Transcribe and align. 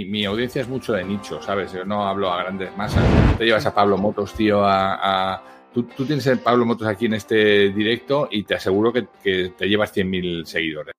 mi, 0.00 0.24
audiencia 0.24 0.62
es 0.62 0.68
mucho 0.68 0.94
de 0.94 1.04
nicho, 1.04 1.42
¿sabes? 1.42 1.72
Yo 1.72 1.84
no 1.84 2.06
hablo 2.06 2.32
a 2.32 2.42
grandes 2.42 2.74
masas. 2.76 3.04
Te 3.36 3.44
llevas 3.44 3.66
a 3.66 3.74
Pablo 3.74 3.98
Motos, 3.98 4.32
tío, 4.34 4.62
a... 4.64 5.42
Tú, 5.72 5.84
tienes 5.84 6.26
a 6.26 6.36
Pablo 6.36 6.66
Motos 6.66 6.86
aquí 6.86 7.06
en 7.06 7.14
este 7.14 7.70
directo 7.70 8.28
y 8.30 8.42
te 8.42 8.54
aseguro 8.54 8.92
que, 8.92 9.06
que 9.22 9.52
te 9.56 9.66
llevas 9.66 9.94
100.000 9.94 10.44
seguidores. 10.44 10.94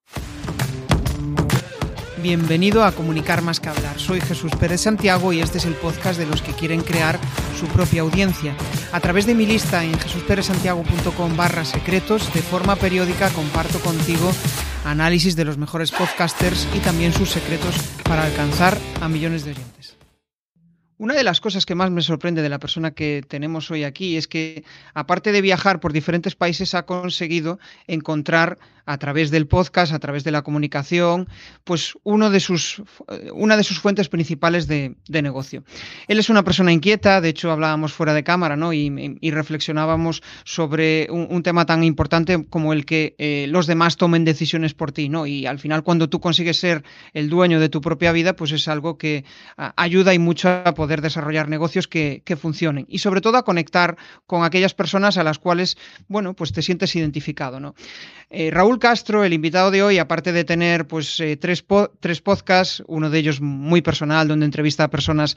Bienvenido 2.24 2.84
a 2.84 2.92
Comunicar 2.92 3.42
más 3.42 3.60
que 3.60 3.68
hablar. 3.68 4.00
Soy 4.00 4.18
Jesús 4.18 4.50
Pérez 4.58 4.80
Santiago 4.80 5.34
y 5.34 5.42
este 5.42 5.58
es 5.58 5.66
el 5.66 5.74
podcast 5.74 6.18
de 6.18 6.24
los 6.24 6.40
que 6.40 6.54
quieren 6.54 6.80
crear 6.80 7.20
su 7.54 7.66
propia 7.66 8.00
audiencia. 8.00 8.56
A 8.92 9.00
través 9.00 9.26
de 9.26 9.34
mi 9.34 9.44
lista 9.44 9.84
en 9.84 9.92
jesusperezsantiago.com 9.98 11.36
barra 11.36 11.66
secretos, 11.66 12.32
de 12.32 12.40
forma 12.40 12.76
periódica 12.76 13.28
comparto 13.28 13.78
contigo 13.80 14.32
análisis 14.86 15.36
de 15.36 15.44
los 15.44 15.58
mejores 15.58 15.92
podcasters 15.92 16.66
y 16.74 16.78
también 16.78 17.12
sus 17.12 17.28
secretos 17.28 17.76
para 18.04 18.24
alcanzar 18.24 18.78
a 19.02 19.08
millones 19.10 19.44
de 19.44 19.50
oyentes. 19.50 19.98
Una 20.96 21.12
de 21.12 21.24
las 21.24 21.42
cosas 21.42 21.66
que 21.66 21.74
más 21.74 21.90
me 21.90 22.00
sorprende 22.00 22.40
de 22.40 22.48
la 22.48 22.58
persona 22.58 22.92
que 22.92 23.22
tenemos 23.28 23.70
hoy 23.70 23.84
aquí 23.84 24.16
es 24.16 24.28
que, 24.28 24.64
aparte 24.94 25.30
de 25.30 25.42
viajar 25.42 25.78
por 25.78 25.92
diferentes 25.92 26.36
países, 26.36 26.74
ha 26.74 26.86
conseguido 26.86 27.58
encontrar 27.86 28.58
a 28.86 28.98
través 28.98 29.30
del 29.30 29.46
podcast, 29.46 29.92
a 29.92 29.98
través 29.98 30.24
de 30.24 30.30
la 30.30 30.42
comunicación, 30.42 31.28
pues 31.64 31.94
uno 32.02 32.30
de 32.30 32.40
sus, 32.40 32.82
una 33.32 33.56
de 33.56 33.64
sus 33.64 33.78
fuentes 33.78 34.08
principales 34.08 34.66
de, 34.66 34.94
negocio. 35.08 35.64
Él 36.06 36.18
es 36.18 36.28
una 36.28 36.42
persona 36.42 36.72
inquieta, 36.72 37.20
de 37.20 37.30
hecho 37.30 37.50
hablábamos 37.50 37.92
fuera 37.92 38.12
de 38.12 38.24
cámara, 38.24 38.56
¿no? 38.56 38.72
Y, 38.72 38.90
reflexionábamos 39.30 40.22
sobre 40.44 41.08
un, 41.10 41.42
tema 41.42 41.66
tan 41.66 41.82
importante 41.82 42.46
como 42.48 42.72
el 42.72 42.84
que 42.84 43.14
eh, 43.18 43.46
los 43.48 43.66
demás 43.66 43.96
tomen 43.96 44.24
decisiones 44.24 44.74
por 44.74 44.92
ti, 44.92 45.08
¿no? 45.08 45.26
Y 45.26 45.46
al 45.46 45.58
final 45.58 45.82
cuando 45.82 46.08
tú 46.08 46.20
consigues 46.20 46.58
ser 46.58 46.84
el 47.14 47.28
dueño 47.28 47.58
de 47.58 47.68
tu 47.68 47.80
propia 47.80 48.12
vida, 48.12 48.36
pues 48.36 48.52
es 48.52 48.68
algo 48.68 48.96
que 48.96 49.24
ayuda 49.56 50.14
y 50.14 50.18
mucho 50.18 50.48
a 50.48 50.74
poder 50.74 51.00
desarrollar 51.00 51.48
negocios 51.48 51.88
que, 51.88 52.22
que 52.24 52.36
funcionen. 52.36 52.86
Y 52.88 52.98
sobre 52.98 53.20
todo 53.20 53.38
a 53.38 53.44
conectar 53.44 53.96
con 54.26 54.44
aquellas 54.44 54.74
personas 54.74 55.16
a 55.16 55.24
las 55.24 55.38
cuales, 55.38 55.76
bueno, 56.06 56.34
pues 56.34 56.52
te 56.52 56.62
sientes 56.62 56.94
identificado, 56.94 57.60
¿no? 57.60 57.74
Eh, 58.30 58.50
Raúl 58.50 58.73
Castro, 58.78 59.24
el 59.24 59.32
invitado 59.32 59.70
de 59.70 59.82
hoy, 59.82 59.98
aparte 59.98 60.32
de 60.32 60.44
tener 60.44 60.86
pues 60.86 61.18
eh, 61.20 61.36
tres, 61.36 61.64
tres 62.00 62.20
podcasts, 62.20 62.82
uno 62.86 63.10
de 63.10 63.18
ellos 63.18 63.40
muy 63.40 63.82
personal, 63.82 64.28
donde 64.28 64.44
entrevista 64.44 64.84
a 64.84 64.90
personas 64.90 65.36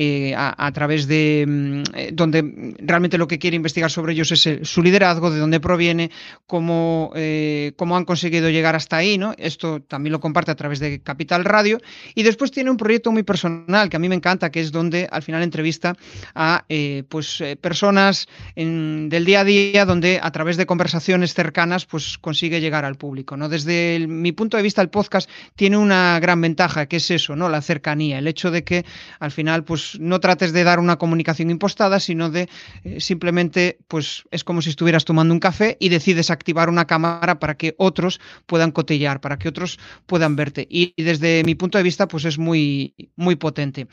eh, 0.00 0.32
a, 0.36 0.70
través 0.70 1.08
de 1.08 1.44
mm, 1.44 1.82
eh, 1.92 2.10
donde 2.12 2.76
realmente 2.78 3.18
lo 3.18 3.26
que 3.26 3.40
quiere 3.40 3.56
investigar 3.56 3.90
sobre 3.90 4.12
ellos 4.12 4.30
es 4.30 4.48
su 4.62 4.80
liderazgo, 4.80 5.28
de 5.28 5.40
dónde 5.40 5.58
proviene, 5.58 6.12
cómo, 6.46 7.10
eh, 7.16 7.72
cómo, 7.74 7.96
han 7.96 8.04
conseguido 8.04 8.48
llegar 8.48 8.76
hasta 8.76 8.96
ahí, 8.96 9.18
¿no? 9.18 9.34
Esto 9.36 9.80
también 9.80 10.12
lo 10.12 10.20
comparte 10.20 10.52
a 10.52 10.54
través 10.54 10.78
de 10.78 11.00
Capital 11.00 11.44
Radio. 11.44 11.80
Y 12.14 12.22
después 12.22 12.52
tiene 12.52 12.70
un 12.70 12.76
proyecto 12.76 13.10
muy 13.10 13.24
personal 13.24 13.90
que 13.90 13.96
a 13.96 13.98
mí 13.98 14.08
me 14.08 14.14
encanta, 14.14 14.50
que 14.50 14.60
es 14.60 14.70
donde 14.70 15.08
al 15.10 15.24
final 15.24 15.42
entrevista 15.42 15.96
a 16.32 16.64
pues 17.08 17.42
personas 17.60 18.28
del 18.54 19.24
día 19.24 19.40
a 19.40 19.44
día, 19.44 19.84
donde 19.84 20.20
a 20.22 20.30
través 20.30 20.56
de 20.56 20.66
conversaciones 20.66 21.34
cercanas, 21.34 21.86
pues 21.86 22.18
consigue 22.18 22.60
llegar 22.60 22.84
al 22.84 22.94
público. 22.94 23.36
¿no? 23.36 23.48
Desde 23.48 24.06
mi 24.06 24.30
punto 24.30 24.56
de 24.56 24.62
vista, 24.62 24.80
el 24.80 24.90
podcast 24.90 25.28
tiene 25.56 25.76
una 25.76 26.20
gran 26.20 26.40
ventaja, 26.40 26.86
que 26.86 26.98
es 26.98 27.10
eso, 27.10 27.34
¿no? 27.34 27.48
La 27.48 27.62
cercanía, 27.62 28.18
el 28.20 28.28
hecho 28.28 28.52
de 28.52 28.62
que 28.62 28.84
al 29.18 29.32
final, 29.32 29.64
pues 29.64 29.87
no 30.00 30.20
trates 30.20 30.52
de 30.52 30.64
dar 30.64 30.80
una 30.80 30.96
comunicación 30.96 31.50
impostada, 31.50 32.00
sino 32.00 32.30
de 32.30 32.48
eh, 32.84 33.00
simplemente, 33.00 33.78
pues 33.88 34.24
es 34.30 34.44
como 34.44 34.62
si 34.62 34.70
estuvieras 34.70 35.04
tomando 35.04 35.34
un 35.34 35.40
café 35.40 35.76
y 35.80 35.88
decides 35.88 36.30
activar 36.30 36.68
una 36.68 36.86
cámara 36.86 37.38
para 37.38 37.56
que 37.56 37.74
otros 37.78 38.20
puedan 38.46 38.72
cotillar, 38.72 39.20
para 39.20 39.38
que 39.38 39.48
otros 39.48 39.78
puedan 40.06 40.36
verte. 40.36 40.66
Y, 40.70 40.94
desde 41.02 41.42
mi 41.44 41.54
punto 41.54 41.78
de 41.78 41.84
vista, 41.84 42.08
pues 42.08 42.24
es 42.24 42.38
muy, 42.38 42.94
muy 43.16 43.36
potente. 43.36 43.86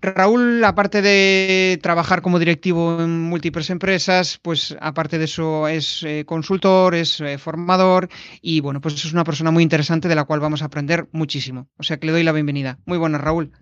Raúl, 0.00 0.62
aparte 0.64 1.02
de 1.02 1.78
trabajar 1.82 2.22
como 2.22 2.38
directivo 2.38 3.00
en 3.00 3.20
múltiples 3.22 3.70
empresas, 3.70 4.38
pues 4.42 4.76
aparte 4.80 5.18
de 5.18 5.24
eso 5.24 5.68
es 5.68 6.02
eh, 6.02 6.24
consultor, 6.26 6.94
es 6.94 7.20
eh, 7.20 7.38
formador 7.38 8.08
y 8.40 8.60
bueno, 8.60 8.80
pues 8.80 8.94
es 8.94 9.12
una 9.12 9.24
persona 9.24 9.50
muy 9.50 9.62
interesante 9.62 10.08
de 10.08 10.14
la 10.14 10.24
cual 10.24 10.40
vamos 10.40 10.62
a 10.62 10.66
aprender 10.66 11.08
muchísimo. 11.12 11.68
O 11.78 11.82
sea 11.82 11.98
que 11.98 12.06
le 12.06 12.12
doy 12.12 12.22
la 12.22 12.32
bienvenida. 12.32 12.78
Muy 12.86 12.98
buenas, 12.98 13.20
Raúl 13.20 13.52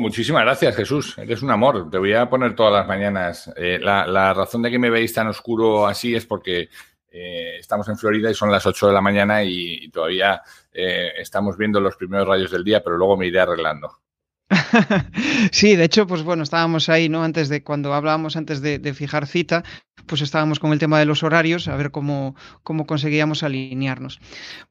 muchísimas 0.00 0.42
gracias, 0.42 0.76
Jesús. 0.76 1.16
Eres 1.18 1.42
un 1.42 1.50
amor. 1.50 1.90
Te 1.90 1.98
voy 1.98 2.12
a 2.12 2.28
poner 2.28 2.54
todas 2.54 2.72
las 2.72 2.86
mañanas. 2.86 3.50
Eh, 3.56 3.78
la, 3.80 4.34
razón 4.34 4.62
de 4.62 4.70
que 4.70 4.78
me 4.78 4.90
veis 4.90 5.12
tan 5.12 5.28
oscuro 5.28 5.86
así 5.86 6.14
es 6.14 6.26
porque 6.26 6.68
eh, 7.10 7.56
estamos 7.58 7.88
en 7.88 7.98
Florida 7.98 8.30
y 8.30 8.34
son 8.34 8.50
las 8.50 8.66
8 8.66 8.88
de 8.88 8.92
la 8.92 9.00
mañana 9.00 9.42
y, 9.42 9.88
todavía 9.90 10.42
eh, 10.72 11.12
estamos 11.18 11.56
viendo 11.56 11.80
los 11.80 11.96
primeros 11.96 12.28
rayos 12.28 12.50
del 12.50 12.64
día, 12.64 12.82
pero 12.82 12.96
luego 12.96 13.16
me 13.16 13.26
iré 13.26 13.40
arreglando. 13.40 13.98
sí, 15.52 15.76
de 15.76 15.84
hecho, 15.84 16.06
pues 16.06 16.22
bueno, 16.22 16.42
estábamos 16.42 16.88
ahí, 16.88 17.08
¿no? 17.08 17.22
Antes 17.22 17.48
de 17.48 17.62
cuando 17.62 17.92
hablábamos 17.92 18.36
antes 18.36 18.62
de, 18.62 18.94
fijar 18.94 19.26
cita, 19.26 19.62
pues 20.06 20.22
estábamos 20.22 20.58
con 20.58 20.72
el 20.72 20.78
tema 20.78 20.98
de 20.98 21.04
los 21.04 21.22
horarios, 21.22 21.68
a 21.68 21.76
ver 21.76 21.90
cómo, 21.90 22.34
cómo 22.62 22.86
conseguíamos 22.86 23.42
alinearnos. 23.42 24.20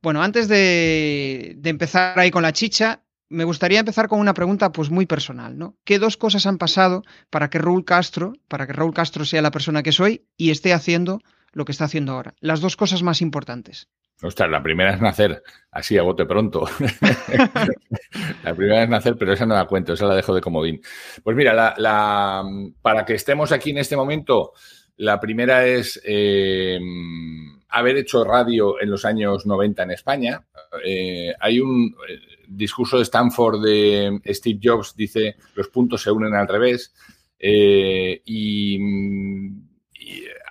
Bueno, 0.02 0.24
antes 0.24 0.48
de, 0.48 1.54
de 1.58 1.70
empezar 1.70 2.18
ahí 2.18 2.32
con 2.32 2.42
la 2.42 2.54
chicha, 2.54 3.04
me 3.30 3.44
gustaría 3.44 3.80
empezar 3.80 4.08
con 4.08 4.20
una 4.20 4.34
pregunta 4.34 4.72
pues 4.72 4.90
muy 4.90 5.06
personal, 5.06 5.58
¿no? 5.58 5.76
¿Qué 5.84 6.00
dos 6.00 6.18
cosas 6.18 6.46
han 6.46 6.58
pasado 6.58 7.04
para 7.30 7.50
que 7.50 7.60
Raúl 7.60 7.86
Castro, 7.86 8.34
para 8.48 8.68
que 8.68 8.74
Raúl 8.74 8.94
Castro 8.94 9.26
sea 9.26 9.42
la 9.42 9.52
persona 9.52 9.84
que 9.84 9.92
soy 9.92 10.26
y 10.38 10.52
esté 10.52 10.74
haciendo 10.74 11.20
lo 11.52 11.66
que 11.66 11.72
está 11.72 11.86
haciendo 11.86 12.14
ahora? 12.14 12.34
Las 12.40 12.62
dos 12.62 12.76
cosas 12.76 13.04
más 13.04 13.22
importantes. 13.22 13.90
Ostras, 14.24 14.50
la 14.50 14.64
primera 14.64 14.94
es 14.94 15.02
nacer, 15.02 15.44
así 15.70 15.96
a 15.98 16.02
bote 16.02 16.26
pronto. 16.26 16.66
la 18.44 18.56
primera 18.56 18.84
es 18.84 18.90
nacer, 18.90 19.16
pero 19.18 19.34
esa 19.34 19.46
no 19.46 19.54
la 19.54 19.68
cuento, 19.68 19.94
esa 19.94 20.08
la 20.08 20.16
dejo 20.16 20.34
de 20.34 20.42
comodín. 20.42 20.82
Pues 21.24 21.36
mira, 21.36 21.54
la, 21.78 22.44
para 22.82 23.06
que 23.06 23.14
estemos 23.14 23.52
aquí 23.52 23.70
en 23.70 23.78
este 23.78 23.96
momento, 23.96 24.54
la 24.96 25.20
primera 25.20 25.68
es 25.68 26.02
eh, 26.04 26.80
haber 27.70 27.98
hecho 27.98 28.24
radio 28.24 28.82
en 28.82 28.90
los 28.90 29.06
años 29.06 29.46
90 29.46 29.84
en 29.84 29.92
España. 29.92 30.48
Eh, 30.84 31.36
hay 31.40 31.60
un 31.60 31.96
discurso 32.48 32.98
de 32.98 33.04
Stanford 33.04 33.62
de 33.62 34.22
Steve 34.34 34.60
Jobs 34.62 34.96
dice 34.96 35.36
los 35.56 35.68
puntos 35.68 36.02
se 36.02 36.12
unen 36.12 36.34
al 36.34 36.48
revés 36.48 36.94
eh, 37.40 38.22
y, 38.26 38.80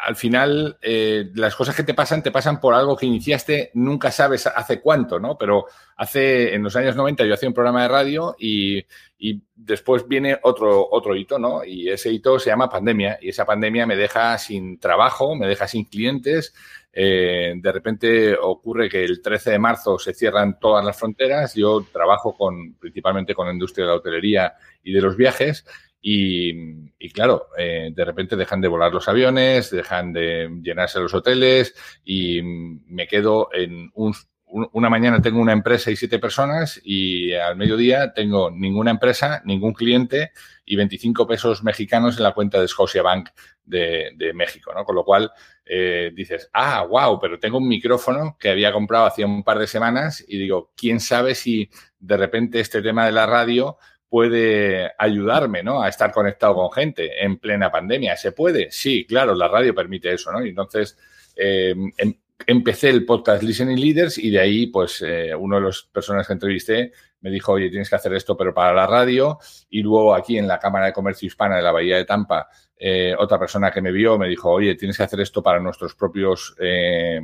al 0.01 0.17
final 0.17 0.79
eh, 0.83 1.31
las 1.35 1.55
cosas 1.55 1.75
que 1.75 1.83
te 1.83 1.95
pasan 1.95 2.23
te 2.23 2.31
pasan 2.31 2.61
por 2.61 2.75
algo 2.75 2.97
que 2.97 3.07
iniciaste, 3.07 3.71
nunca 3.75 4.11
sabes 4.11 4.47
hace 4.47 4.81
cuánto, 4.81 5.19
¿no? 5.19 5.37
Pero 5.39 5.67
hace, 5.97 6.55
en 6.55 6.63
los 6.63 6.77
años 6.77 6.97
90 6.97 7.25
yo 7.25 7.35
hacía 7.35 7.49
un 7.49 7.55
programa 7.55 7.83
de 7.83 7.89
radio 7.89 8.37
y, 8.39 8.85
y 9.19 9.43
después 9.55 10.07
viene 10.07 10.39
otro, 10.43 10.89
otro 10.91 11.17
hito, 11.17 11.39
¿no? 11.39 11.65
Y 11.65 11.89
ese 11.89 12.13
hito 12.13 12.39
se 12.39 12.51
llama 12.51 12.69
pandemia 12.69 13.19
y 13.21 13.31
esa 13.31 13.45
pandemia 13.45 13.87
me 13.87 13.97
deja 13.97 14.37
sin 14.39 14.79
trabajo, 14.79 15.35
me 15.35 15.47
deja 15.47 15.67
sin 15.67 15.85
clientes, 15.87 16.55
eh, 16.99 17.53
de 17.55 17.73
repente 17.73 18.35
ocurre 18.35 18.89
que 18.89 19.05
el 19.05 19.21
13 19.21 19.51
de 19.51 19.59
marzo 19.59 19.99
se 19.99 20.15
cierran 20.15 20.59
todas 20.59 20.83
las 20.83 20.99
fronteras. 20.99 21.55
Yo 21.55 21.85
trabajo 21.93 22.35
con, 22.35 22.73
principalmente 22.77 23.35
con 23.35 23.47
la 23.47 23.53
industria 23.53 23.85
de 23.85 23.91
la 23.91 23.99
hotelería 23.99 24.55
y 24.83 24.95
de 24.95 25.03
los 25.03 25.15
viajes. 25.15 25.67
Y, 26.09 27.11
claro, 27.11 27.49
eh, 27.59 27.91
de 27.93 28.05
repente 28.05 28.37
dejan 28.37 28.61
de 28.61 28.69
volar 28.69 28.93
los 28.93 29.09
aviones, 29.09 29.73
dejan 29.73 30.13
de 30.13 30.49
llenarse 30.63 31.01
los 31.01 31.13
hoteles 31.13 31.75
y 32.05 32.43
me 32.43 33.09
quedo 33.09 33.49
en 33.53 33.91
un 33.93 34.15
una 34.49 34.89
mañana 34.89 35.21
tengo 35.21 35.41
una 35.41 35.53
empresa 35.53 35.91
y 35.91 35.97
siete 35.97 36.21
personas 36.21 36.81
y 36.85 37.35
al 37.35 37.57
mediodía 37.57 38.13
tengo 38.15 38.49
ninguna 38.49 38.93
empresa, 38.93 39.43
ningún 39.45 39.73
cliente 39.73 40.31
y 40.65 40.77
25 40.77 41.27
pesos 41.27 41.65
mexicanos 41.65 42.17
en 42.17 42.23
la 42.23 42.33
cuenta 42.33 42.61
de 42.61 42.69
Scotiabank 42.69 43.31
de, 43.65 44.13
de 44.15 44.33
México, 44.33 44.73
¿no? 44.73 44.85
Con 44.85 44.95
lo 44.95 45.05
cual 45.05 45.33
eh, 45.65 46.13
dices, 46.15 46.49
ah, 46.53 46.85
wow, 46.89 47.19
pero 47.21 47.41
tengo 47.41 47.59
un 47.59 47.67
micrófono 47.67 48.37
que 48.39 48.51
había 48.51 48.73
comprado 48.73 49.07
hacía 49.07 49.27
un 49.27 49.43
par 49.43 49.59
de 49.59 49.67
semanas 49.67 50.25
y 50.27 50.39
digo, 50.39 50.73
¿quién 50.77 51.01
sabe 51.01 51.35
si 51.35 51.69
de 51.99 52.17
repente 52.17 52.61
este 52.61 52.83
tema 52.83 53.05
de 53.05 53.13
la 53.13 53.27
radio 53.27 53.79
puede 54.09 54.93
ayudarme, 54.99 55.63
¿no? 55.63 55.83
A 55.83 55.89
estar 55.89 56.13
conectado 56.13 56.55
con 56.55 56.73
gente 56.73 57.25
en 57.25 57.39
plena 57.39 57.71
pandemia. 57.71 58.17
¿Se 58.17 58.33
puede? 58.33 58.71
Sí, 58.71 59.05
claro, 59.07 59.35
la 59.35 59.49
radio 59.49 59.75
permite 59.75 60.13
eso, 60.13 60.33
¿no? 60.33 60.45
Y 60.45 60.51
entonces, 60.51 60.97
eh, 61.35 61.75
em, 61.99 62.15
empecé 62.47 62.91
el 62.91 63.05
podcast 63.05 63.43
Listening 63.43 63.79
Leaders 63.81 64.19
y 64.19 64.31
de 64.31 64.41
ahí, 64.41 64.67
pues, 64.69 65.03
eh, 65.03 65.35
uno 65.35 65.57
de 65.57 65.63
las 65.63 65.83
personas 65.83 66.27
que 66.27 66.33
entrevisté 66.35 66.93
me 67.21 67.31
dijo, 67.31 67.53
oye, 67.53 67.71
tienes 67.71 67.89
que 67.89 67.97
hacer 67.97 68.15
esto, 68.15 68.37
pero 68.37 68.55
para 68.55 68.73
la 68.73 68.87
radio. 68.87 69.39
Y 69.71 69.83
luego 69.83 70.15
aquí 70.15 70.39
en 70.39 70.47
la 70.47 70.59
Cámara 70.59 70.87
de 70.87 70.93
Comercio 70.93 71.27
Hispana 71.27 71.57
de 71.57 71.63
la 71.63 71.73
Bahía 71.73 71.97
de 71.97 72.05
Tampa, 72.05 72.49
eh, 72.79 73.15
otra 73.19 73.39
persona 73.39 73.71
que 73.71 73.81
me 73.81 73.93
vio 73.93 74.19
me 74.19 74.29
dijo, 74.29 74.51
oye, 74.51 74.75
tienes 74.75 74.97
que 74.97 75.03
hacer 75.03 75.21
esto 75.21 75.43
para 75.43 75.61
nuestros 75.61 75.95
propios 75.95 76.55
eh, 76.59 77.21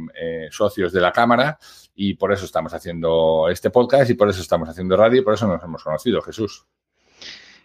socios 0.51 0.93
de 0.93 1.01
la 1.01 1.13
Cámara. 1.13 1.59
Y 1.95 2.15
por 2.15 2.33
eso 2.33 2.45
estamos 2.45 2.73
haciendo 2.73 3.49
este 3.51 3.71
podcast 3.71 4.11
y 4.11 4.15
por 4.15 4.29
eso 4.29 4.41
estamos 4.41 4.69
haciendo 4.69 4.97
radio 4.97 5.21
y 5.21 5.25
por 5.25 5.35
eso 5.35 5.47
nos 5.47 5.63
hemos 5.63 5.85
conocido, 5.85 6.23
Jesús. 6.23 6.67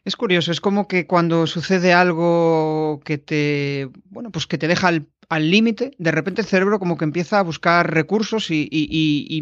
Es 0.08 0.16
curioso, 0.16 0.54
es 0.54 0.62
como 0.62 0.88
que 0.88 1.06
cuando 1.06 1.48
sucede 1.48 1.92
algo 1.92 3.02
que 3.04 3.18
te, 3.18 3.90
bueno, 4.06 4.32
pues 4.32 4.48
que 4.48 4.58
te 4.58 4.70
deja 4.70 4.88
al 4.88 5.52
límite, 5.52 5.92
de 5.98 6.12
repente 6.12 6.40
el 6.40 6.48
cerebro 6.48 6.80
como 6.80 6.96
que 6.96 7.04
empieza 7.04 7.40
a 7.40 7.44
buscar 7.44 7.94
recursos 7.94 8.50
y, 8.50 8.70
y, 8.72 9.42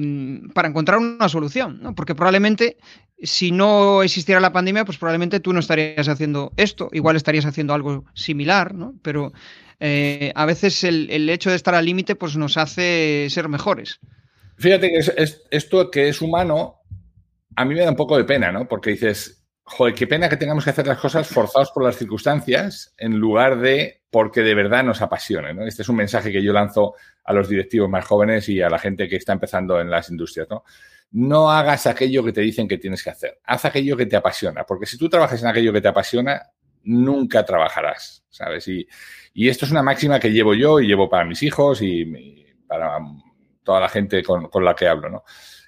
para 0.56 0.68
encontrar 0.68 0.98
una 0.98 1.30
solución, 1.30 1.84
¿no? 1.84 1.94
Porque 1.94 2.16
probablemente 2.16 2.78
si 3.22 3.52
no 3.52 4.02
existiera 4.02 4.42
la 4.42 4.54
pandemia, 4.54 4.86
pues 4.86 4.98
probablemente 4.98 5.40
tú 5.40 5.54
no 5.54 5.60
estarías 5.60 6.08
haciendo 6.08 6.52
esto, 6.58 6.90
igual 6.94 7.16
estarías 7.16 7.46
haciendo 7.46 7.76
algo 7.76 8.06
similar, 8.16 8.74
¿no? 8.74 8.96
Pero 9.04 9.34
eh, 9.80 10.32
a 10.34 10.48
veces 10.48 10.84
el, 10.84 11.30
hecho 11.30 11.52
de 11.52 11.58
estar 11.58 11.76
al 11.76 11.86
límite 11.86 12.16
pues 12.16 12.38
nos 12.38 12.58
hace 12.58 13.28
ser 13.30 13.50
mejores. 13.50 14.00
Fíjate 14.58 14.90
que 14.90 14.98
es, 14.98 15.44
esto 15.52 15.92
que 15.92 16.10
es 16.10 16.24
humano, 16.24 16.78
a 17.56 17.66
mí 17.66 17.76
me 17.76 17.82
da 17.82 17.92
un 17.92 17.96
poco 17.96 18.18
de 18.18 18.24
pena, 18.24 18.52
¿no? 18.52 18.68
Porque 18.68 18.90
dices, 18.90 19.35
joder, 19.66 19.96
qué 19.96 20.08
pena 20.08 20.30
que 20.30 20.38
tengamos 20.38 20.64
que 20.64 20.70
hacer 20.70 20.86
las 20.86 21.00
cosas 21.00 21.28
forzados 21.28 21.72
por 21.72 21.84
las 21.84 21.98
circunstancias 21.98 22.94
en 22.98 23.18
lugar 23.18 23.60
de 23.60 24.04
porque 24.12 24.42
de 24.42 24.56
verdad 24.56 24.84
nos 24.84 25.02
apasione. 25.02 25.54
¿no? 25.54 25.66
Este 25.66 25.82
es 25.82 25.90
un 25.90 25.98
mensaje 25.98 26.32
que 26.32 26.42
yo 26.42 26.54
lanzo 26.54 26.94
a 27.24 27.34
los 27.34 27.50
directivos 27.50 27.90
más 27.90 28.06
jóvenes 28.06 28.48
y 28.48 28.62
a 28.62 28.70
la 28.70 28.80
gente 28.80 29.10
que 29.10 29.18
está 29.18 29.34
empezando 29.34 29.82
en 29.82 29.90
las 29.90 30.10
industrias. 30.10 30.48
¿no? 31.12 31.52
hagas 31.52 31.88
aquello 31.88 32.24
que 32.24 32.32
te 32.32 32.42
dicen 32.42 32.68
que 32.68 32.78
tienes 32.78 33.04
que 33.04 33.10
hacer. 33.10 33.40
Haz 33.44 33.66
aquello 33.66 33.98
que 33.98 34.06
te 34.06 34.16
apasiona, 34.16 34.66
porque 34.66 34.86
si 34.86 34.98
tú 34.98 35.10
trabajas 35.10 35.42
en 35.42 35.48
aquello 35.48 35.74
que 35.74 35.82
te 35.82 35.88
apasiona, 35.88 36.42
nunca 36.84 37.44
trabajarás, 37.44 38.24
¿sabes? 38.30 38.68
Y, 38.68 38.88
esto 39.34 39.66
es 39.66 39.72
una 39.72 39.84
máxima 39.84 40.20
que 40.20 40.32
llevo 40.32 40.54
yo 40.54 40.80
y 40.80 40.88
llevo 40.88 41.10
para 41.10 41.26
mis 41.26 41.44
hijos 41.44 41.82
y, 41.82 42.06
para 42.68 43.00
toda 43.64 43.82
la 43.82 43.90
gente 43.90 44.24
con, 44.24 44.50
la 44.64 44.76
que 44.76 44.88
hablo. 44.88 45.24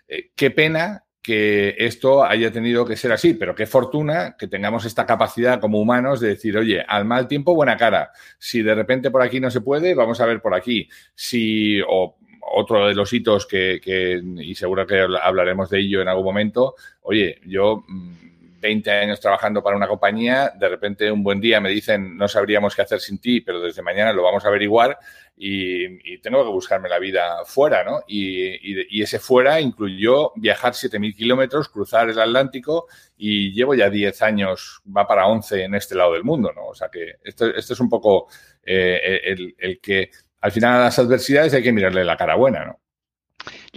Eh, 0.08 0.32
qué 0.36 0.52
pena 0.52 1.04
que 1.28 1.76
esto 1.78 2.24
haya 2.24 2.54
tenido 2.54 2.86
que 2.86 2.96
ser 2.96 3.12
así, 3.12 3.34
pero 3.34 3.54
qué 3.54 3.66
fortuna 3.66 4.38
que 4.40 4.48
tengamos 4.48 4.86
esta 4.86 5.06
capacidad 5.06 5.60
como 5.60 5.82
humanos 5.82 6.22
de 6.22 6.30
decir, 6.30 6.56
oye, 6.56 6.82
al 6.88 7.04
mal 7.04 7.28
tiempo, 7.28 7.54
buena 7.54 7.76
cara. 7.76 8.12
Si 8.40 8.62
de 8.62 8.74
repente 8.74 9.12
por 9.12 9.22
aquí 9.22 9.42
no 9.42 9.52
se 9.52 9.60
puede, 9.60 9.94
vamos 9.94 10.22
a 10.22 10.26
ver 10.26 10.42
por 10.42 10.56
aquí. 10.56 10.88
Si, 11.14 11.82
o 11.86 12.16
otro 12.54 12.88
de 12.88 12.96
los 12.96 13.12
hitos 13.12 13.46
que, 13.46 13.82
que, 13.84 14.22
y 14.38 14.56
seguro 14.56 14.88
que 14.88 15.06
hablaremos 15.22 15.70
de 15.70 15.82
ello 15.82 16.02
en 16.02 16.08
algún 16.08 16.24
momento, 16.24 16.76
oye, 17.02 17.42
yo 17.46 17.84
mm, 17.86 18.28
20 18.60 18.92
años 18.92 19.20
trabajando 19.20 19.64
para 19.64 19.76
una 19.76 19.88
compañía, 19.88 20.52
de 20.58 20.70
repente 20.70 21.12
un 21.12 21.24
buen 21.24 21.40
día 21.40 21.60
me 21.60 21.70
dicen 21.70 22.18
no 22.18 22.28
sabríamos 22.28 22.76
qué 22.76 22.82
hacer 22.82 23.00
sin 23.00 23.20
ti, 23.20 23.42
pero 23.42 23.62
desde 23.62 23.82
mañana 23.82 24.14
lo 24.14 24.24
vamos 24.24 24.46
a 24.46 24.48
averiguar 24.48 24.98
y, 25.36 26.18
tengo 26.20 26.44
que 26.44 26.50
buscarme 26.50 26.90
la 26.90 27.00
vida 27.00 27.46
fuera, 27.46 27.84
¿no? 27.84 28.02
Y, 28.08 29.02
ese 29.02 29.20
fuera 29.20 29.62
incluyó 29.62 30.32
viajar 30.36 30.74
7.000 30.74 31.16
kilómetros, 31.16 31.70
cruzar 31.70 32.10
el 32.10 32.20
Atlántico 32.20 32.88
y 33.16 33.54
llevo 33.54 33.76
ya 33.76 33.90
10 33.90 34.22
años, 34.24 34.82
va 34.86 35.08
para 35.08 35.28
11 35.28 35.64
en 35.64 35.76
este 35.76 35.96
lado 35.96 36.14
del 36.14 36.24
mundo, 36.24 36.52
¿no? 36.56 36.68
O 36.68 36.76
sea 36.76 36.90
que 36.90 37.16
esto, 37.24 37.46
esto 37.56 37.74
es 37.74 37.80
un 37.80 37.90
poco 37.90 38.28
eh, 38.64 39.22
el, 39.26 39.56
el 39.58 39.80
que 39.80 40.10
al 40.42 40.52
final 40.52 40.76
a 40.76 40.84
las 40.86 41.00
adversidades 41.00 41.54
hay 41.54 41.64
que 41.64 41.72
mirarle 41.72 42.04
la 42.04 42.18
cara 42.18 42.36
buena, 42.36 42.66
¿no? 42.66 42.80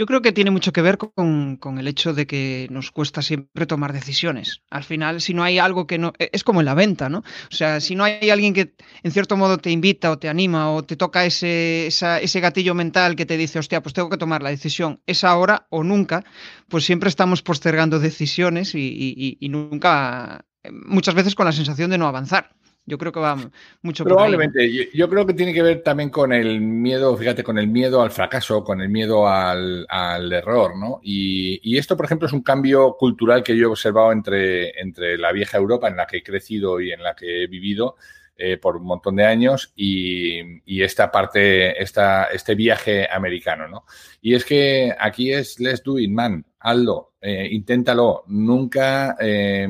Yo 0.00 0.06
creo 0.06 0.22
que 0.22 0.32
tiene 0.32 0.50
mucho 0.50 0.72
que 0.72 0.80
ver 0.80 0.96
con, 0.96 1.58
el 1.78 1.86
hecho 1.86 2.14
de 2.14 2.26
que 2.26 2.66
nos 2.70 2.90
cuesta 2.90 3.20
siempre 3.20 3.66
tomar 3.66 3.92
decisiones. 3.92 4.62
Al 4.70 4.82
final, 4.82 5.20
si 5.20 5.34
no 5.34 5.42
hay 5.42 5.58
algo 5.58 5.86
que 5.86 5.98
no... 5.98 6.14
E, 6.18 6.30
es 6.32 6.42
como 6.42 6.60
en 6.60 6.64
la 6.64 6.72
venta, 6.72 7.10
¿no? 7.10 7.18
O 7.18 7.54
sea, 7.54 7.82
si 7.82 7.96
no 7.96 8.04
hay 8.04 8.30
alguien 8.30 8.54
que 8.54 8.74
en 9.02 9.10
cierto 9.12 9.36
modo 9.36 9.58
te 9.58 9.70
invita 9.70 10.10
o 10.10 10.18
te 10.18 10.30
anima 10.30 10.72
o 10.72 10.82
te 10.84 10.96
toca 10.96 11.26
ese, 11.26 11.88
ese 11.88 12.40
gatillo 12.40 12.74
mental 12.74 13.14
que 13.14 13.26
te 13.26 13.36
dice, 13.36 13.58
hostia, 13.58 13.82
pues 13.82 13.92
tengo 13.92 14.08
que 14.08 14.16
tomar 14.16 14.42
la 14.42 14.48
decisión, 14.48 15.02
es 15.04 15.22
ahora 15.22 15.66
o 15.68 15.84
nunca, 15.84 16.24
pues 16.70 16.86
siempre 16.86 17.10
estamos 17.10 17.42
postergando 17.42 17.98
decisiones 17.98 18.74
y 18.74 19.48
nunca, 19.50 20.46
muchas 20.86 21.14
veces 21.14 21.34
con 21.34 21.44
la 21.44 21.52
sensación 21.52 21.90
de 21.90 21.98
no 21.98 22.06
avanzar. 22.06 22.56
Yo 22.86 22.98
creo 22.98 23.12
que 23.12 23.20
va 23.20 23.36
mucho 23.82 24.04
Probablemente. 24.04 24.72
Yo, 24.72 24.84
yo, 24.92 25.08
creo 25.08 25.26
que 25.26 25.34
tiene 25.34 25.52
que 25.52 25.62
ver 25.62 25.82
también 25.82 26.10
con 26.10 26.32
el 26.32 26.60
miedo, 26.60 27.16
fíjate, 27.16 27.44
con 27.44 27.58
el 27.58 27.68
miedo 27.68 28.02
al 28.02 28.10
fracaso, 28.10 28.64
con 28.64 28.80
el 28.80 28.88
miedo 28.88 29.28
al, 29.28 29.86
error, 30.32 30.76
¿no? 30.76 31.00
Y, 31.02 31.76
esto, 31.76 31.96
por 31.96 32.06
ejemplo, 32.06 32.26
es 32.26 32.32
un 32.32 32.42
cambio 32.42 32.96
cultural 32.98 33.42
que 33.42 33.56
yo 33.56 33.64
he 33.64 33.70
observado 33.70 34.12
entre, 34.12 34.80
entre 34.80 35.18
la 35.18 35.30
vieja 35.30 35.58
Europa 35.58 35.88
en 35.88 35.96
la 35.96 36.06
que 36.06 36.18
he 36.18 36.22
crecido 36.22 36.80
y 36.80 36.90
en 36.90 37.02
la 37.02 37.14
que 37.14 37.44
he 37.44 37.46
vivido 37.46 37.96
eh, 38.36 38.56
por 38.56 38.76
un 38.76 38.84
montón 38.84 39.16
de 39.16 39.24
años 39.24 39.72
y, 39.76 40.82
esta 40.82 41.12
parte, 41.12 41.80
esta, 41.80 42.24
este 42.24 42.54
viaje 42.54 43.06
americano, 43.10 43.68
¿no? 43.68 43.84
Y 44.20 44.34
es 44.34 44.44
que 44.44 44.92
aquí 44.98 45.32
es 45.32 45.60
let's 45.60 45.82
do 45.82 45.98
it, 45.98 46.10
man, 46.10 46.44
hazlo, 46.58 47.12
eh, 47.20 47.46
inténtalo, 47.50 48.24
nunca... 48.26 49.16
Eh, 49.20 49.68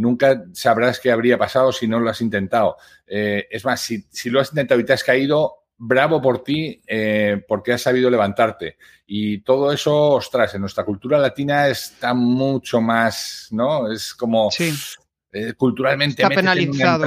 nunca 0.00 0.44
sabrás 0.52 0.98
qué 0.98 1.12
habría 1.12 1.38
pasado 1.38 1.72
si 1.72 1.86
no 1.86 2.00
lo 2.00 2.10
has 2.10 2.20
intentado. 2.20 2.76
Eh, 3.06 3.46
es 3.50 3.64
más, 3.64 3.80
si, 3.80 4.30
lo 4.30 4.40
has 4.40 4.50
intentado 4.50 4.80
y 4.80 4.84
te 4.84 4.94
has 4.94 5.04
caído, 5.04 5.64
bravo 5.76 6.20
por 6.20 6.42
ti 6.42 6.80
eh, 6.86 7.42
porque 7.46 7.72
has 7.74 7.82
sabido 7.82 8.10
levantarte. 8.10 8.78
Y 9.06 9.42
todo 9.42 9.72
eso, 9.72 10.12
ostras, 10.12 10.54
en 10.54 10.62
nuestra 10.62 10.84
cultura 10.84 11.18
latina 11.18 11.68
está 11.68 12.14
mucho 12.14 12.80
más, 12.80 13.48
¿no? 13.50 13.90
Es 13.92 14.14
como 14.14 14.48
eh, 15.32 15.52
culturalmente 15.54 16.22
está 16.22 16.34
penalizado. 16.34 17.04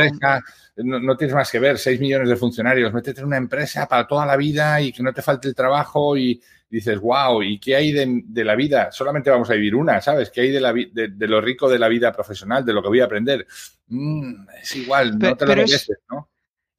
no, 0.78 1.18
tienes 1.18 1.36
más 1.36 1.52
que 1.52 1.60
ver, 1.60 1.78
6 1.78 2.00
millones 2.00 2.30
de 2.30 2.36
funcionarios, 2.36 2.94
métete 2.94 3.22
en 3.22 3.28
una 3.28 3.38
empresa 3.38 3.88
para 3.88 4.08
toda 4.08 4.26
la 4.26 4.38
vida 4.38 4.80
y 4.82 4.92
que 4.92 5.04
no 5.04 5.14
te 5.14 5.22
falte 5.22 5.48
el 5.48 5.56
trabajo 5.56 6.16
y, 6.16 6.42
dices, 6.74 7.00
wow, 7.00 7.44
¿y 7.44 7.60
qué 7.60 7.76
hay 7.76 7.92
de, 7.92 8.44
la 8.44 8.56
vida? 8.56 8.92
Solamente 8.92 9.30
vamos 9.30 9.50
a 9.52 9.54
vivir 9.54 9.76
una, 9.76 10.02
¿sabes? 10.02 10.32
¿Qué 10.32 10.42
hay 10.42 10.52
de, 10.52 10.60
la, 10.60 10.74
de, 10.74 11.28
lo 11.28 11.40
rico 11.40 11.70
de 11.70 11.78
la 11.78 11.88
vida 11.88 12.12
profesional, 12.12 12.66
de 12.66 12.74
lo 12.74 12.82
que 12.82 12.88
voy 12.88 13.00
a 13.00 13.06
aprender? 13.06 13.46
Mm, 13.88 14.48
es 14.60 14.76
igual, 14.76 15.20
no 15.20 15.38
te 15.38 15.46
lo 15.46 15.56
mereces, 15.56 16.00
¿no? 16.10 16.30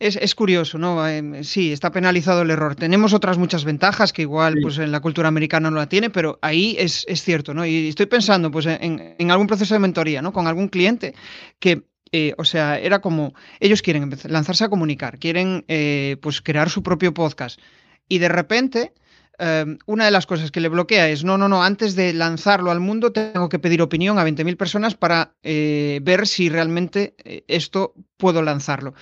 Es, 0.00 0.34
curioso, 0.34 0.76
¿no? 0.76 1.06
Em, 1.08 1.44
sí, 1.44 1.72
está 1.72 1.92
penalizado 1.92 2.42
el 2.42 2.50
error. 2.50 2.74
Tenemos 2.74 3.14
otras 3.14 3.38
muchas 3.38 3.64
ventajas 3.64 4.12
que 4.12 4.22
igual 4.22 4.56
pues 4.60 4.78
en 4.78 4.90
la 4.90 5.00
cultura 5.00 5.28
americana 5.28 5.70
no 5.70 5.76
la 5.76 5.88
tiene, 5.88 6.10
pero 6.10 6.40
ahí 6.42 6.74
es, 6.76 7.06
cierto, 7.22 7.54
¿no? 7.54 7.64
Y 7.64 7.88
estoy 7.88 8.06
pensando 8.06 8.50
pues 8.50 8.66
en, 8.66 9.30
algún 9.30 9.46
proceso 9.46 9.74
de 9.74 9.78
mentoría, 9.80 10.20
¿no? 10.20 10.32
Con 10.32 10.48
algún 10.48 10.68
cliente 10.68 11.14
que 11.60 11.84
eh, 12.10 12.34
o 12.36 12.44
sea, 12.44 12.78
era 12.78 13.00
como, 13.00 13.34
ellos 13.60 13.80
quieren 13.80 14.10
lanzarse 14.24 14.64
a 14.64 14.68
comunicar, 14.68 15.18
quieren 15.18 15.64
eh, 15.68 16.16
pues 16.20 16.42
crear 16.42 16.68
su 16.68 16.82
propio 16.82 17.14
podcast 17.14 17.60
y 18.08 18.18
de 18.18 18.28
repente 18.28 18.92
Em, 19.38 19.78
una 19.86 20.04
de 20.04 20.10
las 20.10 20.26
cosas 20.26 20.50
que 20.50 20.60
le 20.60 20.68
bloquea 20.68 21.08
es, 21.08 21.24
no, 21.24 21.36
no, 21.36 21.48
no, 21.48 21.64
antes 21.64 21.96
de 21.96 22.12
lanzarlo 22.12 22.70
al 22.70 22.80
mundo 22.80 23.12
tengo 23.12 23.48
que 23.48 23.58
pedir 23.58 23.82
opinión 23.82 24.18
a 24.18 24.24
20.000 24.24 24.56
personas 24.56 24.94
para 24.94 25.34
eh, 25.42 26.00
ver 26.02 26.26
si 26.26 26.48
realmente 26.48 27.14
eh, 27.24 27.44
esto 27.48 27.94
puedo 28.16 28.42
lanzarlo. 28.42 28.94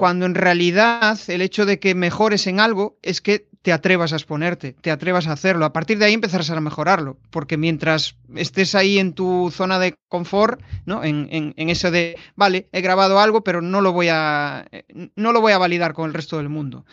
Cuando 0.00 0.26
en 0.26 0.34
realidad 0.34 1.16
el 1.28 1.42
hecho 1.42 1.64
de 1.64 1.78
que 1.78 1.94
mejores 1.94 2.48
en 2.48 2.58
algo 2.58 2.98
es 3.02 3.20
que 3.20 3.46
te 3.62 3.72
atrevas 3.72 4.12
a 4.12 4.16
exponerte, 4.16 4.72
te 4.80 4.90
atrevas 4.90 5.28
a 5.28 5.32
hacerlo. 5.32 5.64
A 5.64 5.72
partir 5.72 5.98
de 5.98 6.06
ahí 6.06 6.14
empezarás 6.14 6.50
a 6.50 6.60
mejorarlo, 6.60 7.18
porque 7.30 7.56
mientras 7.56 8.16
estés 8.34 8.74
ahí 8.74 8.98
en 8.98 9.12
tu 9.12 9.52
zona 9.52 9.78
de 9.78 9.94
confort, 10.08 10.60
¿no? 10.86 11.04
En, 11.04 11.28
en, 11.30 11.70
eso 11.70 11.92
de, 11.92 12.16
vale, 12.34 12.68
he 12.72 12.80
grabado 12.80 13.20
algo, 13.20 13.44
pero 13.44 13.62
no 13.62 13.80
lo 13.80 13.92
voy 13.92 14.08
a, 14.10 14.66
eh, 14.72 14.84
no 15.14 15.32
lo 15.32 15.40
voy 15.40 15.52
a 15.52 15.58
validar 15.58 15.92
con 15.92 16.08
el 16.08 16.14
resto 16.14 16.38
del 16.38 16.48
mundo 16.48 16.84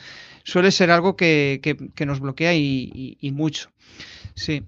suele 0.47 0.71
ser 0.71 0.91
algo 0.91 1.17
que, 1.17 1.59
nos 2.05 2.21
bloquea 2.21 2.53
y, 2.55 3.31
mucho. 3.33 3.69
Sí. 4.33 4.63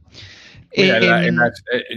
Eh, 0.71 0.91
eh, 0.91 1.31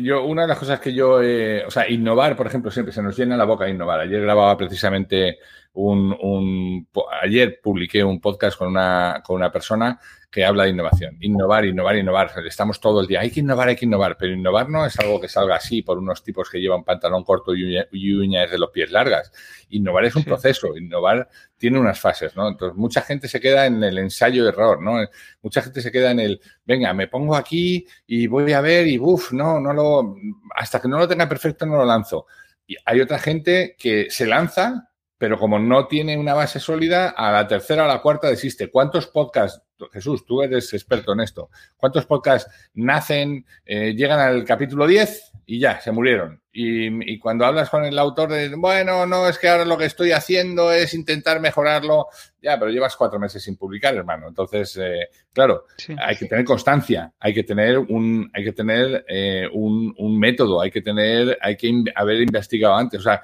yo, 0.01 0.25
una 0.25 0.43
de 0.43 0.49
las 0.49 0.59
cosas 0.59 0.79
que 0.79 0.95
yo, 0.95 1.17
o 1.17 1.71
sea, 1.71 1.91
innovar, 1.91 2.37
por 2.37 2.47
ejemplo, 2.47 2.71
siempre 2.71 2.95
se 2.95 3.03
nos 3.03 3.19
llena 3.19 3.37
la 3.37 3.45
boca 3.45 3.69
innovar. 3.69 3.99
Ayer 3.99 4.23
grababa 4.23 4.57
precisamente 4.57 5.39
un, 5.75 6.17
un, 6.21 6.89
ayer 7.23 7.61
publiqué 7.63 8.05
un 8.05 8.21
podcast 8.21 8.59
con 8.59 8.69
una, 8.69 9.23
con 9.25 9.37
una 9.37 9.51
persona 9.51 9.99
que 10.33 10.47
habla 10.47 10.65
de 10.65 10.71
innovación. 10.71 11.19
Innovar, 11.21 11.67
innovar, 11.67 11.97
innovar. 11.97 12.33
Estamos 12.47 12.81
todo 12.81 13.03
el 13.03 13.07
día, 13.07 13.21
hay 13.21 13.31
que 13.31 13.41
innovar, 13.41 13.69
hay 13.69 13.77
que 13.77 13.85
innovar, 13.85 14.17
pero 14.19 14.33
innovar 14.33 14.69
no 14.69 14.87
es 14.87 14.99
algo 14.99 15.21
que 15.21 15.29
salga 15.29 15.57
así 15.57 15.83
por 15.83 15.99
unos 15.99 16.25
tipos 16.25 16.49
que 16.49 16.59
llevan 16.59 16.85
pantalón 16.85 17.23
corto 17.23 17.55
y, 17.55 18.15
uñas 18.15 18.51
de 18.51 18.59
los 18.59 18.71
pies 18.71 18.91
largas. 18.91 19.31
Innovar 19.69 20.07
es 20.07 20.17
un 20.17 20.25
proceso, 20.25 20.75
innovar 20.77 21.29
tiene 21.59 21.79
unas 21.79 22.01
fases, 22.01 22.35
¿no? 22.35 22.49
Entonces, 22.49 22.77
mucha 22.79 23.03
gente 23.03 23.29
se 23.29 23.41
queda 23.41 23.67
en 23.67 23.85
el 23.85 23.99
ensayo-error, 23.99 24.83
¿no? 24.83 25.07
Mucha 25.43 25.61
gente 25.61 25.83
se 25.83 25.93
queda 25.93 26.11
en 26.13 26.21
el, 26.21 26.41
venga, 26.65 26.95
me 26.95 27.09
pongo 27.09 27.37
aquí 27.37 27.87
y 28.07 28.27
voy 28.27 28.53
a 28.53 28.63
ver 28.63 28.89
y, 28.89 28.99
uff, 28.99 29.33
no, 29.33 29.61
no 29.61 29.75
lo, 29.75 30.17
hasta 30.55 30.81
que 30.81 30.89
no 30.89 30.99
lo 30.99 31.07
tenga 31.07 31.29
perfecto 31.29 31.67
no 31.67 31.77
lo 31.77 31.85
lanzo. 31.85 32.27
Y 32.67 32.77
hay 32.87 33.03
otra 33.03 33.19
gente 33.19 33.77
que 33.79 34.11
se 34.11 34.27
lanza 34.27 34.92
pero 35.23 35.39
como 35.39 35.57
no 35.61 35.87
tiene 35.87 36.19
una 36.19 36.35
base 36.35 36.59
sólida, 36.59 37.11
a 37.11 37.31
la 37.31 37.47
tercera 37.47 37.85
o 37.85 37.87
la 37.87 38.03
cuarta 38.03 38.27
desiste. 38.27 38.73
¿Cuántos 38.73 39.07
podcasts, 39.07 39.63
Jesús, 39.93 40.27
tú 40.27 40.43
eres 40.43 40.75
experto 40.75 41.13
en 41.13 41.21
esto, 41.21 41.49
cuántos 41.77 42.07
podcasts 42.07 42.51
nacen, 42.75 43.47
eh, 43.65 43.95
llegan 43.95 44.19
al 44.19 44.45
capítulo 44.45 44.85
10 44.85 45.31
y 45.47 45.61
ya, 45.61 45.81
se 45.81 45.93
murieron? 45.93 46.43
Y, 46.53 47.21
cuando 47.21 47.47
hablas 47.47 47.71
con 47.71 47.85
el 47.85 47.97
autor 48.01 48.31
de, 48.31 48.53
bueno, 48.57 49.07
no, 49.07 49.29
es 49.29 49.39
que 49.39 49.49
ahora 49.49 49.65
lo 49.65 49.79
que 49.79 49.85
estoy 49.85 50.11
haciendo 50.11 50.73
es 50.73 50.93
intentar 50.93 51.41
mejorarlo, 51.41 52.09
ya, 52.43 52.59
pero 52.59 52.73
llevas 52.73 52.97
cuatro 52.97 53.21
meses 53.21 53.45
sin 53.45 53.57
publicar, 53.57 53.95
hermano. 53.95 54.27
Entonces, 54.27 54.77
eh, 54.83 55.09
claro, 55.33 55.67
hay 55.99 56.17
que 56.17 56.27
tener 56.27 56.45
constancia, 56.45 57.13
hay 57.21 57.33
que 57.33 57.45
tener 57.45 57.79
un, 57.79 58.29
hay 58.35 58.43
que 58.43 58.53
tener 58.53 59.05
eh, 59.09 59.49
un, 59.53 59.95
un 59.97 60.19
método, 60.19 60.61
hay 60.61 60.73
que 60.73 60.83
tener, 60.83 61.39
hay 61.41 61.57
que 61.57 61.85
haber 61.95 62.23
investigado 62.23 62.75
antes. 62.75 62.99
O 62.99 63.05
sea, 63.05 63.23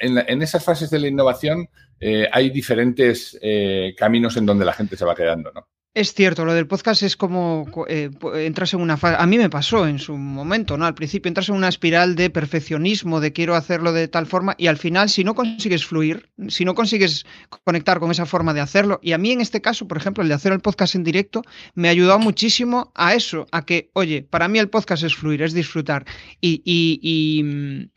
en, 0.00 0.42
esas 0.42 0.64
fases 0.64 0.90
de 0.90 0.98
la 0.98 1.08
innovación 1.08 1.68
eh, 2.00 2.28
hay 2.32 2.50
diferentes 2.50 3.38
eh, 3.40 3.94
caminos 3.96 4.36
en 4.36 4.46
donde 4.46 4.64
la 4.64 4.72
gente 4.72 4.96
se 4.96 5.04
va 5.04 5.14
quedando, 5.14 5.52
¿no? 5.52 5.66
Es 5.94 6.12
cierto, 6.12 6.44
lo 6.44 6.54
del 6.54 6.66
podcast 6.66 7.04
es 7.04 7.16
como 7.16 7.66
eh, 7.86 8.10
entras 8.34 8.74
en 8.74 8.80
una 8.80 8.96
fase. 8.96 9.14
A 9.16 9.26
mí 9.28 9.38
me 9.38 9.48
pasó 9.48 9.86
en 9.86 10.00
su 10.00 10.16
momento, 10.16 10.76
¿no? 10.76 10.86
Al 10.86 10.94
principio 10.96 11.28
entras 11.28 11.48
en 11.50 11.54
una 11.54 11.68
espiral 11.68 12.16
de 12.16 12.30
perfeccionismo, 12.30 13.20
de 13.20 13.32
quiero 13.32 13.54
hacerlo 13.54 13.92
de 13.92 14.08
tal 14.08 14.26
forma, 14.26 14.56
y 14.58 14.66
al 14.66 14.76
final, 14.76 15.08
si 15.08 15.22
no 15.22 15.36
consigues 15.36 15.86
fluir, 15.86 16.30
si 16.48 16.64
no 16.64 16.74
consigues 16.74 17.24
conectar 17.62 18.00
con 18.00 18.10
esa 18.10 18.26
forma 18.26 18.52
de 18.52 18.60
hacerlo, 18.60 18.98
y 19.04 19.12
a 19.12 19.18
mí 19.18 19.30
en 19.30 19.40
este 19.40 19.60
caso, 19.60 19.86
por 19.86 19.96
ejemplo, 19.96 20.24
el 20.24 20.28
de 20.28 20.34
hacer 20.34 20.52
el 20.52 20.58
podcast 20.58 20.96
en 20.96 21.04
directo, 21.04 21.42
me 21.76 21.88
ayudó 21.88 22.18
muchísimo 22.18 22.90
a 22.96 23.14
eso, 23.14 23.46
a 23.52 23.64
que, 23.64 23.90
oye, 23.92 24.26
para 24.28 24.48
mí 24.48 24.58
el 24.58 24.70
podcast 24.70 25.04
es 25.04 25.14
fluir, 25.14 25.42
es 25.42 25.54
disfrutar. 25.54 26.04
y, 26.40 26.60
y, 26.64 26.98
y 27.00 27.90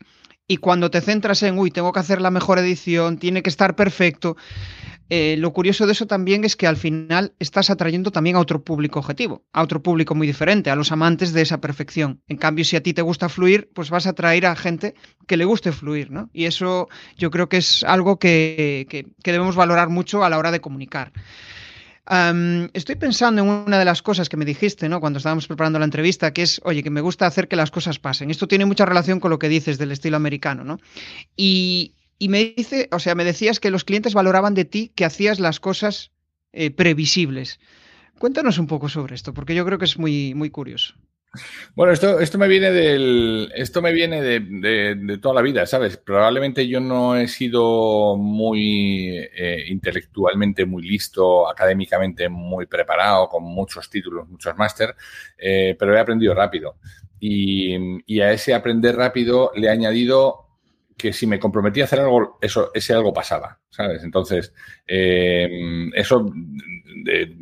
y 0.48 0.56
cuando 0.56 0.90
te 0.90 1.00
centras 1.00 1.42
en, 1.42 1.58
uy, 1.58 1.70
tengo 1.70 1.92
que 1.92 2.00
hacer 2.00 2.20
la 2.20 2.30
mejor 2.30 2.58
edición, 2.58 3.18
tiene 3.18 3.42
que 3.42 3.50
estar 3.50 3.76
perfecto, 3.76 4.36
eh, 5.10 5.36
lo 5.38 5.52
curioso 5.54 5.86
de 5.86 5.92
eso 5.92 6.06
también 6.06 6.44
es 6.44 6.54
que 6.54 6.66
al 6.66 6.76
final 6.76 7.32
estás 7.38 7.70
atrayendo 7.70 8.10
también 8.10 8.36
a 8.36 8.40
otro 8.40 8.62
público 8.62 8.98
objetivo, 8.98 9.44
a 9.52 9.62
otro 9.62 9.82
público 9.82 10.14
muy 10.14 10.26
diferente, 10.26 10.70
a 10.70 10.76
los 10.76 10.92
amantes 10.92 11.32
de 11.32 11.42
esa 11.42 11.60
perfección. 11.60 12.22
En 12.28 12.36
cambio, 12.36 12.64
si 12.64 12.76
a 12.76 12.82
ti 12.82 12.92
te 12.92 13.02
gusta 13.02 13.28
fluir, 13.28 13.70
pues 13.74 13.88
vas 13.88 14.06
a 14.06 14.10
atraer 14.10 14.46
a 14.46 14.56
gente 14.56 14.94
que 15.26 15.38
le 15.38 15.46
guste 15.46 15.72
fluir, 15.72 16.10
¿no? 16.10 16.28
Y 16.34 16.44
eso 16.44 16.88
yo 17.16 17.30
creo 17.30 17.48
que 17.48 17.58
es 17.58 17.84
algo 17.84 18.18
que, 18.18 18.86
que 18.88 19.32
debemos 19.32 19.56
valorar 19.56 19.88
mucho 19.88 20.24
a 20.24 20.30
la 20.30 20.38
hora 20.38 20.50
de 20.50 20.60
comunicar 20.60 21.12
estoy 22.72 22.96
pensando 22.96 23.42
en 23.42 23.48
una 23.48 23.78
de 23.78 23.84
las 23.84 24.00
cosas 24.00 24.28
que 24.28 24.38
me 24.38 24.46
dijiste, 24.46 24.88
¿no? 24.88 25.00
Cuando 25.00 25.18
estábamos 25.18 25.46
preparando 25.46 25.78
la 25.78 25.84
entrevista, 25.84 26.32
que 26.32 26.42
es, 26.42 26.60
oye, 26.64 26.82
que 26.82 26.90
me 26.90 27.02
gusta 27.02 27.26
hacer 27.26 27.48
que 27.48 27.56
las 27.56 27.70
cosas 27.70 27.98
pasen. 27.98 28.30
Esto 28.30 28.48
tiene 28.48 28.64
mucha 28.64 28.86
relación 28.86 29.20
con 29.20 29.30
lo 29.30 29.38
que 29.38 29.48
dices 29.48 29.76
del 29.76 29.92
estilo 29.92 30.16
americano, 30.16 30.64
¿no? 30.64 30.78
Y, 31.36 31.94
me 32.20 32.54
dice, 32.56 32.88
o 32.92 32.98
sea, 32.98 33.14
me 33.14 33.24
decías 33.24 33.60
que 33.60 33.70
los 33.70 33.84
clientes 33.84 34.14
valoraban 34.14 34.54
de 34.54 34.64
ti 34.64 34.90
que 34.94 35.04
hacías 35.04 35.38
las 35.38 35.60
cosas 35.60 36.10
eh, 36.52 36.70
previsibles. 36.70 37.60
Cuéntanos 38.18 38.58
un 38.58 38.66
poco 38.66 38.88
sobre 38.88 39.14
esto, 39.14 39.34
porque 39.34 39.54
yo 39.54 39.64
creo 39.64 39.78
que 39.78 39.84
es 39.84 39.98
muy, 39.98 40.34
muy 40.34 40.50
curioso. 40.50 40.94
Bueno, 41.74 41.92
esto, 41.92 42.20
esto 42.20 42.38
me 42.38 42.48
viene 42.48 42.70
del. 42.70 43.52
Esto 43.54 43.82
me 43.82 43.92
viene 43.92 44.22
de, 44.22 45.18
toda 45.20 45.34
la 45.34 45.42
vida, 45.42 45.66
¿sabes? 45.66 45.96
Probablemente 45.96 46.66
yo 46.66 46.80
no 46.80 47.16
he 47.16 47.28
sido 47.28 48.16
muy 48.16 49.18
eh, 49.18 49.64
intelectualmente 49.68 50.64
muy 50.64 50.82
listo, 50.82 51.48
académicamente 51.48 52.28
muy 52.28 52.66
preparado, 52.66 53.28
con 53.28 53.44
muchos 53.44 53.90
títulos, 53.90 54.28
muchos 54.28 54.56
máster, 54.56 54.94
eh, 55.36 55.76
pero 55.78 55.94
he 55.96 56.00
aprendido 56.00 56.34
rápido. 56.34 56.76
Y, 57.20 58.20
a 58.20 58.32
ese 58.32 58.54
aprender 58.54 58.96
rápido 58.96 59.52
le 59.54 59.66
he 59.66 59.70
añadido 59.70 60.46
que 60.96 61.12
si 61.12 61.26
me 61.26 61.38
comprometía 61.38 61.84
a 61.84 61.86
hacer 61.86 62.00
algo, 62.00 62.38
eso, 62.40 62.70
ese 62.74 62.92
algo 62.92 63.12
pasaba, 63.12 63.60
¿sabes? 63.70 64.02
Entonces, 64.02 64.52
eh, 64.86 65.48
eso 65.94 66.28
de, 67.04 67.36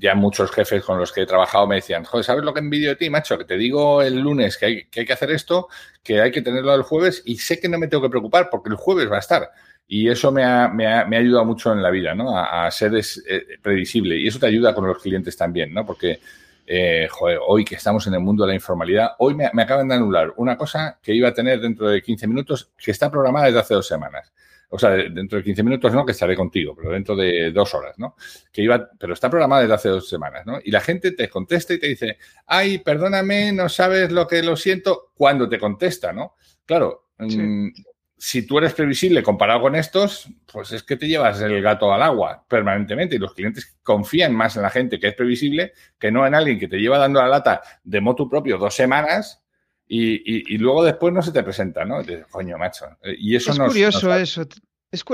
ya 0.00 0.14
muchos 0.14 0.50
jefes 0.50 0.82
con 0.82 0.98
los 0.98 1.12
que 1.12 1.22
he 1.22 1.26
trabajado 1.26 1.66
me 1.66 1.76
decían, 1.76 2.04
joder, 2.04 2.24
¿sabes 2.24 2.44
lo 2.44 2.54
que 2.54 2.60
envidio 2.60 2.88
de 2.90 2.96
ti, 2.96 3.10
macho? 3.10 3.36
Que 3.36 3.44
te 3.44 3.56
digo 3.56 4.02
el 4.02 4.18
lunes 4.18 4.56
que 4.56 4.66
hay, 4.66 4.84
que 4.86 5.12
hacer 5.12 5.30
esto, 5.30 5.68
que 6.02 6.20
hay 6.20 6.30
que 6.30 6.42
tenerlo 6.42 6.74
el 6.74 6.82
jueves 6.82 7.22
y 7.26 7.36
sé 7.36 7.60
que 7.60 7.68
no 7.68 7.78
me 7.78 7.86
tengo 7.86 8.02
que 8.02 8.08
preocupar 8.08 8.48
porque 8.50 8.70
el 8.70 8.76
jueves 8.76 9.10
va 9.10 9.16
a 9.16 9.20
estar. 9.20 9.50
Y 9.86 10.08
eso 10.08 10.32
me 10.32 10.44
ha, 10.44 10.72
ayudado 11.06 11.44
mucho 11.44 11.72
en 11.72 11.82
la 11.82 11.90
vida, 11.90 12.14
¿no? 12.14 12.38
A, 12.38 12.70
ser 12.70 12.94
eh, 12.94 13.58
previsible. 13.60 14.16
Y 14.16 14.28
eso 14.28 14.38
te 14.38 14.46
ayuda 14.46 14.74
con 14.74 14.86
los 14.86 15.02
clientes 15.02 15.36
también, 15.36 15.74
¿no? 15.74 15.84
Porque, 15.84 16.20
eh, 16.66 17.08
hoy 17.46 17.64
que 17.64 17.74
estamos 17.74 18.06
en 18.06 18.14
el 18.14 18.20
mundo 18.20 18.44
de 18.44 18.50
la 18.50 18.54
informalidad, 18.54 19.12
hoy 19.18 19.34
me 19.34 19.62
acaban 19.62 19.88
de 19.88 19.96
anular 19.96 20.32
una 20.36 20.56
cosa 20.56 20.98
que 21.02 21.12
iba 21.12 21.28
a 21.28 21.34
tener 21.34 21.60
dentro 21.60 21.88
de 21.88 22.00
15 22.00 22.26
minutos 22.28 22.70
que 22.78 22.92
está 22.92 23.10
programada 23.10 23.46
desde 23.46 23.58
hace 23.58 23.74
dos 23.74 23.88
semanas 23.88 24.32
o 24.72 24.78
sea, 24.78 24.90
dentro 24.90 25.38
de 25.38 25.44
15 25.44 25.62
minutos 25.64 25.92
no, 25.92 26.06
que 26.06 26.12
estaré 26.12 26.36
contigo, 26.36 26.74
pero 26.76 26.92
dentro 26.92 27.16
de 27.16 27.50
dos 27.50 27.74
horas, 27.74 27.98
¿no? 27.98 28.14
Que 28.52 28.62
iba, 28.62 28.88
pero 28.98 29.14
está 29.14 29.28
programada 29.28 29.62
desde 29.62 29.74
hace 29.74 29.88
dos 29.88 30.08
semanas, 30.08 30.46
¿no? 30.46 30.60
Y 30.62 30.70
la 30.70 30.80
gente 30.80 31.10
te 31.12 31.28
contesta 31.28 31.74
y 31.74 31.78
te 31.80 31.88
dice, 31.88 32.18
ay, 32.46 32.78
perdóname, 32.78 33.52
no 33.52 33.68
sabes 33.68 34.12
lo 34.12 34.28
que 34.28 34.42
lo 34.42 34.56
siento, 34.56 35.10
cuando 35.14 35.48
te 35.48 35.58
contesta, 35.58 36.12
¿no? 36.12 36.36
Claro, 36.64 37.08
mm, 37.18 37.68
si 38.16 38.46
tú 38.46 38.58
eres 38.58 38.72
previsible 38.74 39.24
comparado 39.24 39.62
con 39.62 39.74
estos, 39.74 40.28
pues 40.52 40.70
es 40.70 40.84
que 40.84 40.96
te 40.96 41.08
llevas 41.08 41.40
el 41.40 41.60
gato 41.62 41.92
al 41.92 42.02
agua 42.02 42.44
permanentemente 42.46 43.16
y 43.16 43.18
los 43.18 43.34
clientes 43.34 43.76
confían 43.82 44.34
más 44.34 44.54
en 44.56 44.62
la 44.62 44.70
gente 44.70 45.00
que 45.00 45.08
es 45.08 45.14
previsible 45.14 45.72
que 45.98 46.12
no 46.12 46.24
en 46.24 46.34
alguien 46.34 46.60
que 46.60 46.68
te 46.68 46.76
lleva 46.76 46.98
dando 46.98 47.20
la 47.20 47.28
lata 47.28 47.62
de 47.82 48.00
moto 48.00 48.28
propio 48.28 48.58
dos 48.58 48.74
semanas 48.74 49.42
y, 49.92 50.58
luego 50.58 50.84
después 50.84 51.12
no 51.12 51.20
se 51.20 51.32
te 51.32 51.42
presenta, 51.42 51.84
¿no? 51.84 51.96
coño, 52.30 52.56
macho. 52.56 52.86
Eh, 53.02 53.16
y 53.18 53.34
eso 53.34 53.50
es 53.50 53.58
curioso 53.58 54.14
eso. 54.14 54.46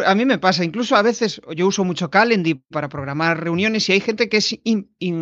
a 0.05 0.15
mí 0.15 0.27
me 0.27 0.39
pasa, 0.39 0.65
incluso 0.65 0.97
a 0.97 1.03
veces 1.03 1.41
yo 1.55 1.67
uso 1.67 1.83
mucho 1.83 2.11
Calendly 2.11 2.63
para 2.71 2.91
programar 2.91 3.43
reuniones 3.43 3.89
y 3.89 3.93
hay 3.93 4.01
gente 4.01 4.29
que 4.29 4.37
es, 4.37 4.59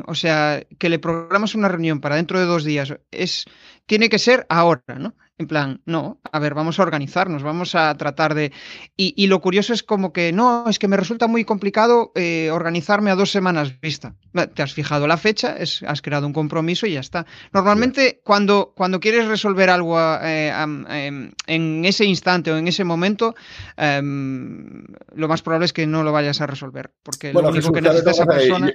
o 0.06 0.14
sea, 0.16 0.64
que 0.78 0.88
le 0.88 0.98
programas 0.98 1.54
una 1.54 1.68
reunión 1.68 2.00
para 2.00 2.16
dentro 2.16 2.40
de 2.40 2.46
dos 2.46 2.64
días, 2.64 2.94
es, 3.12 3.44
tiene 3.86 4.08
que 4.08 4.18
ser 4.18 4.44
ahora, 4.48 4.82
¿no? 4.98 5.14
En 5.36 5.48
plan, 5.48 5.80
no, 5.84 6.20
a 6.30 6.38
ver, 6.38 6.54
vamos 6.54 6.78
a 6.78 6.84
organizarnos, 6.84 7.42
vamos 7.42 7.74
a 7.74 7.92
tratar 7.96 8.34
de... 8.34 8.52
Y, 8.96 9.26
lo 9.26 9.40
curioso 9.40 9.72
es 9.72 9.82
como 9.82 10.12
que, 10.12 10.32
no, 10.32 10.68
es 10.68 10.78
que 10.78 10.86
me 10.86 10.96
resulta 10.96 11.26
muy 11.26 11.44
complicado 11.44 12.12
eh, 12.14 12.50
organizarme 12.52 13.10
a 13.10 13.16
dos 13.16 13.32
semanas 13.32 13.80
vista. 13.80 14.14
Te 14.54 14.62
has 14.62 14.74
fijado 14.74 15.08
la 15.08 15.16
fecha, 15.16 15.56
es, 15.58 15.82
has 15.82 16.02
creado 16.02 16.28
un 16.28 16.32
compromiso 16.32 16.86
y 16.86 16.92
ya 16.92 17.00
está. 17.00 17.26
Normalmente, 17.52 18.20
cuando, 18.22 18.74
cuando 18.76 19.00
quieres 19.00 19.26
resolver 19.26 19.70
algo 19.70 19.98
eh, 20.22 20.50
em, 20.50 21.32
en 21.48 21.84
ese 21.84 22.04
instante 22.04 22.52
o 22.52 22.56
en 22.56 22.68
ese 22.68 22.84
momento, 22.84 23.34
em, 23.76 24.84
lo 25.16 25.26
más 25.26 25.42
probable 25.42 25.66
es 25.66 25.72
que 25.72 25.88
no 25.88 26.04
lo 26.04 26.12
vayas 26.12 26.40
a 26.42 26.46
resolver, 26.46 26.92
porque 27.02 27.32
lo 27.32 27.48
único 27.48 27.72
que 27.72 27.82
necesita 27.82 28.12
esa 28.12 28.26
persona... 28.26 28.70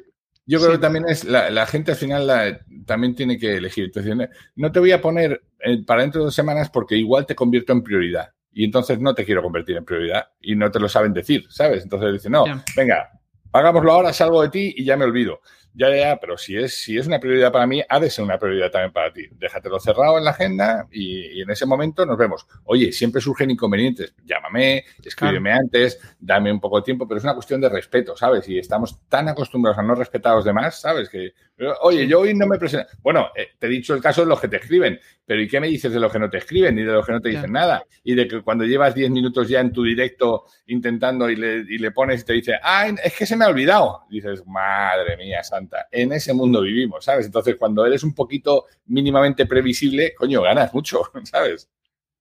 Yo 0.50 0.60
creo 0.60 0.72
que 0.72 0.78
también 0.80 1.06
es 1.08 1.26
la, 1.26 1.66
gente 1.68 1.92
al 1.92 1.98
final 1.98 2.66
también 2.88 3.14
tiene 3.14 3.38
que 3.38 3.58
elegir. 3.58 3.86
Entonces, 3.86 4.30
no 4.56 4.72
te 4.72 4.80
voy 4.80 4.92
a 4.92 5.00
poner 5.00 5.44
eh, 5.60 5.84
para 5.86 6.02
dentro 6.02 6.22
de 6.22 6.26
dos 6.26 6.34
semanas 6.34 6.72
porque 6.72 6.96
igual 6.96 7.28
te 7.28 7.36
convierto 7.36 7.72
en 7.72 7.84
prioridad. 7.84 8.30
Y 8.52 8.66
entonces 8.66 9.00
no 9.00 9.14
te 9.14 9.26
quiero 9.26 9.44
convertir 9.44 9.78
en 9.78 9.86
prioridad 9.86 10.30
y 10.42 10.56
no 10.56 10.72
te 10.72 10.80
lo 10.80 10.90
saben 10.90 11.14
decir, 11.14 11.46
¿sabes? 11.50 11.84
Entonces 11.84 12.14
dicen, 12.14 12.32
no, 12.32 12.46
venga, 12.76 13.12
hagámoslo 13.52 13.92
ahora, 13.92 14.14
salgo 14.14 14.42
de 14.42 14.50
ti 14.50 14.74
y 14.78 14.86
ya 14.86 14.98
me 14.98 15.06
olvido. 15.06 15.42
Ya, 15.74 15.96
ya, 15.96 16.18
pero 16.20 16.38
si 16.38 16.58
es, 16.58 16.84
si 16.84 16.98
es 16.98 17.08
una 17.08 17.20
prioridad 17.20 17.52
para 17.52 17.68
mí, 17.68 17.82
ha 17.88 18.00
de 18.00 18.10
ser 18.10 18.26
una 18.26 18.40
prioridad 18.40 18.72
también 18.72 18.92
para 18.92 19.14
ti. 19.14 19.28
Déjatelo 19.32 19.80
cerrado 19.80 20.18
en 20.18 20.26
la 20.26 20.32
agenda 20.32 20.88
y, 20.92 21.42
en 21.42 21.50
ese 21.50 21.66
momento 21.66 22.06
nos 22.06 22.18
vemos. 22.18 22.48
Oye, 22.66 22.92
siempre 22.92 23.22
surgen 23.22 23.52
inconvenientes. 23.52 24.14
Llámame, 24.26 24.84
escríbeme 25.04 25.52
antes, 25.52 26.00
dame 26.20 26.52
un 26.52 26.60
poco 26.60 26.78
de 26.78 26.84
tiempo, 26.84 27.08
pero 27.08 27.20
es 27.20 27.24
una 27.24 27.36
cuestión 27.36 27.62
de 27.62 27.70
respeto, 27.70 28.18
¿sabes? 28.18 28.50
Y 28.50 28.58
estamos 28.58 29.00
tan 29.08 29.30
acostumbrados 29.30 29.78
a 29.78 29.84
no 29.84 29.96
respetar 29.96 30.34
a 30.34 30.36
los 30.36 30.46
demás, 30.46 30.82
¿sabes? 30.82 31.08
Que, 31.08 31.34
oye, 31.82 32.08
yo 32.08 32.22
hoy 32.22 32.34
no 32.34 32.48
me 32.48 32.58
presento. 32.58 32.90
Bueno, 33.02 33.30
eh, 33.36 33.50
te 33.58 33.68
he 33.68 33.70
dicho 33.70 33.94
el 33.94 34.02
caso 34.02 34.22
de 34.22 34.28
los 34.28 34.42
que 34.42 34.48
te 34.48 34.58
escriben, 34.58 35.00
pero 35.30 35.44
¿y 35.44 35.48
qué 35.48 35.60
me 35.60 35.68
dices 35.68 35.94
de 35.94 36.00
los 36.00 36.12
que 36.12 36.18
no 36.18 36.28
te 36.28 36.40
escriben 36.40 36.74
ni 36.74 36.82
de 36.82 36.92
los 36.92 37.06
que 37.06 37.12
no 37.12 37.22
te 37.22 37.30
dicen 37.30 37.52
nada? 37.52 37.86
Y 38.04 38.16
de 38.16 38.28
que 38.28 38.42
cuando 38.42 38.66
llevas 38.66 38.96
10 38.96 39.12
minutos 39.12 39.48
ya 39.48 39.60
en 39.60 39.72
tu 39.72 39.84
directo 39.84 40.46
intentando 40.66 41.30
y 41.30 41.36
le, 41.36 41.58
y 41.70 41.78
le 41.78 41.92
pones 41.92 42.22
y 42.22 42.26
te 42.26 42.34
dice, 42.34 42.56
ah, 42.64 42.88
es 42.88 43.16
que 43.16 43.28
se 43.28 43.36
me 43.36 43.46
ha 43.46 43.50
olvidado. 43.50 44.06
dices, 44.10 44.42
madre 44.48 45.16
mía, 45.18 45.44
santa, 45.44 45.88
en 45.92 46.14
ese 46.14 46.34
mundo 46.34 46.64
vivimos, 46.64 47.06
¿sabes? 47.06 47.28
Entonces, 47.28 47.58
cuando 47.58 47.86
eres 47.86 48.04
un 48.04 48.16
poquito 48.16 48.66
mínimamente 48.88 49.46
previsible, 49.46 50.16
coño, 50.16 50.42
ganas 50.42 50.74
mucho, 50.74 51.04
¿sabes? 51.26 51.70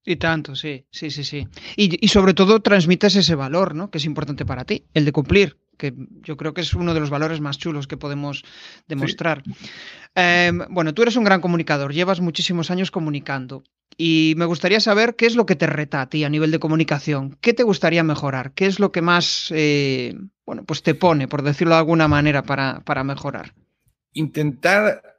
Y 0.05 0.17
tanto, 0.17 0.55
sí, 0.55 0.87
sí, 0.91 1.11
sí, 1.11 1.25
sí. 1.25 1.47
Y, 1.77 2.05
y 2.05 2.09
sobre 2.09 2.35
todo 2.35 2.61
transmites 2.61 3.17
ese 3.17 3.35
valor, 3.35 3.75
¿no? 3.75 3.91
Que 3.91 3.99
es 3.99 4.05
importante 4.05 4.47
para 4.47 4.65
ti, 4.65 4.85
el 4.95 5.05
de 5.05 5.13
cumplir 5.13 5.57
que 5.79 5.95
yo 6.23 6.37
creo 6.37 6.53
que 6.53 6.61
es 6.61 6.75
uno 6.75 6.93
de 6.93 7.01
los 7.01 7.09
valores 7.09 7.41
más 7.41 7.57
chulos 7.57 7.87
que 7.87 7.97
podemos 7.97 8.45
demostrar. 8.87 9.43
Em, 10.15 10.61
bueno, 10.69 10.93
tú 10.93 11.03
eres 11.03 11.17
un 11.17 11.25
gran 11.25 11.41
comunicador, 11.41 11.95
llevas 11.95 12.21
muchísimos 12.21 12.71
años 12.71 12.91
comunicando 12.91 13.63
y 13.97 14.35
me 14.37 14.45
gustaría 14.45 14.81
saber 14.81 15.17
qué 15.17 15.27
es 15.27 15.37
lo 15.37 15.47
que 15.47 15.57
te 15.57 15.67
reta 15.67 16.03
a 16.03 16.09
ti 16.09 16.25
a 16.25 16.29
nivel 16.29 16.51
de 16.51 16.59
comunicación, 16.59 17.39
qué 17.41 17.55
te 17.55 17.63
gustaría 17.63 18.05
mejorar, 18.05 18.53
qué 18.53 18.67
es 18.67 18.79
lo 18.81 18.93
que 18.93 19.01
más, 19.01 19.53
eh, 19.55 20.15
bueno, 20.45 20.65
pues 20.65 20.83
te 20.83 20.95
pone, 20.95 21.29
por 21.29 21.43
decirlo 21.43 21.75
de 21.75 21.81
alguna 21.81 22.09
manera, 22.09 22.43
para, 22.43 22.81
para 22.81 23.05
mejorar. 23.05 23.55
Intentar 24.13 25.18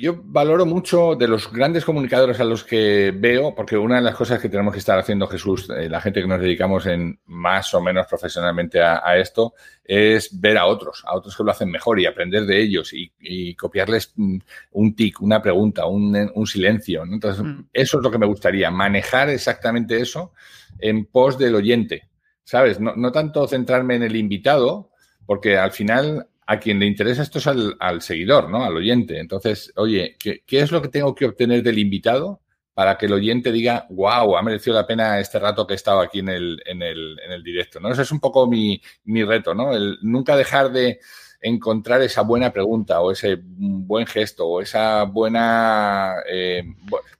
yo, 0.00 0.20
valoro 0.24 0.66
mucho 0.66 1.14
de 1.14 1.28
los 1.28 1.50
grandes 1.52 1.84
comunicadores 1.84 2.40
a 2.40 2.44
los 2.44 2.64
que 2.64 3.12
veo, 3.16 3.54
porque 3.54 3.76
una 3.76 3.96
de 3.96 4.02
las 4.02 4.14
cosas 4.14 4.40
que 4.40 4.48
tenemos 4.48 4.72
que 4.72 4.78
estar 4.78 4.98
haciendo, 4.98 5.26
Jesús, 5.26 5.68
eh, 5.70 5.88
la 5.88 6.00
gente 6.00 6.20
que 6.20 6.26
nos 6.26 6.40
dedicamos 6.40 6.86
en 6.86 7.18
más 7.26 7.72
o 7.74 7.80
menos 7.80 8.06
profesionalmente 8.06 8.80
a, 8.80 9.16
esto, 9.18 9.54
es 9.84 10.40
ver 10.40 10.58
a 10.58 10.66
otros, 10.66 11.02
a 11.06 11.14
otros 11.14 11.36
que 11.36 11.44
lo 11.44 11.50
hacen 11.50 11.70
mejor 11.70 11.98
y 12.00 12.06
aprender 12.06 12.44
de 12.44 12.60
ellos 12.60 12.92
y, 12.92 13.54
copiarles 13.54 14.12
mm, 14.16 14.38
un 14.72 14.94
tic, 14.94 15.20
una 15.20 15.40
pregunta, 15.40 15.86
un, 15.86 16.46
silencio. 16.46 17.04
Entonces, 17.04 17.44
mm. 17.44 17.68
eso 17.72 17.98
es 17.98 18.02
lo 18.02 18.10
que 18.10 18.18
me 18.18 18.26
gustaría, 18.26 18.70
manejar 18.70 19.30
exactamente 19.30 20.00
eso 20.00 20.32
en 20.78 21.06
pos 21.06 21.38
del 21.38 21.54
oyente, 21.54 22.08
¿sabes? 22.44 22.80
No, 22.80 22.94
no 22.96 23.12
tanto 23.12 23.46
centrarme 23.48 23.96
en 23.96 24.02
el 24.02 24.16
invitado, 24.16 24.90
porque 25.26 25.58
al 25.58 25.72
final 25.72 26.28
a 26.50 26.58
quien 26.58 26.78
le 26.78 26.86
interesa 26.86 27.20
esto 27.20 27.38
es 27.38 27.46
al, 27.46 28.00
seguidor, 28.00 28.48
¿no? 28.48 28.64
Al 28.64 28.74
oyente. 28.74 29.20
Entonces, 29.20 29.70
oye, 29.76 30.16
¿qué, 30.18 30.42
es 30.48 30.72
lo 30.72 30.80
que 30.80 30.88
tengo 30.88 31.14
que 31.14 31.26
obtener 31.26 31.62
del 31.62 31.78
invitado 31.78 32.40
para 32.72 32.96
que 32.96 33.04
el 33.04 33.12
oyente 33.12 33.52
diga, 33.52 33.86
wow, 33.90 34.34
ha 34.34 34.42
merecido 34.42 34.74
la 34.74 34.86
pena 34.86 35.20
este 35.20 35.38
rato 35.38 35.66
que 35.66 35.74
he 35.74 35.76
estado 35.76 36.00
aquí 36.00 36.20
en 36.20 36.30
el, 36.30 36.62
en 36.64 36.80
el, 36.80 37.18
en 37.22 37.32
el 37.32 37.42
directo, 37.42 37.80
¿no? 37.80 37.92
Ese 37.92 38.00
es 38.00 38.12
un 38.12 38.20
poco 38.20 38.46
mi, 38.46 38.80
mi 39.04 39.24
reto, 39.24 39.54
¿no? 39.54 39.74
El 39.74 39.98
nunca 40.00 40.36
dejar 40.36 40.72
de 40.72 41.00
encontrar 41.40 42.02
esa 42.02 42.22
buena 42.22 42.52
pregunta 42.52 43.00
o 43.00 43.12
ese 43.12 43.38
buen 43.40 44.06
gesto 44.06 44.46
o 44.46 44.60
esa 44.60 45.04
buena... 45.04 46.16
Eh, 46.28 46.62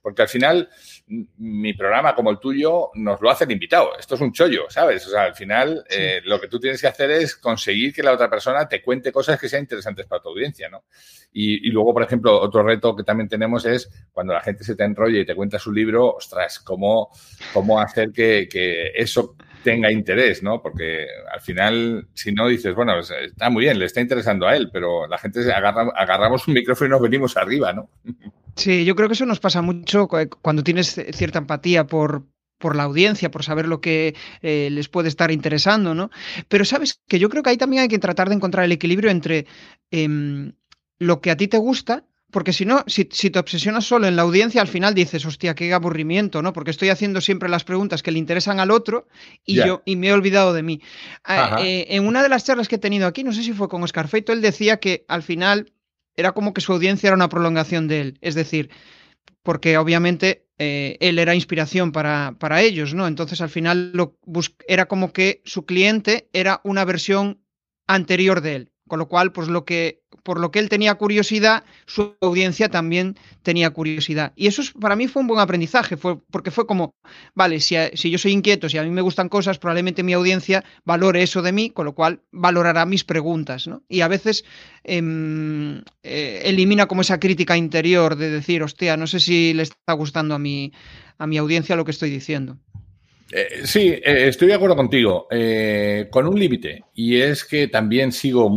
porque 0.01 0.21
al 0.21 0.27
final 0.27 0.69
mi 1.37 1.73
programa 1.73 2.13
como 2.13 2.29
el 2.29 2.39
tuyo 2.39 2.91
nos 2.95 3.19
lo 3.21 3.29
hace 3.29 3.45
el 3.45 3.51
invitado. 3.51 3.97
Esto 3.97 4.15
es 4.15 4.21
un 4.21 4.31
chollo, 4.31 4.69
¿sabes? 4.69 5.05
O 5.07 5.09
sea, 5.09 5.23
al 5.23 5.35
final 5.35 5.83
eh, 5.89 6.21
lo 6.23 6.39
que 6.39 6.47
tú 6.47 6.59
tienes 6.59 6.79
que 6.81 6.87
hacer 6.87 7.09
es 7.11 7.35
conseguir 7.35 7.93
que 7.93 8.03
la 8.03 8.13
otra 8.13 8.29
persona 8.29 8.67
te 8.67 8.81
cuente 8.81 9.11
cosas 9.11 9.39
que 9.39 9.49
sean 9.49 9.63
interesantes 9.63 10.05
para 10.05 10.21
tu 10.21 10.29
audiencia, 10.29 10.69
¿no? 10.69 10.83
Y, 11.31 11.69
luego, 11.71 11.93
por 11.93 12.03
ejemplo, 12.03 12.39
otro 12.39 12.63
reto 12.63 12.95
que 12.95 13.03
también 13.03 13.29
tenemos 13.29 13.65
es 13.65 13.89
cuando 14.11 14.33
la 14.33 14.41
gente 14.41 14.63
se 14.63 14.75
te 14.75 14.83
enrolla 14.83 15.19
y 15.19 15.25
te 15.25 15.35
cuenta 15.35 15.59
su 15.59 15.71
libro, 15.71 16.15
ostras, 16.15 16.59
cómo, 16.59 17.09
cómo 17.53 17.79
hacer 17.79 18.11
que, 18.11 18.47
que 18.49 18.91
eso 18.95 19.35
tenga 19.63 19.91
interés, 19.91 20.43
¿no? 20.43 20.61
Porque 20.61 21.07
al 21.31 21.41
final, 21.41 22.07
si 22.13 22.31
no 22.31 22.47
dices, 22.47 22.73
bueno, 22.75 22.93
está 22.99 23.49
muy 23.49 23.63
bien, 23.63 23.79
le 23.79 23.85
está 23.85 24.01
interesando 24.01 24.47
a 24.47 24.55
él, 24.55 24.69
pero 24.71 25.07
la 25.07 25.17
gente 25.17 25.43
se 25.43 25.51
agarra, 25.51 25.91
agarramos 25.95 26.47
un 26.47 26.53
micrófono 26.53 26.87
y 26.87 26.91
nos 26.91 27.01
venimos 27.01 27.37
arriba, 27.37 27.73
¿no? 27.73 27.89
Sí, 28.55 28.85
yo 28.85 28.95
creo 28.95 29.07
que 29.07 29.13
eso 29.13 29.25
nos 29.25 29.39
pasa 29.39 29.61
mucho 29.61 30.07
cuando 30.41 30.63
tienes 30.63 31.01
cierta 31.11 31.39
empatía 31.39 31.87
por, 31.87 32.25
por 32.57 32.75
la 32.75 32.83
audiencia, 32.83 33.31
por 33.31 33.43
saber 33.43 33.67
lo 33.67 33.81
que 33.81 34.15
eh, 34.41 34.69
les 34.71 34.89
puede 34.89 35.07
estar 35.07 35.31
interesando, 35.31 35.95
¿no? 35.95 36.11
Pero 36.47 36.65
sabes 36.65 37.01
que 37.07 37.19
yo 37.19 37.29
creo 37.29 37.41
que 37.41 37.51
ahí 37.51 37.57
también 37.57 37.83
hay 37.83 37.87
que 37.87 37.99
tratar 37.99 38.29
de 38.29 38.35
encontrar 38.35 38.65
el 38.65 38.71
equilibrio 38.71 39.09
entre 39.09 39.47
em, 39.91 40.53
lo 40.99 41.21
que 41.21 41.31
a 41.31 41.37
ti 41.37 41.47
te 41.47 41.57
gusta 41.57 42.05
porque 42.31 42.53
si 42.53 42.65
no, 42.65 42.83
si, 42.87 43.05
te 43.05 43.39
obsesionas 43.39 43.85
solo 43.85 44.07
en 44.07 44.15
la 44.15 44.21
audiencia, 44.21 44.61
al 44.61 44.67
final 44.67 44.93
dices, 44.93 45.25
hostia, 45.25 45.55
qué 45.55 45.73
aburrimiento, 45.73 46.41
¿no? 46.41 46.53
Porque 46.53 46.71
estoy 46.71 46.89
haciendo 46.89 47.21
siempre 47.21 47.49
las 47.49 47.63
preguntas 47.63 48.03
que 48.03 48.11
le 48.11 48.19
interesan 48.19 48.59
al 48.59 48.71
otro 48.71 49.07
y 49.45 49.55
yo 49.55 49.81
y 49.85 49.95
me 49.95 50.07
he 50.07 50.13
olvidado 50.13 50.53
de 50.53 50.63
mí. 50.63 50.81
Ah, 51.23 51.57
eh, 51.63 51.87
en 51.89 52.05
una 52.05 52.21
de 52.21 52.29
las 52.29 52.45
charlas 52.45 52.67
que 52.67 52.75
he 52.75 52.79
tenido 52.79 53.07
aquí, 53.07 53.23
no 53.23 53.33
sé 53.33 53.43
si 53.43 53.53
fue 53.53 53.67
con 53.67 53.81
Oscar 53.83 54.07
Feito, 54.07 54.31
él 54.31 54.41
decía 54.41 54.77
que 54.77 55.05
al 55.07 55.23
final 55.23 55.73
era 56.15 56.33
como 56.33 56.53
que 56.53 56.61
su 56.61 56.73
audiencia 56.73 57.07
era 57.07 57.15
una 57.15 57.29
prolongación 57.29 57.87
de 57.87 58.01
él. 58.01 58.17
Es 58.21 58.35
decir, 58.35 58.69
porque 59.41 59.77
obviamente 59.77 60.45
eh, 60.59 60.97
él 60.99 61.17
era 61.17 61.33
inspiración 61.33 61.91
para, 61.91 62.35
para, 62.37 62.61
ellos, 62.61 62.93
¿no? 62.93 63.07
Entonces 63.07 63.41
al 63.41 63.49
final 63.49 63.91
lo 63.93 64.17
era 64.67 64.87
como 64.87 65.13
que 65.13 65.41
su 65.45 65.65
cliente 65.65 66.29
era 66.33 66.61
una 66.63 66.85
versión 66.85 67.41
anterior 67.87 68.41
de 68.41 68.55
él. 68.55 68.71
Con 68.89 68.99
lo 68.99 69.07
cual, 69.07 69.31
pues 69.31 69.47
lo 69.47 69.63
que, 69.63 70.01
por 70.23 70.39
lo 70.39 70.51
que 70.51 70.59
él 70.59 70.67
tenía 70.67 70.95
curiosidad, 70.95 71.63
su 71.85 72.15
audiencia 72.21 72.69
también 72.69 73.15
tenía 73.43 73.69
curiosidad. 73.69 74.33
Y 74.35 74.47
eso 74.47 74.63
para 74.81 74.95
mí 74.95 75.07
fue 75.07 75.21
un 75.21 75.27
buen 75.27 75.39
aprendizaje, 75.39 75.95
fue, 75.95 76.19
porque 76.31 76.51
fue 76.51 76.65
como, 76.65 76.95
vale, 77.35 77.59
si, 77.59 77.75
si, 77.93 78.09
yo 78.09 78.17
soy 78.17 78.31
inquieto, 78.31 78.67
si 78.67 78.79
a 78.79 78.83
mí 78.83 78.89
me 78.89 79.01
gustan 79.01 79.29
cosas, 79.29 79.59
probablemente 79.59 80.03
mi 80.03 80.13
audiencia 80.13 80.65
valore 80.83 81.21
eso 81.21 81.41
de 81.41 81.51
mí, 81.51 81.69
con 81.69 81.85
lo 81.85 81.93
cual 81.93 82.21
valorará 82.31 82.85
mis 82.85 83.03
preguntas, 83.03 83.67
¿no? 83.67 83.83
Y 83.87 84.01
a 84.01 84.07
veces 84.07 84.43
em, 84.83 85.83
eh, 86.03 86.41
elimina 86.45 86.87
como 86.87 87.01
esa 87.01 87.19
crítica 87.19 87.55
interior 87.55 88.15
de 88.15 88.31
decir, 88.31 88.63
hostia, 88.63 88.97
no 88.97 89.05
sé 89.05 89.19
si 89.19 89.53
le 89.53 89.63
está 89.63 89.93
gustando 89.93 90.35
a 90.35 90.39
a 91.19 91.27
mi 91.27 91.37
audiencia 91.37 91.75
lo 91.75 91.85
que 91.85 91.91
estoy 91.91 92.09
diciendo. 92.09 92.57
Eh, 93.31 93.61
sí, 93.65 93.89
eh, 93.89 94.27
estoy 94.27 94.47
de 94.47 94.55
acuerdo 94.55 94.75
contigo, 94.75 95.27
eh, 95.29 96.07
con 96.11 96.27
un 96.27 96.39
límite, 96.39 96.83
y 96.95 97.17
es 97.21 97.43
que 97.43 97.67
también 97.67 98.11
sigo 98.11 98.49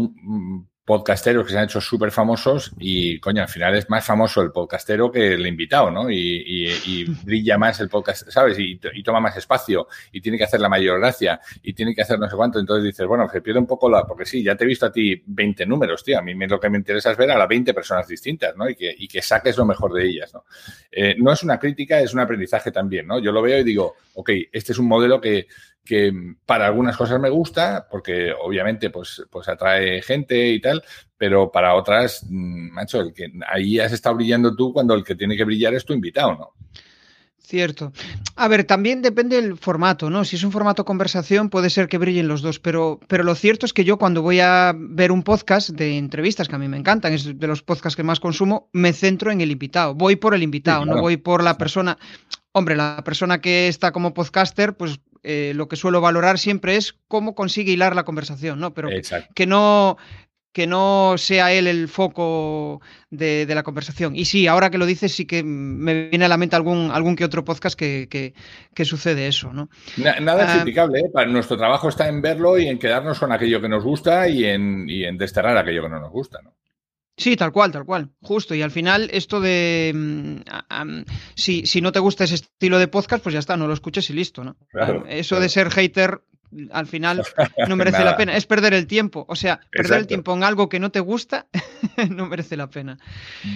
podcasteros 0.84 1.46
que 1.46 1.52
se 1.52 1.58
han 1.58 1.64
hecho 1.64 1.80
súper 1.80 2.10
famosos 2.10 2.72
y, 2.78 3.20
coño, 3.20 3.42
al 3.42 3.48
final 3.48 3.76
es 3.76 3.88
más 3.88 4.04
famoso 4.04 4.42
el 4.42 4.50
podcastero 4.50 5.12
que 5.12 5.34
el 5.34 5.46
invitado, 5.46 5.90
¿no? 5.92 6.10
Y, 6.10 7.04
brilla 7.24 7.56
más 7.56 7.78
el 7.80 7.88
podcast, 7.88 8.28
¿sabes? 8.30 8.58
Y, 8.58 8.80
toma 9.02 9.20
más 9.20 9.36
espacio 9.36 9.86
y 10.10 10.20
tiene 10.20 10.38
que 10.38 10.44
hacer 10.44 10.60
la 10.60 10.68
mayor 10.68 10.98
gracia 10.98 11.40
y 11.62 11.72
tiene 11.72 11.94
que 11.94 12.02
hacer 12.02 12.18
no 12.18 12.28
sé 12.28 12.34
cuánto. 12.34 12.58
Entonces 12.58 12.84
dices, 12.84 13.06
bueno, 13.06 13.28
se 13.28 13.40
pierde 13.40 13.60
un 13.60 13.66
poco 13.66 13.88
la... 13.88 14.04
Porque 14.04 14.24
sí, 14.24 14.42
ya 14.42 14.56
te 14.56 14.64
he 14.64 14.66
visto 14.66 14.86
a 14.86 14.92
ti 14.92 15.22
20 15.24 15.66
números, 15.66 16.02
tío. 16.02 16.18
A 16.18 16.22
mí 16.22 16.34
lo 16.34 16.58
que 16.58 16.68
me 16.68 16.78
interesa 16.78 17.12
es 17.12 17.16
ver 17.16 17.30
a 17.30 17.38
las 17.38 17.48
20 17.48 17.72
personas 17.74 18.08
distintas, 18.08 18.56
¿no? 18.56 18.68
Y 18.68 18.74
que, 18.74 18.96
que 19.08 19.22
saques 19.22 19.56
lo 19.56 19.64
mejor 19.64 19.92
de 19.92 20.04
ellas, 20.06 20.34
¿no? 20.34 20.44
Eh, 20.90 21.14
no 21.18 21.32
es 21.32 21.42
una 21.44 21.58
crítica, 21.58 22.00
es 22.00 22.12
un 22.12 22.20
aprendizaje 22.20 22.72
también, 22.72 23.06
¿no? 23.06 23.20
Yo 23.20 23.30
lo 23.30 23.40
veo 23.40 23.58
y 23.58 23.64
digo, 23.64 23.94
ok, 24.14 24.30
este 24.50 24.72
es 24.72 24.78
un 24.78 24.86
modelo 24.86 25.20
que 25.20 25.46
que 25.84 26.12
para 26.46 26.66
algunas 26.66 26.96
cosas 26.96 27.20
me 27.20 27.30
gusta, 27.30 27.86
porque 27.90 28.32
obviamente 28.32 28.90
pues, 28.90 29.22
pues 29.30 29.48
atrae 29.48 30.00
gente 30.02 30.48
y 30.48 30.60
tal, 30.60 30.82
pero 31.16 31.50
para 31.50 31.74
otras, 31.74 32.24
mm, 32.28 32.70
macho, 32.72 33.00
el 33.00 33.12
que 33.12 33.32
ahí 33.48 33.78
has 33.78 33.92
estado 33.92 34.16
brillando 34.16 34.54
tú 34.54 34.72
cuando 34.72 34.94
el 34.94 35.04
que 35.04 35.14
tiene 35.14 35.36
que 35.36 35.44
brillar 35.44 35.74
es 35.74 35.84
tu 35.84 35.92
invitado, 35.92 36.34
¿no? 36.34 36.52
Cierto. 37.52 37.92
A 38.36 38.48
ver, 38.48 38.64
también 38.64 39.02
depende 39.02 39.36
del 39.36 39.58
formato, 39.58 40.08
¿no? 40.08 40.24
Si 40.24 40.36
es 40.36 40.44
un 40.44 40.52
formato 40.52 40.86
conversación, 40.86 41.50
puede 41.50 41.68
ser 41.68 41.86
que 41.86 41.98
brillen 41.98 42.26
los 42.26 42.40
dos, 42.40 42.60
pero, 42.60 42.98
pero 43.08 43.24
lo 43.24 43.34
cierto 43.34 43.66
es 43.66 43.74
que 43.74 43.84
yo 43.84 43.98
cuando 43.98 44.22
voy 44.22 44.40
a 44.40 44.72
ver 44.74 45.12
un 45.12 45.22
podcast 45.22 45.68
de 45.68 45.98
entrevistas, 45.98 46.48
que 46.48 46.54
a 46.54 46.58
mí 46.58 46.68
me 46.68 46.78
encantan, 46.78 47.12
es 47.12 47.38
de 47.38 47.46
los 47.46 47.62
podcasts 47.62 47.96
que 47.96 48.04
más 48.04 48.20
consumo, 48.20 48.70
me 48.72 48.92
centro 48.94 49.30
en 49.30 49.40
el 49.40 49.50
invitado. 49.50 49.94
Voy 49.94 50.16
por 50.16 50.34
el 50.34 50.42
invitado, 50.42 50.86
no 50.86 51.00
voy 51.00 51.18
por 51.18 51.42
la 51.42 51.58
persona. 51.58 51.98
Hombre, 52.52 52.74
la 52.74 53.02
persona 53.04 53.40
que 53.40 53.68
está 53.68 53.92
como 53.92 54.14
podcaster, 54.14 54.74
pues 54.74 55.00
eh, 55.22 55.52
lo 55.54 55.68
que 55.68 55.76
suelo 55.76 56.00
valorar 56.00 56.38
siempre 56.38 56.76
es 56.76 56.94
cómo 57.08 57.34
consigue 57.34 57.72
hilar 57.72 57.94
la 57.94 58.04
conversación, 58.04 58.60
¿no? 58.60 58.74
Pero 58.74 58.88
que 59.34 59.46
no 59.46 59.96
que 60.52 60.66
no 60.66 61.14
sea 61.16 61.52
él 61.52 61.66
el 61.66 61.88
foco 61.88 62.82
de, 63.10 63.46
la 63.48 63.62
conversación. 63.62 64.14
Y 64.14 64.26
sí, 64.26 64.46
ahora 64.46 64.70
que 64.70 64.78
lo 64.78 64.86
dices, 64.86 65.12
sí 65.14 65.24
que 65.24 65.42
me 65.42 66.10
viene 66.10 66.26
a 66.26 66.28
la 66.28 66.36
mente 66.36 66.56
algún, 66.56 66.90
algún 66.92 67.16
que 67.16 67.24
otro 67.24 67.44
podcast 67.44 67.78
que, 67.78 68.34
sucede 68.84 69.26
eso, 69.26 69.52
¿no? 69.52 69.70
Nada 69.96 70.46
ah, 70.46 70.56
criticable, 70.56 71.00
¿eh? 71.00 71.26
nuestro 71.26 71.56
trabajo 71.56 71.88
está 71.88 72.06
en 72.08 72.20
verlo 72.20 72.58
y 72.58 72.68
en 72.68 72.78
quedarnos 72.78 73.18
con 73.18 73.32
aquello 73.32 73.60
que 73.62 73.68
nos 73.68 73.82
gusta 73.82 74.28
y 74.28 74.44
en, 74.44 74.88
y 74.88 75.04
en 75.04 75.16
desterrar 75.16 75.56
aquello 75.56 75.82
que 75.82 75.88
no 75.88 76.00
nos 76.00 76.10
gusta, 76.10 76.40
¿no? 76.42 76.54
Sí, 77.22 77.36
tal 77.36 77.52
cual, 77.52 77.70
tal 77.70 77.84
cual, 77.84 78.10
justo. 78.20 78.52
Y 78.52 78.62
al 78.62 78.72
final 78.72 79.08
esto 79.12 79.40
de... 79.40 79.92
Mm, 79.94 81.02
si, 81.36 81.66
si, 81.66 81.80
no 81.80 81.92
te 81.92 82.00
gusta 82.00 82.24
ese 82.24 82.34
estilo 82.34 82.80
de 82.80 82.88
podcast, 82.88 83.22
pues 83.22 83.32
ya 83.32 83.38
está, 83.38 83.56
no 83.56 83.68
lo 83.68 83.74
escuches 83.74 84.10
y 84.10 84.12
listo, 84.12 84.42
¿no? 84.42 84.56
Eso 85.08 85.38
de 85.38 85.48
ser 85.48 85.70
hater 85.70 86.22
al 86.70 86.86
final 86.86 87.22
no 87.68 87.76
merece 87.76 88.04
la 88.04 88.16
pena. 88.16 88.36
Es 88.36 88.46
perder 88.46 88.74
el 88.74 88.86
tiempo. 88.86 89.24
O 89.28 89.36
sea, 89.36 89.60
perder 89.70 90.00
el 90.00 90.06
tiempo 90.06 90.34
en 90.34 90.44
algo 90.44 90.68
que 90.68 90.80
no 90.80 90.90
te 90.90 91.00
gusta 91.00 91.46
no 92.10 92.26
merece 92.26 92.56
la 92.56 92.68
pena. 92.68 92.98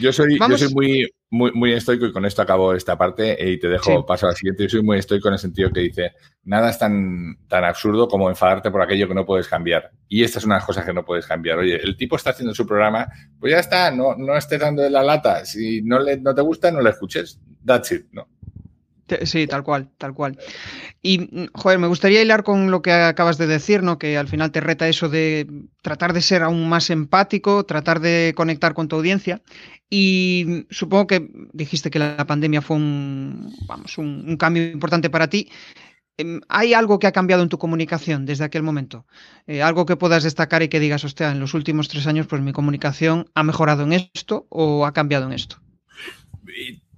Yo 0.01 0.13
soy, 0.13 0.39
yo 0.39 0.59
soy 0.59 0.73
muy, 0.73 1.11
muy, 1.31 1.53
muy 1.53 1.73
estoico 1.73 2.07
y 2.07 2.13
con 2.13 2.25
esto 2.25 2.43
acabo 2.43 2.75
esta 2.75 2.97
parte 2.97 3.37
y 3.51 3.59
te 3.59 3.69
dejo 3.69 4.05
paso 4.07 4.27
a 4.27 4.31
la 4.31 4.37
siguiente. 4.37 4.65
Yo 4.65 4.71
soy 4.71 4.83
muy 4.83 4.99
estoico 4.99 5.29
en 5.29 5.35
el 5.35 5.41
sentido 5.41 5.71
que 5.71 5.81
dice, 5.81 6.13
nada 6.45 6.71
es 6.71 6.79
tan, 6.79 7.39
tan 7.49 7.65
absurdo 7.65 8.09
como 8.09 8.29
enfadarte 8.29 8.71
por 8.71 8.83
aquello 8.83 9.09
que 9.09 9.15
no 9.15 9.27
puedes 9.27 9.49
cambiar. 9.49 9.91
Y 10.09 10.23
esta 10.23 10.39
es 10.39 10.45
una 10.45 10.57
de 10.57 10.61
las 10.61 10.67
cosas 10.67 10.85
que 10.85 10.93
no 10.93 11.05
puedes 11.05 11.27
cambiar. 11.27 11.59
Oye, 11.59 11.77
el 11.83 11.97
tipo 11.97 12.17
está 12.17 12.31
haciendo 12.31 12.55
su 12.55 12.67
programa, 12.67 13.09
pues 13.39 13.53
ya 13.53 13.59
está, 13.59 13.91
no, 13.91 14.15
no 14.17 14.37
estés 14.37 14.61
dando 14.61 14.83
de 14.83 14.91
la 14.91 15.03
lata. 15.03 15.45
Si 15.45 15.83
no, 15.83 15.99
le, 15.99 16.19
no 16.19 16.35
te 16.35 16.43
gusta, 16.43 16.71
no 16.71 16.81
le 16.81 16.91
escuches. 16.91 17.41
That's 17.65 17.91
it, 17.93 18.07
¿no? 18.13 18.29
Sí, 19.23 19.47
tal 19.47 19.63
cual, 19.63 19.89
tal 19.99 20.15
cual. 20.15 20.37
Y, 21.01 21.19
mm, 21.21 21.47
joder, 21.55 21.79
me 21.79 21.87
gustaría 21.87 22.23
hilar 22.23 22.43
con 22.43 22.71
lo 22.71 22.83
que 22.83 22.93
acabas 22.93 23.39
de 23.39 23.47
decir, 23.47 23.83
¿no? 23.83 23.99
Que 23.99 24.19
al 24.19 24.29
final 24.29 24.51
te 24.51 24.61
reta 24.61 24.89
eso 24.89 25.09
de 25.09 25.47
tratar 25.83 26.13
de 26.13 26.23
ser 26.23 26.43
aún 26.43 26.69
más 26.69 26.91
empático, 26.91 27.65
tratar 27.65 28.01
de 28.01 28.35
conectar 28.37 28.75
con 28.75 28.89
tu 28.89 28.97
audiencia. 28.97 29.43
Y 29.89 30.67
supongo 30.71 31.07
que 31.07 31.29
dijiste 31.53 31.91
que 31.91 32.01
la 32.01 32.27
pandemia 32.27 32.63
fue 32.63 32.77
un, 32.77 33.55
vamos, 33.67 33.97
un, 33.99 34.37
cambio 34.37 34.65
importante 34.65 35.11
para 35.11 35.29
ti. 35.29 35.49
Em, 36.19 36.41
¿Hay 36.49 36.75
algo 36.75 36.99
que 36.99 37.07
ha 37.07 37.13
cambiado 37.13 37.43
en 37.43 37.49
tu 37.49 37.59
comunicación 37.59 38.27
desde 38.27 38.45
aquel 38.45 38.63
momento? 38.65 39.07
Eh, 39.47 39.63
¿Algo 39.63 39.87
que 39.87 39.97
puedas 39.97 40.25
destacar 40.25 40.63
y 40.63 40.69
que 40.69 40.81
digas, 40.81 41.05
hostia, 41.05 41.31
en 41.31 41.41
los 41.41 41.55
últimos 41.55 41.89
tres 41.89 42.07
años, 42.09 42.27
pues 42.27 42.43
mi 42.43 42.53
comunicación 42.53 43.31
ha 43.35 43.45
mejorado 43.45 43.85
en 43.85 43.93
esto 43.93 44.47
o 44.49 44.87
ha 44.87 44.93
cambiado 44.93 45.27
en 45.27 45.35
esto? 45.35 45.61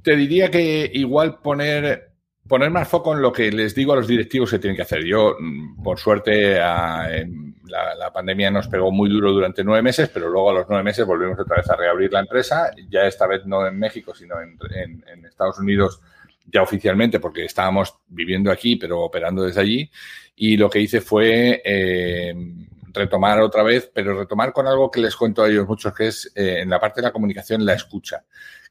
Te 0.03 0.17
diría 0.17 0.51
que 0.51 0.91
igual 0.95 1.41
poner, 1.41 2.13
poner 2.47 2.71
más 2.71 2.89
foco 2.89 3.15
en 3.15 3.23
lo 3.23 3.33
que 3.33 3.51
les 3.51 3.75
digo 3.75 3.93
a 3.93 3.97
los 3.97 4.07
directivos 4.07 4.51
que 4.51 4.59
tienen 4.59 4.77
que 4.77 4.83
hacer. 4.83 5.05
Yo, 5.05 5.37
mm, 5.39 5.83
por 5.83 5.99
suerte, 5.99 6.55
la, 6.55 8.11
pandemia 8.13 8.51
nos 8.51 8.69
pegó 8.69 8.91
muy 8.91 9.11
duro 9.11 9.33
durante 9.33 9.63
nueve 9.63 9.83
meses, 9.83 10.11
pero 10.13 10.29
luego 10.29 10.51
a 10.51 10.55
los 10.55 10.67
nueve 10.69 10.83
meses 10.83 11.07
volvimos 11.07 11.39
otra 11.39 11.59
vez 11.59 11.71
a 11.71 11.77
reabrir 11.77 12.13
la 12.13 12.21
empresa, 12.21 12.71
ya 12.89 13.07
esta 13.07 13.27
vez 13.27 13.45
no 13.47 13.67
en 13.67 13.79
México, 13.79 14.15
sino 14.15 14.41
en, 14.41 15.05
Estados 15.25 15.59
Unidos 15.59 16.01
ya 16.47 16.63
oficialmente, 16.63 17.21
porque 17.21 17.45
estábamos 17.45 17.95
viviendo 18.09 18.51
aquí, 18.51 18.77
pero 18.77 19.03
operando 19.03 19.43
desde 19.43 19.61
allí. 19.61 19.91
Y 20.35 20.57
lo 20.57 20.71
que 20.71 20.81
hice 20.81 21.01
fue 21.01 21.61
eh, 21.65 22.35
retomar 22.93 23.41
otra 23.41 23.63
vez, 23.63 23.91
pero 23.93 24.19
retomar 24.19 24.53
con 24.53 24.67
algo 24.67 24.91
que 24.91 25.01
les 25.01 25.15
cuento 25.15 25.43
a 25.43 25.49
ellos 25.49 25.69
muchos, 25.69 25.93
que 25.93 26.09
es 26.09 26.33
eh, 26.35 26.61
en 26.61 26.71
la 26.71 26.81
parte 26.81 27.01
de 27.01 27.07
la 27.07 27.13
comunicación 27.13 27.65
la 27.65 27.75
escucha 27.75 28.25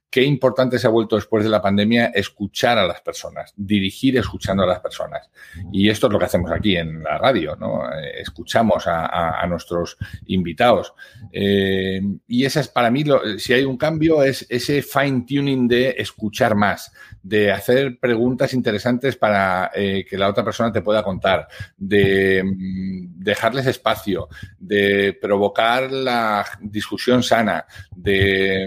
qué 0.09 0.23
importante 0.23 0.79
se 0.79 0.87
ha 0.87 0.91
vuelto 0.91 1.15
después 1.15 1.43
de 1.43 1.49
la 1.49 1.61
pandemia 1.61 2.07
escuchar 2.07 2.77
a 2.77 2.87
las 2.87 3.01
personas, 3.01 3.53
dirigir 3.55 4.17
escuchando 4.17 4.63
a 4.63 4.67
las 4.67 4.79
personas. 4.79 5.29
Y 5.71 5.89
esto 5.89 6.07
es 6.07 6.13
lo 6.13 6.19
que 6.19 6.25
hacemos 6.25 6.51
aquí 6.51 6.77
en 6.77 7.03
la 7.03 7.17
radio, 7.17 7.55
¿no? 7.55 7.83
Eh, 7.91 8.21
escuchamos 8.21 8.85
a, 8.87 9.45
nuestros 9.47 9.97
invitados. 10.27 10.93
Eh, 11.31 12.01
y 12.27 12.45
esa 12.45 12.61
es 12.61 12.67
para 12.67 12.89
mí, 12.89 13.03
si 13.37 13.53
hay 13.53 13.63
un 13.63 13.77
cambio, 13.77 14.23
es 14.23 14.45
ese 14.49 14.81
fine 14.81 15.25
tuning 15.27 15.67
de 15.67 15.95
escuchar 15.97 16.55
más, 16.55 16.91
de 17.21 17.51
hacer 17.51 17.97
preguntas 17.99 18.53
interesantes 18.53 19.15
para 19.15 19.71
eh, 19.73 20.05
que 20.09 20.17
la 20.17 20.29
otra 20.29 20.43
persona 20.43 20.71
te 20.71 20.81
pueda 20.81 21.03
contar, 21.03 21.47
de 21.77 22.43
mm, 22.43 23.23
dejarles 23.23 23.67
espacio, 23.67 24.29
de 24.57 25.17
provocar 25.21 25.91
la 25.91 26.45
discusión 26.61 27.23
sana, 27.23 27.65
de 27.95 28.63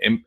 em, 0.00 0.24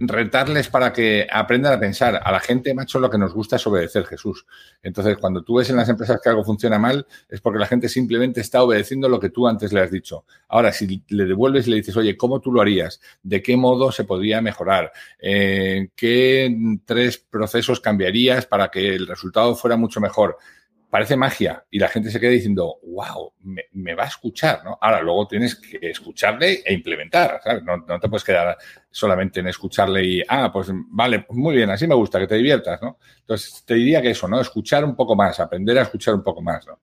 retarles 0.00 0.68
para 0.68 0.92
que 0.92 1.26
aprendan 1.30 1.72
a 1.72 1.80
pensar. 1.80 2.20
A 2.22 2.30
la 2.30 2.40
gente, 2.40 2.74
macho, 2.74 3.00
lo 3.00 3.10
que 3.10 3.18
nos 3.18 3.34
gusta 3.34 3.56
es 3.56 3.66
obedecer, 3.66 4.04
Jesús. 4.06 4.46
Entonces, 4.82 5.16
cuando 5.18 5.42
tú 5.42 5.56
ves 5.56 5.70
en 5.70 5.76
las 5.76 5.88
empresas 5.88 6.20
que 6.22 6.28
algo 6.28 6.44
funciona 6.44 6.78
mal, 6.78 7.06
es 7.28 7.40
porque 7.40 7.58
la 7.58 7.66
gente 7.66 7.88
simplemente 7.88 8.40
está 8.40 8.62
obedeciendo 8.62 9.08
lo 9.08 9.18
que 9.18 9.30
tú 9.30 9.48
antes 9.48 9.72
le 9.72 9.80
has 9.80 9.90
dicho. 9.90 10.24
Ahora, 10.48 10.72
si 10.72 11.02
le 11.08 11.24
devuelves 11.24 11.66
y 11.66 11.70
le 11.70 11.76
dices, 11.76 11.96
oye, 11.96 12.16
¿cómo 12.16 12.40
tú 12.40 12.52
lo 12.52 12.60
harías? 12.60 13.00
¿De 13.22 13.42
qué 13.42 13.56
modo 13.56 13.90
se 13.90 14.04
podría 14.04 14.40
mejorar? 14.40 14.92
Eh, 15.18 15.90
¿Qué 15.96 16.56
tres 16.84 17.18
procesos 17.18 17.80
cambiarías 17.80 18.46
para 18.46 18.68
que 18.68 18.94
el 18.94 19.06
resultado 19.06 19.54
fuera 19.56 19.76
mucho 19.76 20.00
mejor? 20.00 20.38
Parece 20.90 21.16
magia 21.16 21.64
y 21.70 21.78
la 21.78 21.88
gente 21.88 22.10
se 22.10 22.18
queda 22.18 22.30
diciendo, 22.30 22.76
wow, 22.82 23.32
me, 23.72 23.94
va 23.94 24.04
a 24.04 24.08
escuchar, 24.08 24.62
¿no? 24.64 24.78
Ahora, 24.80 25.02
luego 25.02 25.26
tienes 25.26 25.56
que 25.56 25.78
escucharle 25.82 26.62
e 26.64 26.72
implementar, 26.72 27.40
¿sabes? 27.42 27.62
No, 27.62 28.00
te 28.00 28.08
puedes 28.08 28.24
quedar 28.24 28.56
solamente 28.90 29.40
en 29.40 29.48
escucharle 29.48 30.04
y, 30.04 30.22
ah, 30.28 30.50
pues 30.52 30.68
vale, 30.72 31.26
muy 31.30 31.56
bien, 31.56 31.70
así 31.70 31.86
me 31.86 31.94
gusta, 31.94 32.18
que 32.18 32.26
te 32.26 32.36
diviertas, 32.36 32.80
¿no? 32.80 32.98
Entonces, 33.20 33.62
te 33.66 33.74
diría 33.74 34.00
que 34.00 34.10
eso, 34.10 34.28
¿no? 34.28 34.40
Escuchar 34.40 34.84
un 34.84 34.96
poco 34.96 35.14
más, 35.14 35.38
aprender 35.40 35.78
a 35.78 35.82
escuchar 35.82 36.14
un 36.14 36.22
poco 36.22 36.42
más, 36.42 36.66
¿no? 36.66 36.80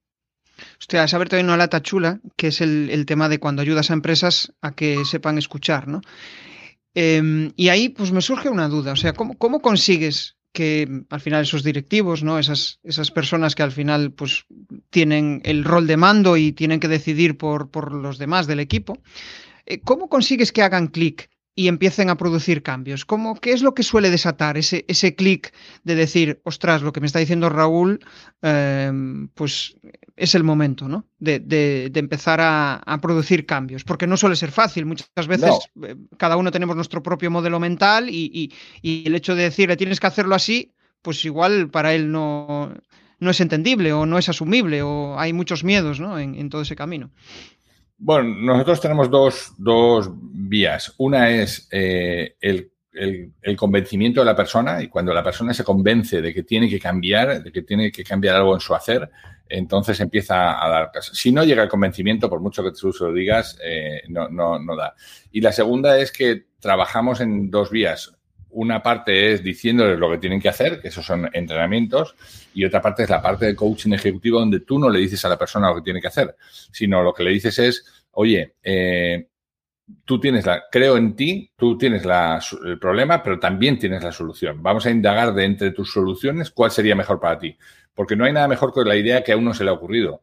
Hostia, 0.80 1.08
saber 1.08 1.28
también 1.28 1.48
una 1.48 1.58
lata 1.58 1.82
chula, 1.82 2.20
que 2.36 2.48
es 2.48 2.62
el, 2.62 3.06
tema 3.06 3.28
de 3.28 3.40
cuando 3.40 3.62
ayudas 3.62 3.90
a 3.90 3.94
empresas 3.94 4.54
a 4.62 4.74
que 4.74 5.04
sepan 5.06 5.38
escuchar, 5.38 5.88
¿no? 5.88 6.02
Em, 6.94 7.52
y 7.58 7.70
ahí, 7.70 7.90
pues 7.90 8.12
me 8.12 8.22
surge 8.22 8.50
una 8.50 8.70
duda, 8.70 8.94
o 8.94 8.96
sea, 8.96 9.14
¿cómo, 9.14 9.38
cómo 9.38 9.62
consigues 9.62 10.35
que 10.56 10.88
al 11.10 11.22
final 11.22 11.44
esos 11.44 11.64
directivos, 11.64 12.24
¿no? 12.24 12.40
Esas, 12.40 12.80
esas 12.84 13.12
personas 13.12 13.54
que 13.54 13.62
al 13.62 13.74
final 13.74 14.14
pues 14.14 14.46
tienen 14.90 15.42
el 15.44 15.64
rol 15.64 15.86
de 15.86 15.98
mando 15.98 16.38
y 16.38 16.54
tienen 16.54 16.80
que 16.80 16.88
decidir 16.88 17.38
por, 17.38 17.70
por 17.70 17.94
los 17.94 18.18
demás 18.18 18.48
del 18.48 18.62
equipo, 18.62 18.98
eh, 19.68 19.82
¿cómo 19.82 20.10
consigues 20.10 20.52
que 20.52 20.64
hagan 20.64 20.88
clic 20.88 21.30
y 21.56 21.70
empiecen 21.70 22.10
a 22.10 22.18
producir 22.18 22.62
cambios? 22.62 23.06
¿Cómo, 23.06 23.40
¿Qué 23.40 23.54
es 23.54 23.62
lo 23.62 23.74
que 23.74 23.84
suele 23.84 24.10
desatar 24.10 24.58
ese, 24.58 24.84
ese 24.90 25.16
clic 25.16 25.54
de 25.84 25.96
decir, 25.96 26.42
ostras, 26.44 26.82
lo 26.82 26.92
que 26.92 27.00
me 27.00 27.08
está 27.08 27.20
diciendo 27.20 27.50
Raúl, 27.50 28.00
em, 28.42 29.30
pues 29.30 29.78
es 30.18 30.36
el 30.36 30.44
momento, 30.44 30.90
¿no? 30.90 31.08
De, 31.18 31.40
de, 31.40 31.92
empezar 31.96 32.42
a, 32.42 32.76
a, 32.76 33.00
producir 33.00 33.46
cambios, 33.46 33.84
porque 33.86 34.06
no 34.08 34.18
suele 34.18 34.36
ser 34.36 34.52
fácil. 34.52 34.86
Muchas 34.86 35.28
veces 35.28 35.70
eh, 35.84 35.96
cada 36.18 36.38
uno 36.38 36.52
tenemos 36.52 36.76
nuestro 36.76 37.02
propio 37.02 37.32
modelo 37.32 37.60
mental 37.60 38.10
y, 38.10 38.30
y, 38.34 38.54
y, 38.82 39.08
el 39.08 39.16
hecho 39.16 39.34
de 39.36 39.44
decirle 39.44 39.78
tienes 39.78 40.00
que 40.00 40.08
hacerlo 40.08 40.36
así, 40.36 40.74
pues 41.02 41.24
igual 41.24 41.70
para 41.70 41.94
él 41.94 42.12
no, 42.12 42.74
no 43.20 43.32
es 43.32 43.40
entendible 43.40 43.94
o 43.94 44.06
no 44.06 44.18
es 44.18 44.28
asumible 44.28 44.82
o 44.82 45.20
hay 45.20 45.34
muchos 45.34 45.64
miedos 45.64 46.00
¿no? 46.00 46.20
en, 46.20 46.36
en 46.36 46.50
todo 46.50 46.62
ese 46.64 46.76
camino. 46.76 47.12
Bueno, 47.98 48.24
nosotros 48.24 48.82
tenemos 48.82 49.10
dos, 49.10 49.54
dos 49.58 50.10
vías. 50.12 50.94
Una 50.98 51.30
es 51.30 51.68
eh, 51.72 52.36
el, 52.42 52.72
el, 52.92 53.58
convencimiento 53.58 54.22
de 54.22 54.26
la 54.26 54.36
persona 54.36 54.82
y 54.82 54.88
cuando 54.88 55.14
la 55.14 55.24
persona 55.24 55.54
se 55.54 55.64
convence 55.64 56.22
de 56.22 56.34
que 56.34 56.44
tiene 56.44 56.70
que 56.70 56.80
cambiar, 56.80 57.44
de 57.44 57.52
que 57.52 57.62
tiene 57.62 57.92
que 57.92 58.04
cambiar 58.04 58.36
algo 58.36 58.54
en 58.54 58.60
su 58.60 58.74
hacer, 58.76 59.10
entonces 59.48 60.00
empieza 60.00 60.64
a 60.64 60.70
dar 60.70 60.92
caso. 60.92 61.14
Si 61.14 61.32
no 61.32 61.44
llega 61.44 61.64
el 61.64 61.70
convencimiento, 61.70 62.30
por 62.30 62.42
mucho 62.42 62.64
que 62.64 62.72
tú 62.72 62.92
se 62.92 63.04
lo 63.04 63.14
digas, 63.14 63.58
eh, 63.64 64.02
no, 64.10 64.28
no, 64.30 64.60
no 64.60 64.76
da. 64.76 64.96
Y 65.32 65.42
la 65.42 65.52
segunda 65.52 65.98
es 66.00 66.12
que 66.12 66.48
trabajamos 66.60 67.22
en 67.22 67.52
dos 67.52 67.70
vías. 67.70 68.15
Una 68.56 68.82
parte 68.82 69.34
es 69.34 69.44
diciéndoles 69.44 70.00
lo 70.00 70.10
que 70.10 70.18
tienen 70.18 70.40
que 70.40 70.50
hacer, 70.50 70.82
que 70.82 70.88
esos 70.88 71.06
son 71.06 71.30
entrenamientos, 71.34 72.16
y 72.54 72.64
otra 72.66 72.82
parte 72.82 73.04
es 73.04 73.10
la 73.10 73.22
parte 73.22 73.46
de 73.46 73.56
coaching 73.56 73.92
ejecutivo 73.92 74.40
donde 74.40 74.62
tú 74.62 74.80
no 74.80 74.90
le 74.90 75.00
dices 75.00 75.24
a 75.26 75.30
la 75.30 75.38
persona 75.38 75.70
lo 75.70 75.76
que 75.76 75.82
tiene 75.82 76.02
que 76.02 76.08
hacer, 76.08 76.36
sino 76.72 77.04
lo 77.04 77.14
que 77.14 77.24
le 77.24 77.32
dices 77.32 77.60
es, 77.60 78.06
oye, 78.12 78.56
eh, 78.64 79.28
tú 80.04 80.20
tienes 80.20 80.46
la, 80.46 80.64
creo 80.72 80.98
en 80.98 81.16
ti, 81.16 81.52
tú 81.56 81.78
tienes 81.78 82.04
el 82.06 82.80
problema, 82.80 83.22
pero 83.22 83.40
también 83.40 83.78
tienes 83.78 84.04
la 84.04 84.12
solución. 84.12 84.64
Vamos 84.64 84.86
a 84.86 84.92
indagar 84.92 85.34
de 85.34 85.46
entre 85.46 85.72
tus 85.72 85.92
soluciones 85.92 86.52
cuál 86.52 86.72
sería 86.72 86.96
mejor 86.96 87.20
para 87.20 87.38
ti, 87.38 87.58
porque 87.94 88.16
no 88.16 88.26
hay 88.26 88.34
nada 88.34 88.48
mejor 88.48 88.74
que 88.74 88.84
la 88.84 88.96
idea 88.96 89.24
que 89.24 89.32
a 89.32 89.38
uno 89.38 89.54
se 89.54 89.64
le 89.64 89.70
ha 89.70 89.74
ocurrido 89.74 90.22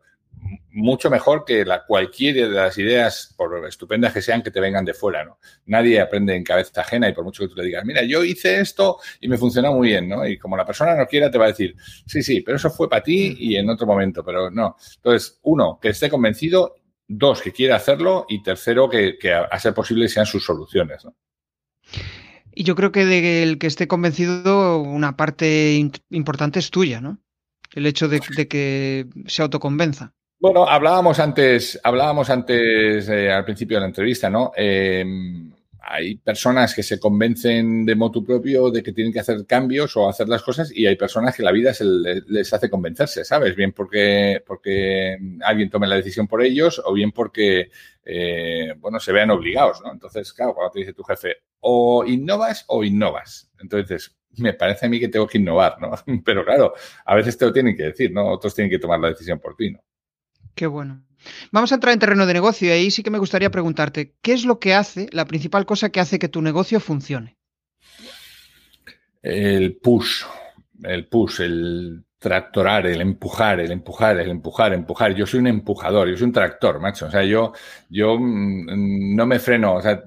mucho 0.73 1.11
mejor 1.11 1.45
que 1.45 1.65
la, 1.65 1.85
cualquiera 1.85 2.49
de 2.49 2.55
las 2.55 2.77
ideas, 2.79 3.35
por 3.37 3.67
estupendas 3.67 4.13
que 4.13 4.23
sean, 4.23 4.43
que 4.43 4.51
te 4.51 4.61
vengan 4.61 4.85
de 4.85 4.95
fuera, 4.95 5.25
¿no? 5.25 5.39
Nadie 5.67 6.01
aprende 6.01 6.35
en 6.35 6.45
cabeza 6.45 6.81
ajena 6.81 7.09
y 7.09 7.13
por 7.13 7.25
mucho 7.25 7.43
que 7.43 7.49
tú 7.49 7.57
le 7.57 7.65
digas, 7.65 7.85
mira, 7.85 8.03
yo 8.03 8.25
hice 8.25 8.61
esto 8.61 8.99
y 9.21 9.29
me 9.29 9.37
funcionó 9.37 9.73
muy 9.73 9.89
bien, 9.89 10.09
¿no? 10.09 10.27
Y 10.27 10.39
como 10.39 10.57
la 10.57 10.65
persona 10.65 10.97
no 10.97 11.07
quiera, 11.07 11.31
te 11.31 11.39
va 11.39 11.47
a 11.47 11.49
decir, 11.49 11.77
sí, 12.07 12.23
sí, 12.23 12.41
pero 12.41 12.57
eso 12.57 12.71
fue 12.71 12.89
para 12.89 13.03
ti 13.03 13.37
y 13.39 13.57
en 13.57 13.69
otro 13.69 13.87
momento, 13.87 14.25
pero 14.25 14.51
no. 14.51 14.77
Entonces, 14.97 15.39
uno, 15.43 15.79
que 15.81 15.91
esté 15.91 16.09
convencido, 16.09 16.77
dos, 17.07 17.43
que 17.43 17.53
quiera 17.53 17.77
hacerlo 17.77 18.25
y 18.29 18.43
tercero, 18.43 18.89
que, 18.89 19.17
a 19.33 19.59
ser 19.59 19.75
posible 19.75 20.09
sean 20.09 20.27
sus 20.27 20.45
soluciones, 20.45 21.05
¿no? 21.05 21.15
Y 22.55 22.65
yo 22.65 22.75
creo 22.75 22.93
que 22.93 23.07
de 23.07 23.43
el 23.43 23.59
que 23.59 23.67
esté 23.67 23.89
convencido, 23.89 24.79
una 24.79 25.17
parte 25.17 25.91
importante 26.11 26.59
es 26.59 26.71
tuya, 26.71 27.01
¿no? 27.01 27.19
El 27.73 27.87
hecho 27.87 28.09
de 28.09 28.21
que 28.21 29.07
se 29.27 29.43
autoconvenza. 29.43 30.15
Bueno, 30.43 30.69
hablábamos 30.69 31.21
antes, 31.21 31.79
hablábamos 31.85 32.29
antes 32.29 33.09
eh, 33.09 33.31
al 33.31 33.45
principio 33.45 33.77
de 33.77 33.83
la 33.83 33.87
entrevista, 33.87 34.29
¿no? 34.29 34.51
Em, 34.57 35.53
hay 35.81 36.17
personas 36.17 36.75
que 36.75 36.83
se 36.83 36.99
convencen 36.99 37.85
de 37.87 37.95
motu 37.95 38.25
propio 38.25 38.69
de 38.73 38.83
que 38.83 38.93
tienen 38.93 39.13
que 39.13 39.21
hacer 39.21 39.47
cambios 39.47 39.97
o 39.97 40.09
hacer 40.09 40.29
las 40.29 40.43
cosas 40.43 40.73
y 40.75 40.85
hay 40.89 40.97
personas 40.97 41.37
que 41.37 41.45
la 41.45 41.53
vida 41.53 41.73
se 41.73 41.85
les, 41.85 42.53
hace 42.53 42.69
convencerse, 42.69 43.25
¿sabes? 43.25 43.55
Bien 43.55 43.71
porque, 43.71 44.43
porque 44.45 45.17
alguien 45.45 45.71
tome 45.71 45.87
la 45.87 45.95
decisión 45.95 46.27
por 46.27 46.43
ellos 46.43 46.83
o 46.85 46.93
bien 46.93 47.13
porque, 47.13 47.71
eh, 48.05 48.75
bueno, 48.79 48.99
se 48.99 49.13
vean 49.13 49.31
obligados, 49.31 49.81
¿no? 49.85 49.93
Entonces, 49.93 50.33
claro, 50.33 50.55
cuando 50.55 50.73
te 50.73 50.81
dice 50.81 50.93
tu 50.93 51.05
jefe, 51.05 51.37
o 51.61 52.05
innovas 52.05 52.65
o 52.67 52.83
innovas. 52.83 53.49
Entonces, 53.61 54.17
me 54.39 54.55
parece 54.55 54.87
a 54.87 54.89
mí 54.89 54.99
que 54.99 55.09
tengo 55.09 55.29
que 55.29 55.39
innovar, 55.39 55.81
¿no? 55.81 55.93
Pero 56.25 56.45
claro, 56.45 56.75
a 57.05 57.15
veces 57.15 57.39
te 57.39 57.45
lo 57.45 57.53
tienen 57.53 57.77
que 57.77 57.85
decir, 57.85 58.11
¿no? 58.13 58.27
Otros 58.27 58.57
tienen 58.57 58.71
que 58.73 58.81
tomar 58.81 58.99
la 58.99 59.11
decisión 59.11 59.39
por 59.39 59.55
ti, 59.55 59.71
¿no? 59.71 59.79
Qué 60.55 60.67
bueno. 60.67 61.03
Vamos 61.51 61.73
a 61.73 61.77
entrar 61.77 61.93
en 61.93 62.01
terreno 62.01 62.27
de 62.27 62.35
negocio 62.35 62.69
y 62.69 62.73
ahí 62.73 62.91
sí 62.91 63.03
que 63.03 63.11
me 63.11 63.19
gustaría 63.19 63.51
preguntarte, 63.51 64.15
¿qué 64.23 64.33
es 64.33 64.45
lo 64.45 64.59
que 64.59 64.75
hace, 64.75 65.09
la 65.13 65.25
principal 65.25 65.67
cosa 65.67 65.91
que 65.91 66.01
hace 66.01 66.19
que 66.19 66.29
tu 66.29 66.43
negocio 66.43 66.81
funcione? 66.81 67.37
El 69.23 69.77
push, 69.77 70.25
el 70.83 71.07
push, 71.07 71.41
el 71.43 72.05
tractorar, 72.23 72.87
el 72.87 73.01
empujar, 73.01 73.61
el 73.61 73.73
empujar, 73.73 74.19
el 74.19 74.31
empujar, 74.31 74.73
empujar. 74.73 75.15
Yo 75.15 75.27
soy 75.27 75.41
un 75.41 75.49
empujador, 75.49 76.09
yo 76.09 76.17
soy 76.17 76.27
un 76.27 76.33
tractor, 76.33 76.81
macho. 76.81 77.07
O 77.07 77.11
sea, 77.11 77.25
yo, 77.25 77.53
yo 77.91 78.17
mm, 78.19 79.15
no 79.15 79.27
me 79.27 79.39
freno. 79.39 79.75
O 79.75 79.83
sea, 79.83 80.03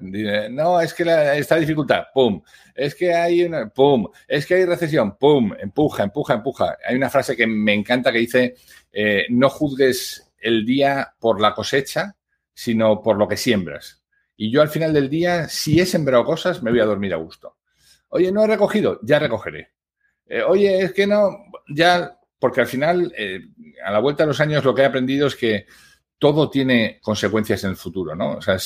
no, 0.50 0.80
es 0.80 0.94
que 0.94 1.04
la, 1.04 1.36
esta 1.36 1.56
dificultad, 1.56 2.04
pum. 2.12 2.42
Es 2.74 2.94
que 2.94 3.14
hay 3.14 3.44
una, 3.44 3.68
pum. 3.68 4.08
Es 4.26 4.46
que 4.46 4.54
hay 4.54 4.64
recesión, 4.64 5.16
pum. 5.16 5.52
Empuja, 5.58 6.04
empuja, 6.04 6.34
empuja. 6.34 6.78
Hay 6.86 6.96
una 6.96 7.10
frase 7.10 7.36
que 7.36 7.46
me 7.46 7.74
encanta 7.74 8.10
que 8.10 8.18
dice, 8.18 8.54
eh, 8.92 9.26
no 9.28 9.50
juzgues 9.50 10.25
el 10.46 10.64
día 10.64 11.14
por 11.18 11.40
la 11.40 11.54
cosecha, 11.54 12.16
sino 12.54 13.02
por 13.02 13.16
lo 13.16 13.26
que 13.26 13.36
siembras. 13.36 14.04
Y 14.36 14.52
yo 14.52 14.62
al 14.62 14.68
final 14.68 14.92
del 14.92 15.10
día, 15.10 15.48
si 15.48 15.80
he 15.80 15.86
sembrado 15.86 16.24
cosas, 16.24 16.62
me 16.62 16.70
voy 16.70 16.78
a 16.78 16.84
dormir 16.84 17.12
a 17.14 17.16
gusto. 17.16 17.56
Oye, 18.08 18.30
no 18.30 18.44
he 18.44 18.46
recogido, 18.46 19.00
ya 19.02 19.18
recogeré. 19.18 19.72
Eh, 20.26 20.42
oye, 20.42 20.82
es 20.82 20.92
que 20.92 21.06
no, 21.06 21.30
ya, 21.68 22.18
porque 22.38 22.60
al 22.60 22.68
final, 22.68 23.12
eh, 23.18 23.40
a 23.84 23.90
la 23.90 23.98
vuelta 23.98 24.22
de 24.22 24.28
los 24.28 24.40
años, 24.40 24.64
lo 24.64 24.72
que 24.72 24.82
he 24.82 24.86
aprendido 24.86 25.26
es 25.26 25.34
que 25.34 25.66
todo 26.18 26.48
tiene 26.48 26.98
consecuencias 27.02 27.62
en 27.64 27.70
el 27.70 27.76
futuro, 27.76 28.14
¿no? 28.14 28.36
O 28.36 28.42
sea, 28.42 28.56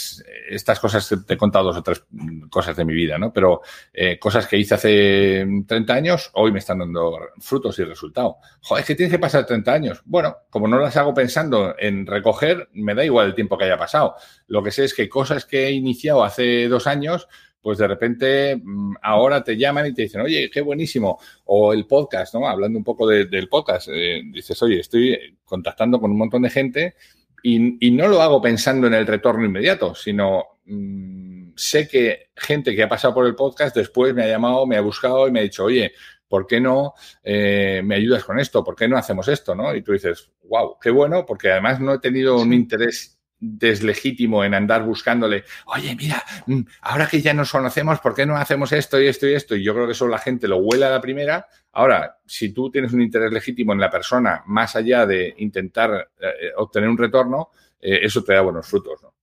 estas 0.48 0.78
cosas 0.78 1.08
te, 1.26 1.34
he 1.34 1.36
contado 1.36 1.66
dos 1.66 1.78
o 1.78 1.82
tres 1.82 2.04
cosas 2.48 2.76
de 2.76 2.84
mi 2.84 2.94
vida, 2.94 3.18
¿no? 3.18 3.32
Pero 3.32 3.62
eh, 3.92 4.18
cosas 4.20 4.46
que 4.46 4.56
hice 4.56 4.74
hace 4.74 5.44
30 5.66 5.92
años, 5.92 6.30
hoy 6.34 6.52
me 6.52 6.60
están 6.60 6.78
dando 6.78 7.18
frutos 7.40 7.76
y 7.80 7.84
resultados. 7.84 8.36
Joder, 8.62 8.82
es 8.82 8.86
que 8.86 8.94
tienes 8.94 9.12
que 9.12 9.18
pasar 9.18 9.46
30 9.46 9.72
años. 9.72 10.02
Bueno, 10.04 10.36
como 10.48 10.68
no 10.68 10.78
las 10.78 10.96
hago 10.96 11.12
pensando 11.12 11.74
en 11.76 12.06
recoger, 12.06 12.68
me 12.72 12.94
da 12.94 13.04
igual 13.04 13.26
el 13.26 13.34
tiempo 13.34 13.58
que 13.58 13.64
haya 13.64 13.78
pasado. 13.78 14.14
Lo 14.46 14.62
que 14.62 14.70
sé 14.70 14.84
es 14.84 14.94
que 14.94 15.08
cosas 15.08 15.44
que 15.44 15.66
he 15.66 15.72
iniciado 15.72 16.22
hace 16.22 16.68
dos 16.68 16.86
años, 16.86 17.26
pues 17.60 17.78
de 17.78 17.88
repente 17.88 18.60
mm, 18.62 18.94
ahora 19.02 19.42
te 19.42 19.56
llaman 19.56 19.86
y 19.86 19.92
te 19.92 20.02
dicen, 20.02 20.20
oye, 20.20 20.48
qué 20.52 20.60
buenísimo. 20.60 21.18
O 21.46 21.72
el 21.72 21.86
podcast, 21.88 22.32
¿no? 22.34 22.48
Hablando 22.48 22.78
un 22.78 22.84
poco 22.84 23.08
del 23.08 23.48
podcast, 23.48 23.88
eh, 23.92 24.22
dices, 24.32 24.62
oye, 24.62 24.78
estoy 24.78 25.36
contactando 25.44 26.00
con 26.00 26.12
un 26.12 26.18
montón 26.18 26.42
de 26.42 26.50
gente 26.50 26.94
y, 27.42 27.90
no 27.90 28.08
lo 28.08 28.22
hago 28.22 28.40
pensando 28.40 28.86
en 28.86 28.94
el 28.94 29.06
retorno 29.06 29.44
inmediato, 29.44 29.94
sino 29.94 30.60
mm, 30.64 31.52
sé 31.56 31.88
que 31.88 32.30
gente 32.34 32.74
que 32.74 32.82
ha 32.82 32.88
pasado 32.88 33.14
por 33.14 33.26
el 33.26 33.34
podcast 33.34 33.76
después 33.76 34.14
me 34.14 34.24
ha 34.24 34.28
llamado, 34.28 34.66
me 34.66 34.76
ha 34.76 34.80
buscado 34.80 35.28
y 35.28 35.30
me 35.30 35.40
ha 35.40 35.42
dicho, 35.42 35.64
oye, 35.64 35.92
¿por 36.28 36.46
qué 36.46 36.60
no 36.60 36.94
eh, 37.22 37.82
me 37.84 37.96
ayudas 37.96 38.24
con 38.24 38.38
esto? 38.38 38.64
¿Por 38.64 38.76
qué 38.76 38.88
no 38.88 38.96
hacemos 38.96 39.28
esto? 39.28 39.54
¿no? 39.54 39.74
Y 39.74 39.82
tú 39.82 39.92
dices, 39.92 40.30
wow, 40.44 40.78
qué 40.80 40.90
bueno, 40.90 41.26
porque 41.26 41.50
además 41.50 41.80
no 41.80 41.94
he 41.94 41.98
tenido 41.98 42.40
un 42.40 42.52
interés 42.52 43.19
deslegítimo 43.40 44.44
en 44.44 44.54
andar 44.54 44.84
buscándole, 44.84 45.44
oye, 45.66 45.96
mira, 45.96 46.22
mm, 46.46 46.60
ahora 46.82 47.08
que 47.08 47.20
ya 47.20 47.34
nos 47.34 47.50
conocemos, 47.50 47.98
¿por 48.00 48.14
qué 48.14 48.26
no 48.26 48.36
hacemos 48.36 48.72
esto 48.72 49.00
y 49.00 49.08
esto 49.08 49.26
y 49.26 49.34
esto? 49.34 49.56
Y 49.56 49.64
yo 49.64 49.74
creo 49.74 49.86
que 49.86 49.92
eso 49.92 50.06
la 50.06 50.18
gente 50.18 50.46
lo 50.46 50.58
huele 50.58 50.84
a 50.84 50.90
la 50.90 51.00
primera. 51.00 51.46
Ahora, 51.72 52.18
si 52.26 52.52
tú 52.52 52.70
tienes 52.70 52.92
un 52.92 53.00
interés 53.00 53.32
legítimo 53.32 53.72
en 53.72 53.80
la 53.80 53.90
persona, 53.90 54.42
más 54.46 54.76
allá 54.76 55.06
de 55.06 55.34
intentar 55.38 56.10
eh, 56.20 56.52
obtener 56.56 56.88
un 56.88 56.98
retorno, 56.98 57.50
eh, 57.80 58.00
eso 58.02 58.22
te 58.22 58.34
da 58.34 58.42
buenos 58.42 58.66
frutos, 58.66 59.02
¿no? 59.02 59.14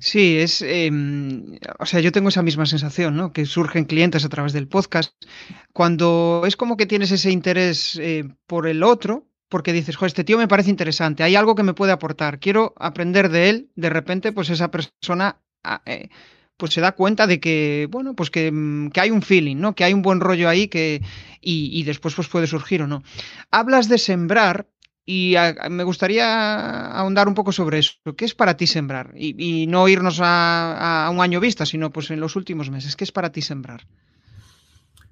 Sí, 0.00 0.38
es, 0.38 0.62
em, 0.62 1.58
o 1.80 1.84
sea, 1.86 1.98
yo 1.98 2.12
tengo 2.12 2.28
esa 2.28 2.42
misma 2.42 2.66
sensación, 2.66 3.16
¿no? 3.16 3.32
Que 3.32 3.46
surgen 3.46 3.84
clientes 3.84 4.24
a 4.24 4.28
través 4.28 4.52
del 4.52 4.68
podcast. 4.68 5.12
Cuando 5.72 6.44
es 6.46 6.56
como 6.56 6.76
que 6.76 6.86
tienes 6.86 7.10
ese 7.10 7.32
interés 7.32 7.98
eh, 8.00 8.24
por 8.46 8.68
el 8.68 8.84
otro, 8.84 9.26
porque 9.48 9.72
dices, 9.72 9.96
joder, 9.96 10.08
este 10.08 10.24
tío 10.24 10.38
me 10.38 10.48
parece 10.48 10.70
interesante, 10.70 11.22
hay 11.22 11.36
algo 11.36 11.54
que 11.54 11.62
me 11.62 11.74
puede 11.74 11.92
aportar, 11.92 12.38
quiero 12.38 12.74
aprender 12.78 13.28
de 13.30 13.50
él, 13.50 13.70
de 13.76 13.90
repente, 13.90 14.32
pues 14.32 14.50
esa 14.50 14.70
persona 14.70 15.40
ah, 15.64 15.82
eh, 15.86 16.08
pues 16.56 16.74
se 16.74 16.80
da 16.80 16.92
cuenta 16.92 17.26
de 17.26 17.40
que, 17.40 17.88
bueno, 17.90 18.14
pues 18.14 18.30
que, 18.30 18.50
mm, 18.52 18.90
que, 18.90 19.00
hay 19.00 19.10
un 19.10 19.22
feeling, 19.22 19.56
¿no? 19.56 19.74
Que 19.74 19.84
hay 19.84 19.94
un 19.94 20.02
buen 20.02 20.20
rollo 20.20 20.48
ahí 20.48 20.68
que, 20.68 21.02
y, 21.40 21.70
y 21.72 21.84
después 21.84 22.14
pues 22.14 22.28
puede 22.28 22.46
surgir 22.46 22.82
o 22.82 22.86
no. 22.86 23.02
Hablas 23.50 23.88
de 23.88 23.98
sembrar 23.98 24.66
y 25.10 25.36
me 25.70 25.84
gustaría 25.84 26.90
ahondar 26.90 27.28
un 27.28 27.34
poco 27.34 27.50
sobre 27.50 27.78
eso. 27.78 27.94
¿Qué 28.14 28.26
es 28.26 28.34
para 28.34 28.58
ti 28.58 28.66
sembrar? 28.66 29.14
Y, 29.16 29.66
no 29.66 29.88
irnos 29.88 30.20
a, 30.22 31.08
un 31.10 31.22
año 31.22 31.40
vista, 31.40 31.64
sino 31.64 31.90
pues 31.90 32.10
en 32.10 32.20
los 32.20 32.36
últimos 32.36 32.70
meses. 32.70 32.94
¿Qué 32.94 33.04
es 33.04 33.12
para 33.12 33.32
ti 33.32 33.40
sembrar? 33.40 33.86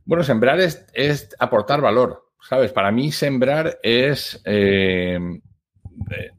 Bueno, 0.04 0.22
sembrar 0.22 0.60
es, 0.60 1.34
aportar 1.38 1.80
valor. 1.80 2.25
¿Sabes? 2.48 2.72
Para 2.72 2.92
mí 2.92 3.10
sembrar 3.10 3.78
es 3.82 4.40
eh, 4.44 5.18
eh, 6.10 6.30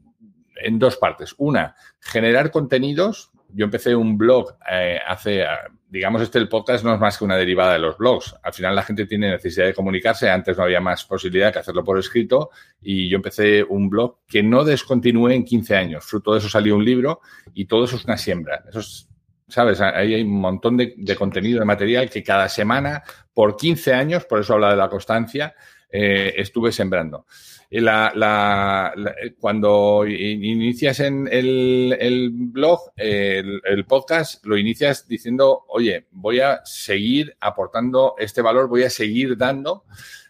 en 0.62 0.78
dos 0.78 0.96
partes. 0.96 1.34
Una, 1.38 1.74
generar 2.00 2.50
contenidos. 2.50 3.30
Yo 3.50 3.64
empecé 3.64 3.94
un 3.94 4.16
blog 4.16 4.56
eh, 4.70 4.98
hace 5.06 5.44
digamos, 5.90 6.20
este 6.20 6.38
el 6.38 6.48
podcast 6.48 6.84
no 6.84 6.94
es 6.94 7.00
más 7.00 7.16
que 7.16 7.24
una 7.24 7.36
derivada 7.36 7.72
de 7.72 7.78
los 7.78 7.96
blogs. 7.96 8.34
Al 8.42 8.52
final 8.52 8.74
la 8.74 8.82
gente 8.82 9.06
tiene 9.06 9.30
necesidad 9.30 9.66
de 9.66 9.74
comunicarse. 9.74 10.28
Antes 10.30 10.56
no 10.56 10.64
había 10.64 10.80
más 10.80 11.04
posibilidad 11.04 11.52
que 11.52 11.60
hacerlo 11.60 11.82
por 11.82 11.98
escrito 11.98 12.50
y 12.80 13.08
yo 13.08 13.16
empecé 13.16 13.62
un 13.62 13.88
blog 13.88 14.18
que 14.26 14.42
no 14.42 14.64
descontinué 14.64 15.34
en 15.34 15.44
15 15.44 15.76
años. 15.76 16.04
Fruto 16.04 16.32
de 16.32 16.38
eso 16.38 16.48
salió 16.48 16.76
un 16.76 16.84
libro 16.84 17.20
y 17.54 17.64
todo 17.66 17.84
eso 17.84 17.96
es 17.96 18.04
una 18.04 18.18
siembra. 18.18 18.64
Eso 18.68 18.80
es, 18.80 19.08
¿sabes? 19.48 19.80
Ahí 19.80 20.14
hay 20.14 20.22
un 20.22 20.40
montón 20.40 20.76
de, 20.76 20.94
de 20.96 21.16
contenido, 21.16 21.60
de 21.60 21.64
material 21.64 22.10
que 22.10 22.22
cada 22.22 22.48
semana, 22.48 23.02
por 23.32 23.56
15 23.56 23.94
años, 23.94 24.24
por 24.26 24.40
eso 24.40 24.54
habla 24.54 24.70
de 24.70 24.76
la 24.76 24.90
constancia, 24.90 25.54
eh, 25.90 26.34
estuve 26.36 26.72
sembrando. 26.72 27.26
La, 27.70 28.94
cuando 29.38 30.06
inicias 30.06 31.00
en 31.00 31.28
el, 31.30 32.30
blog, 32.32 32.80
el, 32.96 33.84
podcast, 33.86 34.44
lo 34.46 34.56
inicias 34.56 35.06
diciendo, 35.06 35.64
oye, 35.68 36.06
voy 36.10 36.40
a 36.40 36.60
seguir 36.64 37.36
aportando 37.40 38.14
este 38.18 38.40
valor, 38.40 38.68
voy 38.68 38.84
a 38.84 38.90
seguir 38.90 39.36
dando 39.36 39.84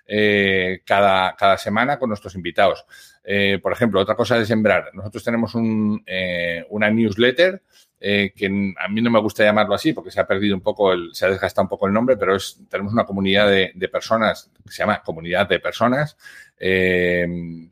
eh, 0.07 0.81
cada, 0.85 1.37
cada, 1.37 1.59
semana 1.59 1.99
con 1.99 2.09
nuestros 2.09 2.35
invitados. 2.35 2.85
Eh, 3.23 3.61
por 3.62 3.73
ejemplo, 3.73 4.01
otra 4.01 4.16
cosa 4.16 4.38
de 4.38 4.47
sembrar. 4.47 4.90
Nosotros 4.94 5.23
tenemos 5.23 5.55
un, 5.55 6.05
una 6.71 6.90
newsletter 6.90 7.62
eh, 8.00 8.32
que 8.34 8.46
a 8.46 8.88
mí 8.88 9.00
no 9.00 9.11
me 9.11 9.20
gusta 9.20 9.42
llamarlo 9.42 9.74
así 9.74 9.92
porque 9.92 10.12
se 10.12 10.20
ha 10.20 10.26
perdido 10.26 10.54
un 10.54 10.61
poco, 10.61 10.92
el, 10.92 11.11
se 11.12 11.26
ha 11.26 11.30
desgastado 11.30 11.64
un 11.64 11.68
poco 11.68 11.88
el 11.88 11.92
nombre, 11.92 12.16
pero 12.16 12.37
es, 12.37 12.61
tenemos 12.68 12.92
una 12.92 13.04
comunidad 13.04 13.48
de, 13.48 13.88
personas 13.88 14.50
que 14.64 14.70
se 14.70 14.78
llama 14.78 15.02
Comunidad 15.02 15.48
de 15.48 15.58
Personas, 15.58 16.16
eh, 16.58 17.26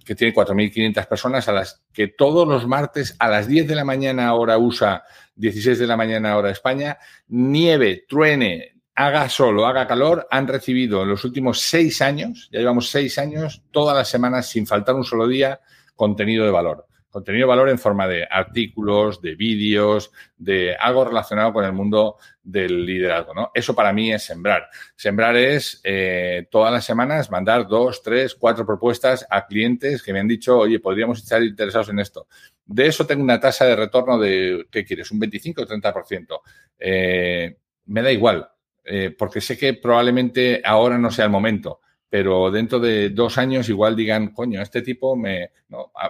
que 0.05 0.15
tiene 0.15 0.35
4.500 0.35 1.07
personas 1.07 1.49
a 1.49 1.53
las 1.53 1.83
que 1.93 2.09
todos 2.09 2.49
los 2.49 2.67
martes 2.67 3.15
a 3.19 3.29
las 3.29 3.47
10 3.47 3.69
de 3.69 3.75
la 3.77 3.85
mañana 3.85 4.35
hora 4.35 4.59
USA, 4.59 5.05
16 5.37 5.79
de 5.79 5.87
la 5.87 5.97
mañana 5.97 6.37
hora 6.37 6.51
España, 6.51 6.99
nieve, 7.29 8.05
truene, 8.09 8.73
haga 8.97 9.29
solo, 9.29 9.67
haga 9.67 9.87
calor, 9.87 10.27
han 10.31 10.49
recibido 10.49 11.03
en 11.03 11.11
los 11.11 11.25
últimos 11.25 11.61
seis 11.61 12.03
años, 12.03 12.49
ya 12.51 12.59
llevamos 12.59 12.91
seis 12.91 13.19
años, 13.19 13.63
todas 13.71 13.97
las 13.97 14.09
semanas 14.09 14.49
sin 14.49 14.67
faltar 14.67 14.97
un 14.97 15.05
solo 15.05 15.29
día, 15.29 15.61
contenido 15.95 16.45
de 16.45 16.51
valor 16.51 16.87
contenido 17.17 17.47
de 17.47 17.49
valor 17.49 17.71
en 17.71 17.79
forma 17.79 18.07
de 18.07 18.29
artículos, 18.31 19.23
de 19.23 19.37
vídeos, 19.37 20.13
de 20.37 20.77
algo 20.77 21.03
relacionado 21.03 21.51
con 21.51 21.65
el 21.65 21.73
mundo 21.73 22.17
del 22.43 22.85
liderazgo. 22.85 23.33
¿no? 23.33 23.51
Eso 23.55 23.75
para 23.75 23.91
mí 23.91 24.13
es 24.13 24.25
sembrar. 24.25 24.69
Sembrar 24.97 25.35
es 25.35 25.81
eh, 25.83 26.47
todas 26.51 26.71
las 26.71 26.85
semanas 26.85 27.31
mandar 27.31 27.67
dos, 27.69 28.03
tres, 28.03 28.35
cuatro 28.35 28.67
propuestas 28.67 29.27
a 29.31 29.47
clientes 29.47 30.03
que 30.03 30.13
me 30.13 30.21
han 30.21 30.29
dicho, 30.29 30.59
oye, 30.59 30.79
podríamos 30.79 31.23
estar 31.23 31.43
interesados 31.43 31.89
en 31.89 32.01
esto. 32.01 32.27
De 32.67 32.87
eso 32.87 33.07
tengo 33.07 33.23
una 33.23 33.41
tasa 33.41 33.65
de 33.65 33.77
retorno 33.77 34.19
de, 34.19 34.67
¿qué 34.71 34.85
quieres? 34.85 35.11
¿Un 35.11 35.19
25 35.19 35.63
o 35.63 35.67
30%? 35.67 36.41
Eh, 36.79 37.57
me 37.87 38.03
da 38.03 38.13
igual, 38.13 38.47
eh, 38.85 39.15
porque 39.17 39.41
sé 39.41 39.57
que 39.57 39.73
probablemente 39.73 40.61
ahora 40.63 40.99
no 40.99 41.11
sea 41.11 41.25
el 41.25 41.31
momento 41.31 41.81
pero 42.19 42.51
dentro 42.51 42.81
de 42.81 43.11
dos 43.11 43.37
años 43.37 43.69
igual 43.69 43.95
digan, 43.95 44.29
coño, 44.29 44.63
este 44.63 44.81
tipo 44.81 45.15
me... 45.15 45.51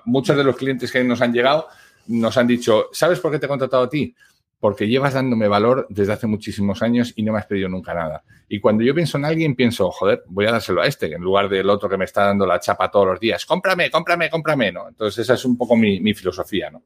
Muchos 0.05 0.37
de 0.37 0.45
los 0.45 0.55
clientes 0.55 0.93
que 0.93 1.03
nos 1.03 1.21
han 1.21 1.33
llegado 1.33 1.67
nos 2.07 2.37
han 2.37 2.47
dicho, 2.47 2.91
¿sabes 2.93 3.19
por 3.19 3.33
qué 3.33 3.41
te 3.41 3.47
he 3.47 3.49
contratado 3.49 3.83
a 3.83 3.89
ti? 3.89 4.15
Porque 4.61 4.87
llevas 4.87 5.15
dándome 5.15 5.49
valor 5.49 5.85
desde 5.91 6.13
hace 6.13 6.29
muchísimos 6.29 6.81
años 6.81 7.13
y 7.17 7.25
no 7.25 7.33
me 7.33 7.41
has 7.41 7.47
pedido 7.47 7.69
nunca 7.69 7.93
nada. 7.93 8.23
Y 8.49 8.61
cuando 8.61 8.85
yo 8.85 8.95
pienso 8.95 9.19
en 9.19 9.25
alguien, 9.25 9.57
pienso, 9.57 9.91
joder, 9.91 10.23
voy 10.29 10.47
a 10.47 10.53
dárselo 10.53 10.81
a 10.81 10.87
este, 10.87 11.13
en 11.13 11.23
lugar 11.23 11.49
del 11.49 11.69
otro 11.69 11.89
que 11.89 11.97
me 11.97 12.05
está 12.05 12.27
dando 12.27 12.47
la 12.47 12.61
chapa 12.61 12.89
todos 12.89 13.07
los 13.09 13.19
días. 13.19 13.45
Cómprame, 13.45 13.91
cómprame, 13.91 14.31
cómprame, 14.31 14.71
¿no? 14.71 14.89
Entonces 14.89 15.25
esa 15.25 15.35
es 15.35 15.45
un 15.45 15.59
poco 15.59 15.75
mi, 15.75 16.15
filosofía, 16.15 16.71
¿no? 16.71 16.85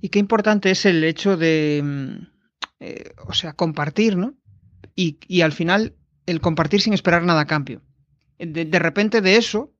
Y 0.00 0.08
qué 0.08 0.18
importante 0.18 0.70
es 0.70 0.86
el 0.86 1.04
hecho 1.04 1.36
de, 1.36 1.82
mm, 1.84 2.14
eh, 2.80 3.12
o 3.26 3.34
sea, 3.34 3.52
compartir, 3.52 4.16
¿no? 4.16 4.32
Y, 4.96 5.18
y 5.28 5.42
al 5.42 5.52
final 5.52 5.96
el 6.26 6.40
compartir 6.40 6.80
sin 6.80 6.92
esperar 6.92 7.22
nada 7.24 7.42
a 7.42 7.46
cambio. 7.46 7.82
De, 8.38 8.78
repente 8.78 9.20
de 9.20 9.36
eso, 9.36 9.72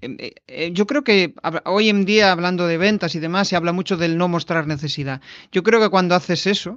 em, 0.00 0.16
eh, 0.18 0.34
eh, 0.46 0.70
yo 0.72 0.86
creo 0.86 1.04
que 1.04 1.34
hoy 1.64 1.88
en 1.88 2.04
día, 2.04 2.32
hablando 2.32 2.66
de 2.66 2.78
ventas 2.78 3.14
y 3.14 3.20
demás, 3.20 3.48
se 3.48 3.56
habla 3.56 3.72
mucho 3.72 3.96
del 3.96 4.18
no 4.18 4.28
mostrar 4.28 4.66
necesidad. 4.66 5.20
Yo 5.52 5.62
creo 5.62 5.80
que 5.80 5.90
cuando 5.90 6.14
haces 6.14 6.46
eso, 6.46 6.76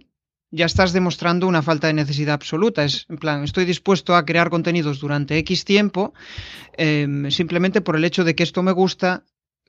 ya 0.51 0.67
estás 0.67 0.93
demostrando 0.93 1.47
una 1.47 1.63
falta 1.63 1.87
de 1.87 1.93
necesidad 1.93 2.35
absoluta. 2.35 2.83
Es 2.83 3.07
en 3.09 3.17
plan, 3.17 3.43
estoy 3.43 3.65
dispuesto 3.65 4.15
a 4.15 4.23
crear 4.23 4.49
contenidos 4.51 4.99
durante 4.99 5.37
X 5.39 5.65
tiempo, 5.65 6.13
em, 6.77 7.31
simplemente 7.31 7.81
por 7.81 7.95
el 7.95 8.05
hecho 8.05 8.23
de 8.23 8.35
que 8.35 8.43
esto 8.43 8.61
me 8.61 8.71
gusta, 8.71 9.23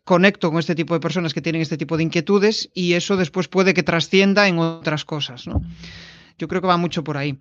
conecto 0.05 0.51
con 0.51 0.59
este 0.59 0.75
tipo 0.75 0.93
de 0.93 1.01
personas 1.01 1.33
que 1.33 1.41
tienen 1.41 1.63
este 1.63 1.79
tipo 1.79 1.97
de 1.97 2.03
inquietudes 2.03 2.71
y 2.75 2.93
eso 2.93 3.17
después 3.17 3.49
puede 3.49 3.73
que 3.73 3.83
trascienda 3.83 4.47
en 4.47 4.59
otras 4.59 5.07
cosas. 5.07 5.47
¿no? 5.47 5.63
Yo 6.39 6.49
creo 6.49 6.61
que 6.61 6.69
va 6.69 6.77
mucho 6.77 7.03
por 7.03 7.17
ahí. 7.17 7.41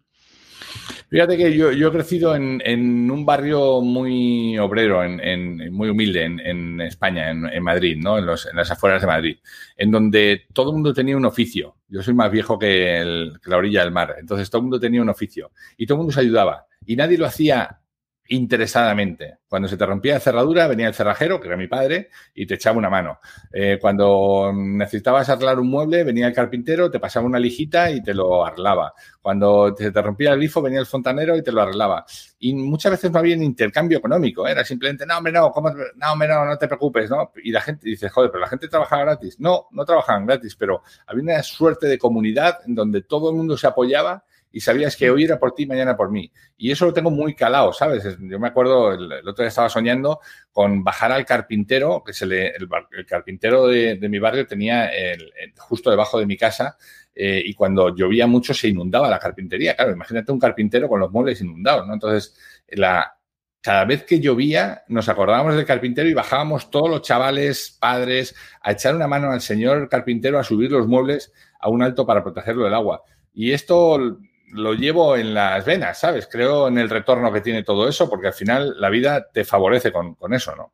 Fíjate 1.10 1.38
que 1.38 1.56
yo, 1.56 1.70
he 1.70 1.92
crecido 1.92 2.36
en, 2.36 3.12
un 3.12 3.26
barrio 3.26 3.82
muy 3.82 4.58
obrero, 4.58 5.04
en, 5.04 5.72
muy 5.72 5.90
humilde 5.90 6.24
en, 6.24 6.82
España, 6.82 7.30
en, 7.30 7.64
Madrid, 7.64 7.98
¿no? 8.02 8.18
En, 8.18 8.26
las 8.26 8.72
afueras 8.72 9.02
de 9.02 9.08
Madrid, 9.08 9.38
en 9.78 9.92
donde 9.92 10.48
todo 10.54 10.72
el 10.72 10.74
mundo 10.74 10.92
tenía 10.92 11.16
un 11.16 11.26
oficio. 11.26 11.76
Yo 11.88 12.02
soy 12.02 12.16
más 12.16 12.32
viejo 12.32 12.58
que, 12.58 13.30
que 13.44 13.50
la 13.50 13.58
orilla 13.58 13.82
del 13.82 13.92
mar, 13.92 14.16
entonces 14.18 14.50
todo 14.50 14.60
el 14.60 14.64
mundo 14.64 14.80
tenía 14.80 15.04
un 15.04 15.10
oficio 15.10 15.52
y 15.78 15.86
todo 15.86 15.98
el 15.98 16.00
mundo 16.00 16.14
se 16.14 16.22
ayudaba. 16.22 16.66
Y 16.86 16.96
nadie 16.96 17.18
lo 17.18 17.28
hacía 17.28 17.83
interesadamente. 18.30 19.40
Cuando 19.48 19.68
se 19.68 19.78
te 19.78 19.86
rompía 19.86 20.16
la 20.16 20.20
cerradura, 20.20 20.68
venía 20.68 20.88
el 20.88 20.94
cerrajero, 20.94 21.40
que 21.40 21.48
era 21.48 21.58
mi 21.58 21.68
padre, 21.68 22.10
y 22.34 22.46
te 22.46 22.56
echaba 22.56 22.78
una 22.78 22.90
mano. 22.90 23.20
Eh, 23.52 23.78
cuando 23.80 24.52
necesitabas 24.54 25.30
arreglar 25.30 25.60
un 25.60 25.70
mueble, 25.70 26.04
venía 26.04 26.28
el 26.28 26.34
carpintero, 26.34 26.90
te 26.90 27.00
pasaba 27.00 27.26
una 27.26 27.40
lijita 27.40 27.92
y 27.92 28.02
te 28.02 28.14
lo 28.14 28.46
arreglaba. 28.46 28.94
Cuando 29.22 29.76
se 29.76 29.92
te 29.92 30.02
rompía 30.02 30.32
el 30.32 30.38
grifo, 30.38 30.62
venía 30.62 30.80
el 30.80 30.86
fontanero 30.86 31.36
y 31.36 31.44
te 31.44 31.52
lo 31.52 31.62
arreglaba. 31.62 32.06
Y 32.40 32.54
muchas 32.54 32.94
veces 32.94 33.12
no 33.12 33.20
había 33.20 33.36
intercambio 33.36 33.98
económico, 33.98 34.48
¿eh? 34.48 34.52
era 34.52 34.64
simplemente, 34.64 35.06
no, 35.06 35.18
hombre, 35.18 35.34
no, 35.34 35.54
no, 35.96 36.12
hombre, 36.12 36.28
no, 36.28 36.46
no 36.46 36.58
te 36.58 36.68
preocupes, 36.68 37.10
¿no? 37.10 37.32
Y 37.44 37.52
la 37.52 37.62
gente 37.62 37.88
dice, 37.88 38.10
joder, 38.10 38.32
pero 38.32 38.42
la 38.42 38.48
gente 38.48 38.68
trabajaba 38.68 39.04
gratis. 39.04 39.40
No, 39.40 39.68
no 39.72 39.86
trabajaban 39.86 40.26
gratis, 40.26 40.56
pero 40.56 40.82
había 41.06 41.24
una 41.24 41.44
suerte 41.44 41.88
de 41.88 41.98
comunidad 41.98 42.60
en 42.66 42.76
donde 42.76 43.02
todo 43.02 43.30
el 43.30 43.36
mundo 43.36 43.58
se 43.58 43.68
apoyaba 43.68 44.24
y 44.54 44.62
sabías 44.62 44.96
que 44.96 45.10
hoy 45.10 45.24
era 45.24 45.40
por 45.40 45.56
ti, 45.56 45.66
mañana 45.66 45.98
por 45.98 46.12
mí. 46.12 46.32
Y 46.56 46.72
eso 46.72 46.86
lo 46.86 46.94
tengo 46.94 47.10
muy 47.10 47.34
calado, 47.34 47.74
¿sabes? 47.74 48.04
Yo 48.22 48.40
me 48.40 48.48
acuerdo, 48.48 48.94
el, 48.94 49.28
otro 49.28 49.44
día 49.44 49.48
estaba 49.48 49.68
soñando 49.68 50.20
con 50.52 50.84
bajar 50.84 51.12
al 51.12 51.26
carpintero, 51.26 52.04
que 52.06 52.14
se 52.14 52.28
le, 52.28 52.54
el, 52.56 52.70
carpintero 53.08 53.66
de, 53.66 53.98
mi 54.08 54.20
barrio 54.20 54.46
tenía 54.46 54.90
el, 54.90 55.34
justo 55.58 55.90
debajo 55.90 56.20
de 56.20 56.28
mi 56.28 56.38
casa 56.38 56.78
eh, 57.16 57.42
y 57.44 57.56
cuando 57.56 57.96
llovía 57.96 58.28
mucho 58.28 58.54
se 58.54 58.68
inundaba 58.68 59.10
la 59.10 59.18
carpintería. 59.18 59.76
Claro, 59.76 59.92
imagínate 59.92 60.32
un 60.32 60.40
carpintero 60.40 60.88
con 60.88 61.00
los 61.00 61.12
muebles 61.12 61.42
inundados, 61.42 61.88
¿no? 61.88 61.96
Entonces, 61.96 62.38
la, 62.68 63.18
cada 63.60 63.86
vez 63.86 64.04
que 64.04 64.20
llovía, 64.20 64.84
nos 64.88 65.10
acordábamos 65.10 65.56
del 65.56 65.66
carpintero 65.66 66.08
y 66.08 66.14
bajábamos 66.14 66.70
todos 66.70 66.92
los 66.92 67.02
chavales, 67.02 67.76
padres, 67.80 68.36
a 68.62 68.74
echar 68.74 68.96
una 68.96 69.08
mano 69.08 69.32
al 69.32 69.42
señor 69.42 69.90
carpintero 69.90 70.38
a 70.38 70.44
subir 70.44 70.72
los 70.72 70.86
muebles 70.86 71.34
a 71.60 71.70
un 71.70 71.82
alto 71.82 72.06
para 72.06 72.22
protegerlo 72.22 72.66
del 72.66 72.74
agua 72.76 73.02
Y 73.34 73.54
esto 73.54 74.20
lo 74.54 74.74
llevo 74.74 75.18
en 75.18 75.34
las 75.34 75.66
venas, 75.66 76.00
¿sabes? 76.00 76.28
Creo 76.32 76.68
en 76.68 76.78
el 76.78 76.90
retorno 76.90 77.32
que 77.32 77.42
tiene 77.42 77.64
todo 77.64 77.88
eso, 77.88 78.10
porque 78.10 78.28
al 78.28 78.34
final 78.34 78.76
la 78.80 78.90
vida 78.90 79.28
te 79.32 79.44
favorece 79.44 79.92
con, 79.92 80.16
con 80.16 80.34
eso, 80.34 80.56
¿no? 80.56 80.74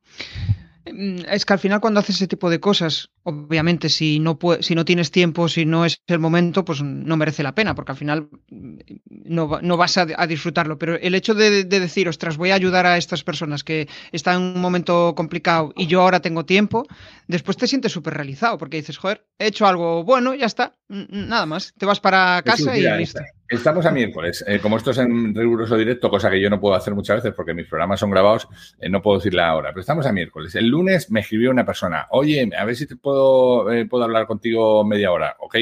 Mm, 0.93 1.19
es 1.29 1.45
que 1.45 1.53
al 1.53 1.59
final 1.59 1.79
cuando 1.79 1.99
haces 1.99 2.15
ese 2.15 2.27
tipo 2.27 2.49
de 2.49 2.59
cosas, 2.59 3.09
obviamente 3.23 3.89
si 3.89 4.19
no, 4.19 4.39
si 4.61 4.75
no 4.75 4.85
tienes 4.85 5.11
tiempo, 5.11 5.47
si 5.47 5.65
no 5.65 5.85
es 5.85 6.01
el 6.07 6.19
momento, 6.19 6.65
pues 6.65 6.81
no 6.81 7.17
merece 7.17 7.43
la 7.43 7.55
pena, 7.55 7.75
porque 7.75 7.91
al 7.91 7.97
final 7.97 8.29
mm, 8.49 8.77
no, 9.07 9.59
no 9.61 9.77
vas 9.77 9.97
a, 9.97 10.05
disfrutarlo. 10.27 10.77
Pero 10.77 10.95
el 10.95 11.15
hecho 11.15 11.33
de, 11.33 11.63
decir, 11.65 12.07
ostras, 12.07 12.37
voy 12.37 12.51
a 12.51 12.55
ayudar 12.55 12.85
a 12.85 12.97
estas 12.97 13.23
personas 13.23 13.63
que 13.63 13.87
están 14.11 14.41
en 14.41 14.55
un 14.55 14.61
momento 14.61 15.13
complicado 15.15 15.73
y 15.75 15.87
yo 15.87 16.01
ahora 16.01 16.21
tengo 16.21 16.45
tiempo, 16.45 16.85
después 17.27 17.57
te 17.57 17.67
sientes 17.67 17.91
súper 17.91 18.13
realizado, 18.13 18.57
porque 18.57 18.77
dices, 18.77 18.97
joder, 18.97 19.25
he 19.37 19.47
hecho 19.47 19.67
algo 19.67 20.03
bueno, 20.03 20.33
ya 20.33 20.45
está, 20.45 20.77
nada 20.87 21.45
más. 21.45 21.73
Te 21.77 21.85
vas 21.85 21.99
para 21.99 22.41
casa 22.43 22.77
y 22.77 22.81
listo. 22.97 23.21
Estamos 23.49 23.83
a 23.87 23.91
miércoles. 23.91 24.45
Eh, 24.47 24.59
como 24.59 24.77
esto 24.77 24.91
es 24.91 24.99
en 24.99 25.33
riguroso 25.33 25.75
directo, 25.75 26.07
cosa 26.11 26.29
que 26.29 26.39
yo 26.39 26.51
no 26.51 26.59
puedo 26.59 26.75
hacer 26.75 26.93
muchas 26.93 27.17
veces 27.17 27.33
porque 27.35 27.55
mis 27.55 27.65
programas 27.65 27.99
son 27.99 28.11
grabados, 28.11 28.47
eh, 28.79 28.89
no 28.89 29.01
puedo 29.01 29.17
decirle 29.17 29.41
ahora, 29.41 29.69
pero 29.69 29.81
estamos 29.81 30.05
a 30.05 30.13
miércoles. 30.13 30.53
El 30.53 30.67
lunes 30.67 31.09
me 31.09 31.21
escribió 31.21 31.49
una 31.49 31.65
persona, 31.65 32.05
oye, 32.11 32.47
a 32.55 32.63
ver 32.63 32.75
si 32.75 32.85
te 32.85 32.95
puedo, 32.95 33.71
eh, 33.71 33.87
puedo 33.87 34.03
hablar 34.03 34.27
contigo 34.27 34.85
media 34.85 35.11
hora. 35.11 35.35
Ok, 35.39 35.55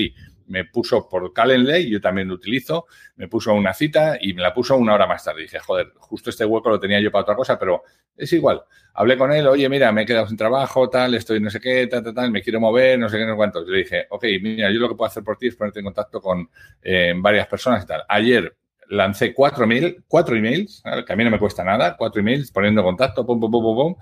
me 0.47 0.65
puso 0.65 1.07
por 1.07 1.31
Calendly, 1.33 1.89
yo 1.89 2.01
también 2.01 2.27
lo 2.27 2.36
utilizo, 2.36 2.88
me 3.15 3.27
puso 3.27 3.53
una 3.53 3.73
cita 3.73 4.17
y 4.19 4.33
me 4.33 4.41
la 4.41 4.53
puso 4.53 4.75
una 4.77 4.93
hora 4.93 5.07
más 5.07 5.23
tarde. 5.23 5.43
dije, 5.43 5.60
joder, 5.60 5.93
justo 5.97 6.29
este 6.29 6.45
hueco 6.45 6.69
lo 6.69 6.79
tenía 6.79 6.99
yo 6.99 7.12
para 7.12 7.23
otra 7.23 7.36
cosa, 7.36 7.60
pero 7.60 7.83
es 8.15 8.31
igual. 8.33 8.63
Hablé 8.93 9.17
con 9.17 9.31
él, 9.31 9.47
oye, 9.47 9.69
mira, 9.69 9.91
me 9.91 10.03
he 10.03 10.05
quedado 10.05 10.27
sin 10.27 10.38
trabajo, 10.38 10.89
tal, 10.89 11.13
estoy 11.13 11.39
no 11.39 11.49
sé 11.49 11.60
qué, 11.60 11.88
tal, 11.88 12.03
tal, 12.03 12.13
tal, 12.13 12.31
me 12.31 12.41
quiero 12.41 12.60
mover, 12.60 12.97
no 12.97 13.10
sé 13.10 13.17
qué, 13.17 13.25
no 13.25 13.33
sé 13.33 13.38
cuántos. 13.38 13.67
le 13.67 13.77
dije, 13.79 14.07
ok, 14.10 14.25
mira, 14.41 14.71
yo 14.71 14.79
lo 14.79 14.89
que 14.89 14.95
puedo 14.95 15.07
hacer 15.07 15.23
por 15.23 15.38
ti 15.38 15.47
es 15.47 15.55
ponerte 15.55 15.79
en 15.79 15.86
contacto 15.86 16.19
con 16.21 16.49
eh, 16.81 17.13
varias 17.15 17.47
personas 17.47 17.83
y 17.83 17.88
tal. 17.88 18.03
Ayer 18.07 18.55
lancé 18.89 19.33
cuatro, 19.33 19.67
mil, 19.67 20.03
cuatro 20.07 20.36
emails, 20.36 20.81
que 21.05 21.13
a 21.13 21.15
mí 21.15 21.23
no 21.23 21.31
me 21.31 21.39
cuesta 21.39 21.63
nada, 21.63 21.95
cuatro 21.97 22.21
emails 22.21 22.51
poniendo 22.51 22.83
contacto, 22.83 23.25
pum, 23.25 23.39
pum, 23.39 23.51
pum, 23.51 23.63
pum, 23.63 23.75
pum. 23.75 23.95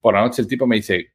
Por 0.00 0.14
la 0.14 0.20
noche 0.20 0.42
el 0.42 0.48
tipo 0.48 0.66
me 0.66 0.76
dice, 0.76 1.12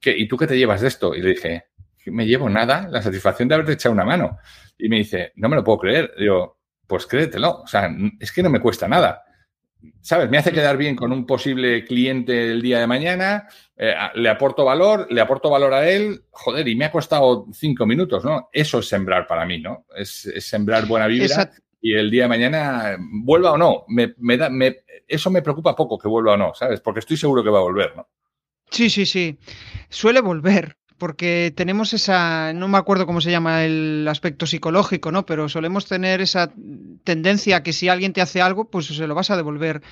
¿qué, 0.00 0.16
¿y 0.16 0.28
tú 0.28 0.36
qué 0.36 0.46
te 0.46 0.56
llevas 0.56 0.80
de 0.80 0.88
esto? 0.88 1.14
Y 1.14 1.20
le 1.20 1.30
dije, 1.30 1.64
me 2.06 2.26
llevo 2.26 2.48
nada, 2.48 2.88
la 2.88 3.02
satisfacción 3.02 3.48
de 3.48 3.54
haberte 3.54 3.72
echado 3.72 3.94
una 3.94 4.04
mano. 4.04 4.38
Y 4.78 4.88
me 4.88 4.96
dice, 4.96 5.32
no 5.36 5.48
me 5.48 5.56
lo 5.56 5.64
puedo 5.64 5.78
creer. 5.78 6.12
Digo, 6.18 6.58
pues 6.86 7.06
créetelo. 7.06 7.62
O 7.62 7.66
sea, 7.66 7.90
es 8.18 8.32
que 8.32 8.42
no 8.42 8.50
me 8.50 8.60
cuesta 8.60 8.88
nada. 8.88 9.22
¿Sabes? 10.00 10.28
Me 10.28 10.38
hace 10.38 10.52
quedar 10.52 10.76
bien 10.76 10.94
con 10.94 11.12
un 11.12 11.24
posible 11.24 11.84
cliente 11.84 12.50
el 12.50 12.60
día 12.60 12.80
de 12.80 12.86
mañana, 12.86 13.48
eh, 13.76 13.94
le 14.14 14.28
aporto 14.28 14.64
valor, 14.64 15.06
le 15.10 15.22
aporto 15.22 15.48
valor 15.48 15.72
a 15.72 15.88
él, 15.88 16.24
joder, 16.30 16.68
y 16.68 16.76
me 16.76 16.84
ha 16.84 16.92
costado 16.92 17.46
cinco 17.52 17.86
minutos, 17.86 18.22
¿no? 18.22 18.50
Eso 18.52 18.80
es 18.80 18.88
sembrar 18.88 19.26
para 19.26 19.46
mí, 19.46 19.58
¿no? 19.58 19.86
Es, 19.96 20.30
sembrar 20.40 20.86
buena 20.86 21.06
vibra 21.06 21.50
y 21.80 21.94
el 21.94 22.10
día 22.10 22.24
de 22.24 22.28
mañana, 22.28 22.96
vuelva 22.98 23.52
o 23.52 23.58
no, 23.58 23.84
me, 23.88 24.36
da, 24.36 24.50
me, 24.50 24.84
eso 25.08 25.30
me 25.30 25.40
preocupa 25.40 25.74
poco 25.74 25.98
que 25.98 26.08
vuelva 26.08 26.34
o 26.34 26.36
no, 26.36 26.54
¿sabes? 26.54 26.80
Porque 26.80 27.00
estoy 27.00 27.16
seguro 27.16 27.42
que 27.42 27.50
va 27.50 27.58
a 27.58 27.62
volver, 27.62 27.96
¿no? 27.96 28.08
Sí, 28.70 28.90
sí, 28.90 29.06
sí. 29.06 29.38
Suele 29.88 30.20
volver 30.20 30.76
porque 31.00 31.52
tenemos 31.56 31.92
esa, 31.94 32.52
no 32.52 32.68
me 32.68 32.78
acuerdo 32.78 33.06
cómo 33.06 33.20
se 33.20 33.32
llama 33.32 33.64
el 33.64 34.06
aspecto 34.06 34.46
psicológico, 34.46 35.10
¿no? 35.10 35.26
Pero 35.26 35.48
solemos 35.48 35.86
tener 35.86 36.20
esa 36.20 36.52
tendencia 37.02 37.56
a 37.56 37.62
que 37.64 37.72
si 37.72 37.88
alguien 37.88 38.12
te 38.12 38.20
hace 38.20 38.40
algo, 38.40 38.66
pues 38.66 38.86
se 38.86 39.06
lo 39.08 39.16
vas 39.16 39.30
a 39.30 39.36
devolver 39.36 39.82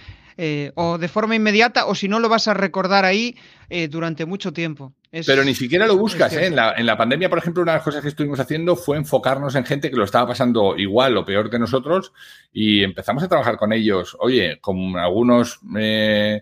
eh, 0.41 0.71
o 0.77 0.99
de 0.99 1.09
forma 1.09 1.35
inmediata 1.35 1.87
o 1.87 1.97
si 1.97 2.07
no 2.07 2.21
lo 2.21 2.29
vas 2.29 2.47
a 2.47 2.55
recordar 2.55 3.05
ahí 3.05 3.35
eh, 3.71 3.89
durante 3.89 4.25
mucho 4.25 4.53
tiempo. 4.53 4.95
Pero 5.11 5.43
ni 5.43 5.55
siquiera 5.55 5.87
lo 5.87 5.97
buscas. 5.97 6.33
¿eh? 6.35 6.47
En, 6.47 6.55
la, 6.55 6.75
en, 6.75 6.87
la, 6.87 6.97
pandemia, 6.97 7.29
por 7.29 7.39
ejemplo, 7.39 7.63
una 7.65 7.73
de 7.73 7.79
las 7.79 7.85
cosas 7.85 8.03
que 8.03 8.09
estuvimos 8.09 8.39
haciendo 8.39 8.77
fue 8.77 8.99
enfocarnos 8.99 9.57
en 9.57 9.65
gente 9.65 9.91
que 9.91 9.97
lo 9.97 10.05
estaba 10.05 10.29
pasando 10.29 10.77
igual 10.77 11.17
o 11.17 11.25
peor 11.25 11.51
que 11.51 11.59
nosotros 11.59 12.13
y 12.53 12.85
empezamos 12.85 13.25
a 13.25 13.29
trabajar 13.29 13.57
con 13.57 13.73
ellos, 13.73 14.17
oye, 14.21 14.61
con 14.61 14.97
algunos 14.97 15.59
de 15.63 16.41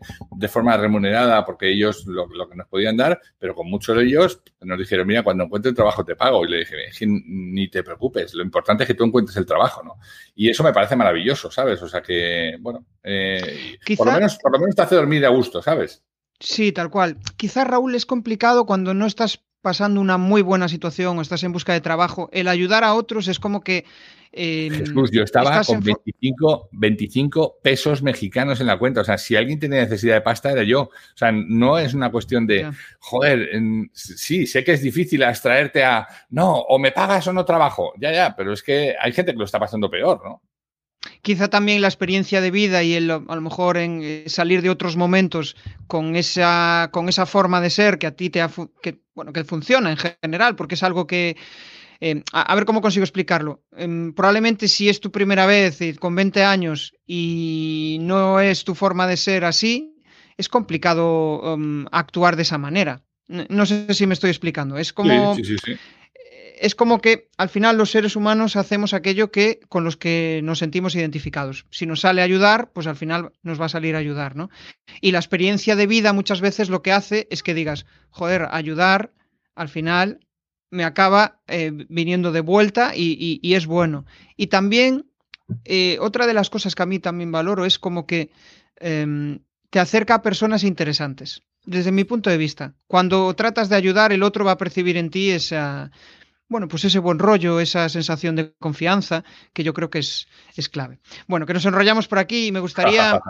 forma 0.48 0.76
remunerada 0.76 1.46
porque 1.46 1.72
ellos 1.72 2.04
lo, 2.06 2.26
lo, 2.26 2.48
que 2.50 2.56
nos 2.56 2.68
podían 2.68 2.96
dar, 2.96 3.18
pero 3.38 3.54
con 3.54 3.70
muchos 3.70 3.96
de 3.96 4.04
ellos 4.04 4.42
nos 4.60 4.78
dijeron, 4.78 5.06
mira, 5.06 5.22
cuando 5.22 5.44
encuentre 5.44 5.70
el 5.70 5.76
trabajo 5.76 6.04
te 6.04 6.16
pago. 6.16 6.44
Y 6.44 6.50
le 6.50 6.58
dije, 6.58 7.06
ni 7.06 7.68
te 7.68 7.82
preocupes, 7.82 8.34
lo 8.34 8.42
importante 8.42 8.82
es 8.82 8.88
que 8.88 8.94
tú 8.94 9.04
encuentres 9.04 9.36
el 9.36 9.46
trabajo, 9.46 9.82
¿no? 9.82 9.94
Y 10.34 10.50
eso 10.50 10.62
me 10.62 10.72
parece 10.72 10.96
maravilloso, 10.96 11.50
¿sabes? 11.50 11.80
O 11.82 11.88
sea 11.88 12.02
que, 12.02 12.56
bueno, 12.60 12.84
eh, 13.02 13.78
por, 13.96 14.06
lo 14.06 14.12
menos, 14.12 14.38
por 14.38 14.52
lo 14.52 14.58
menos 14.58 14.74
te 14.74 14.82
hace 14.82 14.94
dormir 14.94 15.24
a 15.26 15.28
gusto, 15.28 15.62
¿sabes? 15.62 16.02
Sí, 16.40 16.72
tal 16.72 16.90
cual. 16.90 17.18
Quizás, 17.36 17.66
Raúl, 17.66 17.94
es 17.94 18.06
complicado 18.06 18.66
cuando 18.66 18.94
no 18.94 19.06
estás 19.06 19.42
pasando 19.62 20.00
una 20.00 20.16
muy 20.16 20.42
buena 20.42 20.68
situación 20.68 21.18
o 21.18 21.22
estás 21.22 21.42
en 21.42 21.52
busca 21.52 21.72
de 21.72 21.80
trabajo. 21.80 22.28
El 22.32 22.48
ayudar 22.48 22.84
a 22.84 22.94
otros 22.94 23.26
es 23.28 23.40
como 23.40 23.62
que 23.62 23.84
eh, 24.38 24.68
Jesús, 24.70 25.10
yo 25.10 25.22
estaba 25.22 25.62
con 25.64 25.80
25, 25.80 26.68
25 26.72 27.58
pesos 27.62 28.02
mexicanos 28.02 28.60
en 28.60 28.66
la 28.66 28.78
cuenta. 28.78 29.00
O 29.00 29.04
sea, 29.04 29.16
si 29.16 29.34
alguien 29.34 29.58
tenía 29.58 29.80
necesidad 29.80 30.14
de 30.14 30.20
pasta, 30.20 30.52
era 30.52 30.62
yo. 30.62 30.82
O 30.82 31.16
sea, 31.16 31.32
no 31.32 31.78
es 31.78 31.94
una 31.94 32.12
cuestión 32.12 32.46
de, 32.46 32.70
joder, 33.00 33.48
sí, 33.92 34.46
sé 34.46 34.62
que 34.62 34.72
es 34.72 34.82
difícil 34.82 35.22
abstraerte 35.22 35.82
a, 35.84 36.06
no, 36.30 36.52
o 36.52 36.78
me 36.78 36.92
pagas 36.92 37.26
o 37.26 37.32
no 37.32 37.44
trabajo. 37.44 37.92
Ya, 37.98 38.12
ya, 38.12 38.36
pero 38.36 38.52
es 38.52 38.62
que 38.62 38.94
hay 39.00 39.12
gente 39.12 39.32
que 39.32 39.38
lo 39.38 39.46
está 39.46 39.58
pasando 39.58 39.90
peor, 39.90 40.20
¿no? 40.22 40.42
Quizá 41.22 41.48
también 41.48 41.80
la 41.80 41.88
experiencia 41.88 42.40
de 42.40 42.50
vida 42.50 42.82
y 42.82 42.94
el, 42.94 43.10
a 43.10 43.18
lo 43.18 43.40
mejor 43.40 43.76
en 43.76 44.00
eh, 44.02 44.24
salir 44.26 44.62
de 44.62 44.70
otros 44.70 44.96
momentos 44.96 45.56
con 45.86 46.16
esa, 46.16 46.90
con 46.92 47.08
esa 47.08 47.26
forma 47.26 47.60
de 47.60 47.70
ser 47.70 47.98
que 47.98 48.06
a 48.06 48.12
ti 48.12 48.30
te 48.30 48.44
que, 48.82 49.00
bueno, 49.14 49.32
que 49.32 49.44
funciona 49.44 49.90
en 49.90 49.96
general, 49.96 50.56
porque 50.56 50.74
es 50.74 50.82
algo 50.82 51.06
que, 51.06 51.36
eh, 52.00 52.22
a, 52.32 52.54
ver 52.54 52.64
cómo 52.64 52.80
consigo 52.80 53.04
explicarlo. 53.04 53.62
Em, 53.76 54.12
probablemente 54.12 54.68
si 54.68 54.88
es 54.88 55.00
tu 55.00 55.10
primera 55.10 55.46
vez 55.46 55.78
con 55.98 56.14
20 56.14 56.44
años 56.44 56.92
y 57.06 57.98
no 58.00 58.40
es 58.40 58.64
tu 58.64 58.74
forma 58.74 59.06
de 59.06 59.16
ser 59.16 59.44
así, 59.44 59.94
es 60.36 60.48
complicado 60.48 61.54
em, 61.54 61.86
actuar 61.92 62.36
de 62.36 62.42
esa 62.42 62.58
manera. 62.58 63.02
No 63.28 63.66
sé 63.66 63.92
si 63.92 64.06
me 64.06 64.14
estoy 64.14 64.30
explicando. 64.30 64.78
Es 64.78 64.92
como. 64.92 65.36
Es 66.58 66.74
como 66.74 67.00
que 67.00 67.28
al 67.36 67.48
final 67.48 67.76
los 67.76 67.90
seres 67.90 68.16
humanos 68.16 68.56
hacemos 68.56 68.94
aquello 68.94 69.30
que 69.30 69.60
con 69.68 69.84
los 69.84 69.96
que 69.96 70.40
nos 70.42 70.58
sentimos 70.58 70.94
identificados. 70.94 71.66
Si 71.70 71.86
nos 71.86 72.00
sale 72.00 72.22
ayudar, 72.22 72.72
pues 72.72 72.86
al 72.86 72.96
final 72.96 73.32
nos 73.42 73.60
va 73.60 73.66
a 73.66 73.70
salir 73.70 73.94
a 73.94 73.98
ayudar, 73.98 74.36
¿no? 74.36 74.48
Y 75.00 75.12
la 75.12 75.18
experiencia 75.18 75.76
de 75.76 75.86
vida 75.86 76.12
muchas 76.12 76.40
veces 76.40 76.70
lo 76.70 76.82
que 76.82 76.92
hace 76.92 77.28
es 77.30 77.42
que 77.42 77.54
digas, 77.54 77.86
joder, 78.10 78.48
ayudar 78.50 79.12
al 79.54 79.68
final 79.68 80.20
me 80.70 80.84
acaba 80.84 81.40
eh, 81.46 81.72
viniendo 81.88 82.32
de 82.32 82.40
vuelta 82.40 82.92
y, 82.94 83.40
es 83.54 83.66
bueno. 83.66 84.04
Y 84.36 84.48
también, 84.48 85.10
eh, 85.64 85.96
otra 86.00 86.26
de 86.26 86.34
las 86.34 86.50
cosas 86.50 86.74
que 86.74 86.82
a 86.82 86.86
mí 86.86 86.98
también 86.98 87.32
valoro 87.32 87.64
es 87.64 87.78
como 87.78 88.06
que 88.06 88.30
em, 88.76 89.40
te 89.70 89.80
acerca 89.80 90.16
a 90.16 90.22
personas 90.22 90.64
interesantes, 90.64 91.42
desde 91.64 91.92
mi 91.92 92.04
punto 92.04 92.30
de 92.30 92.36
vista. 92.36 92.74
Cuando 92.86 93.34
tratas 93.34 93.68
de 93.68 93.76
ayudar, 93.76 94.12
el 94.12 94.22
otro 94.22 94.44
va 94.44 94.52
a 94.52 94.58
percibir 94.58 94.96
en 94.96 95.10
ti 95.10 95.30
esa, 95.30 95.90
bueno, 96.48 96.68
pues 96.68 96.84
ese 96.84 96.98
buen 96.98 97.18
rollo, 97.18 97.60
esa 97.60 97.88
sensación 97.88 98.36
de 98.36 98.54
confianza, 98.58 99.24
que 99.52 99.64
yo 99.64 99.74
creo 99.74 99.90
que 99.90 99.98
es, 99.98 100.28
es 100.56 100.68
clave. 100.68 101.00
Bueno, 101.26 101.46
que 101.46 101.54
nos 101.54 101.64
enrollamos 101.66 102.08
por 102.08 102.18
aquí 102.18 102.46
y 102.46 102.52
me 102.52 102.60
gustaría 102.60 103.20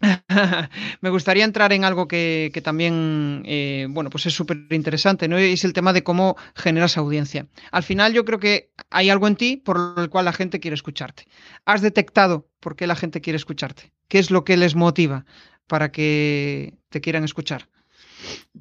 me 1.00 1.10
gustaría 1.10 1.44
entrar 1.44 1.72
en 1.72 1.84
algo 1.84 2.08
que, 2.08 2.50
también, 2.62 3.42
eh, 3.46 3.86
bueno, 3.90 4.10
pues 4.10 4.26
es 4.26 4.34
súper 4.34 4.66
interesante, 4.70 5.28
¿no? 5.28 5.38
Es 5.38 5.64
el 5.64 5.72
tema 5.72 5.92
de 5.92 6.02
cómo 6.02 6.36
generas 6.54 6.96
audiencia. 6.96 7.46
Al 7.70 7.82
final 7.82 8.12
yo 8.12 8.24
creo 8.24 8.38
que 8.38 8.70
hay 8.90 9.10
algo 9.10 9.26
en 9.26 9.36
ti 9.36 9.56
por 9.56 9.94
el 9.96 10.08
cual 10.10 10.26
la 10.26 10.32
gente 10.32 10.60
quiere 10.60 10.74
escucharte. 10.74 11.26
¿Has 11.64 11.80
detectado 11.80 12.48
por 12.60 12.76
qué 12.76 12.86
la 12.86 12.96
gente 12.96 13.20
quiere 13.20 13.36
escucharte? 13.36 13.92
¿Qué 14.08 14.18
es 14.18 14.30
lo 14.30 14.44
que 14.44 14.56
les 14.56 14.74
motiva 14.74 15.24
para 15.66 15.90
que 15.92 16.74
te 16.90 17.00
quieran 17.00 17.24
escuchar? 17.24 17.68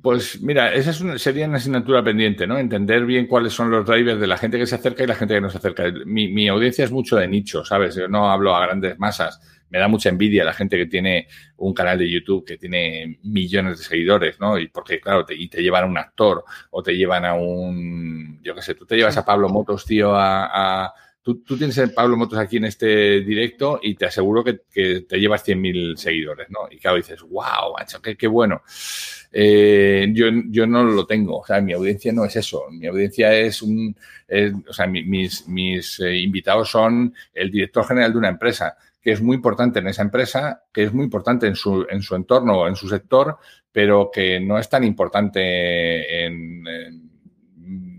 Pues 0.01 0.41
mira, 0.41 0.73
esa 0.73 0.91
sería 1.17 1.47
una 1.47 1.57
asignatura 1.57 2.03
pendiente, 2.03 2.45
¿no? 2.45 2.57
Entender 2.57 3.05
bien 3.05 3.27
cuáles 3.27 3.53
son 3.53 3.71
los 3.71 3.85
drivers 3.85 4.19
de 4.19 4.27
la 4.27 4.37
gente 4.37 4.57
que 4.57 4.65
se 4.65 4.75
acerca 4.75 5.03
y 5.03 5.07
la 5.07 5.15
gente 5.15 5.35
que 5.35 5.41
no 5.41 5.49
se 5.49 5.59
acerca. 5.59 5.85
Mi, 6.05 6.47
audiencia 6.49 6.83
es 6.83 6.91
mucho 6.91 7.15
de 7.15 7.27
nicho, 7.27 7.63
¿sabes? 7.63 7.95
Yo 7.95 8.07
no 8.07 8.29
hablo 8.29 8.55
a 8.55 8.65
grandes 8.65 8.99
masas 8.99 9.39
me 9.73 9.79
da 9.79 9.87
mucha 9.87 10.09
envidia 10.09 10.45
la 10.45 10.53
gente 10.53 10.77
que 10.77 10.85
tiene 10.85 11.27
un 11.57 11.73
canal 11.73 11.97
de 11.97 12.07
YouTube 12.07 12.45
que 12.45 12.59
tiene 12.59 13.17
millones 13.23 13.79
de 13.79 13.83
seguidores, 13.83 14.39
¿no? 14.39 14.59
Y 14.59 14.67
porque, 14.67 15.01
claro, 15.01 15.25
te, 15.25 15.33
y 15.33 15.47
te 15.49 15.63
llevan 15.63 15.85
a 15.85 15.87
un 15.87 15.97
actor 15.97 16.43
o 16.69 16.83
te 16.83 16.95
llevan 16.95 17.25
a 17.25 17.33
un, 17.33 18.39
yo 18.43 18.53
qué 18.53 18.61
sé, 18.61 18.75
tú 18.75 18.85
te 18.85 18.95
llevas 18.95 19.17
a 19.17 19.25
Pablo 19.25 19.49
Motos, 19.49 19.83
tío, 19.85 20.13
a, 20.15 20.93
Tú, 21.23 21.41
tú, 21.41 21.57
tienes 21.57 21.79
a 21.79 21.87
Pablo 21.87 22.17
Motos 22.17 22.37
aquí 22.37 22.57
en 22.57 22.65
este 22.65 23.21
directo 23.21 23.79
y 23.81 23.95
te 23.95 24.05
aseguro 24.05 24.43
que, 24.43 24.59
te 24.73 25.19
llevas 25.19 25.47
100.000 25.47 25.95
seguidores, 25.95 26.49
¿no? 26.49 26.67
Y 26.69 26.77
claro, 26.77 26.97
dices, 26.97 27.21
wow, 27.21 27.73
macho, 27.77 28.01
qué 28.01 28.27
bueno. 28.27 28.61
Eh, 29.35 30.09
yo, 30.13 30.27
yo, 30.49 30.67
no 30.67 30.83
lo 30.83 31.07
tengo, 31.07 31.39
o 31.39 31.45
sea, 31.45 31.59
mi 31.59 31.73
audiencia 31.73 32.13
no 32.13 32.23
es 32.23 32.35
eso. 32.35 32.65
Mi 32.69 32.85
audiencia 32.85 33.33
es 33.33 33.63
un, 33.63 33.95
o 34.67 34.73
sea, 34.73 34.85
mis, 34.85 35.47
mis 35.47 35.99
eh, 35.99 36.17
invitados 36.17 36.69
son 36.69 37.13
el 37.33 37.49
director 37.49 37.85
general 37.87 38.11
de 38.11 38.19
una 38.19 38.29
empresa 38.29 38.77
que 39.03 39.11
es 39.11 39.21
muy 39.21 39.35
importante 39.35 39.79
en 39.79 39.87
esa 39.87 40.01
empresa, 40.01 40.63
que 40.71 40.83
es 40.83 40.93
muy 40.93 41.03
importante 41.03 41.45
en 41.45 41.55
su, 41.55 41.85
en 41.89 42.01
su 42.01 42.15
entorno 42.15 42.67
en 42.67 42.75
su 42.75 42.87
sector, 42.87 43.37
pero 43.69 44.09
que 44.11 44.39
no 44.39 44.57
es 44.57 44.69
tan 44.69 44.83
importante 44.83 46.25
en, 46.25 47.11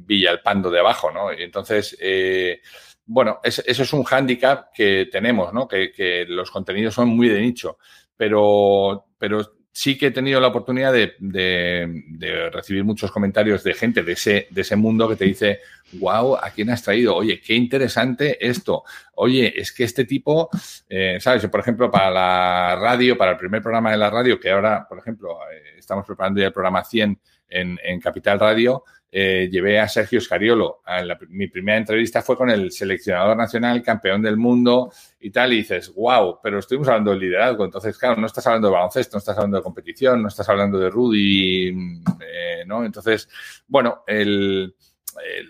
Villalpando 0.07 0.71
de 0.71 0.81
abajo, 0.81 1.11
¿no? 1.11 1.31
Entonces, 1.33 1.97
eh, 1.99 2.61
bueno, 3.07 3.41
eso 3.43 3.63
es 3.67 3.93
un 3.95 4.05
hándicap 4.05 4.71
que 4.75 5.09
tenemos, 5.11 5.53
¿no? 5.53 5.67
Que, 5.67 5.93
que, 5.93 6.27
los 6.27 6.51
contenidos 6.51 6.93
son 6.95 7.09
muy 7.09 7.29
de 7.29 7.41
nicho, 7.41 7.79
pero, 8.15 9.07
pero 9.17 9.41
sí 9.75 9.99
que 9.99 10.07
he 10.07 10.11
tenido 10.13 10.41
la 10.41 10.47
oportunidad 10.47 10.93
de, 10.93 12.51
recibir 12.53 12.85
muchos 12.85 13.11
comentarios 13.11 13.65
de 13.65 13.75
gente 13.75 14.05
de 14.05 14.13
ese, 14.13 14.77
mundo 14.77 15.09
que 15.09 15.17
te 15.17 15.25
dice, 15.25 15.61
wow, 15.95 16.37
¿a 16.37 16.51
quién 16.51 16.71
has 16.71 16.85
traído? 16.85 17.17
Oye, 17.17 17.41
qué 17.41 17.55
interesante 17.55 18.39
esto. 18.47 18.85
Oye, 19.17 19.53
es 19.61 19.73
que 19.73 19.83
este 19.83 20.05
tipo, 20.05 20.49
eh, 20.89 21.19
¿sabes? 21.19 21.45
Por 21.49 21.59
ejemplo, 21.59 21.91
para 21.91 22.09
la 22.09 22.77
radio, 22.77 23.19
para 23.19 23.33
el 23.33 23.37
primer 23.37 23.63
programa 23.63 23.91
de 23.91 23.97
la 23.97 24.11
radio, 24.11 24.39
que 24.39 24.53
ahora, 24.53 24.87
por 24.89 24.99
ejemplo, 24.99 25.39
eh, 25.53 25.75
estamos 25.77 26.07
preparando 26.07 26.41
ya 26.41 26.47
el 26.47 26.53
programa 26.53 26.85
100 26.85 27.19
en, 27.49 27.79
en 27.83 28.01
Capital 28.01 28.39
Radio, 28.39 28.85
eh, 29.17 29.49
llevé 29.49 29.79
a 29.79 29.89
Sergio 29.89 30.21
Scariolo. 30.21 30.83
mi 31.29 31.47
primera 31.47 31.79
entrevista 31.79 32.21
fue 32.21 32.37
con 32.37 32.51
el 32.51 32.73
seleccionador 32.73 33.37
nacional, 33.37 33.81
campeón 33.81 34.21
del 34.21 34.37
mundo 34.37 34.91
y 35.21 35.31
tal, 35.31 35.53
y 35.53 35.59
dices, 35.59 35.95
wow, 35.95 36.41
pero 36.43 36.59
estuvimos 36.59 36.89
hablando 36.89 37.13
de 37.13 37.19
liderazgo. 37.19 37.65
Entonces, 37.65 37.97
claro, 37.97 38.21
no 38.21 38.27
estás 38.27 38.45
hablando 38.49 38.67
de 38.67 38.75
baloncesto, 38.75 39.15
no 39.15 39.19
estás 39.21 39.37
hablando 39.37 39.59
de 39.59 39.63
competición, 39.63 40.21
no 40.21 40.27
estás 40.27 40.49
hablando 40.49 40.81
de 40.81 40.91
Rudy, 40.91 41.69
eh, 41.69 42.65
¿no? 42.67 42.85
Entonces, 42.85 43.29
bueno, 43.69 44.03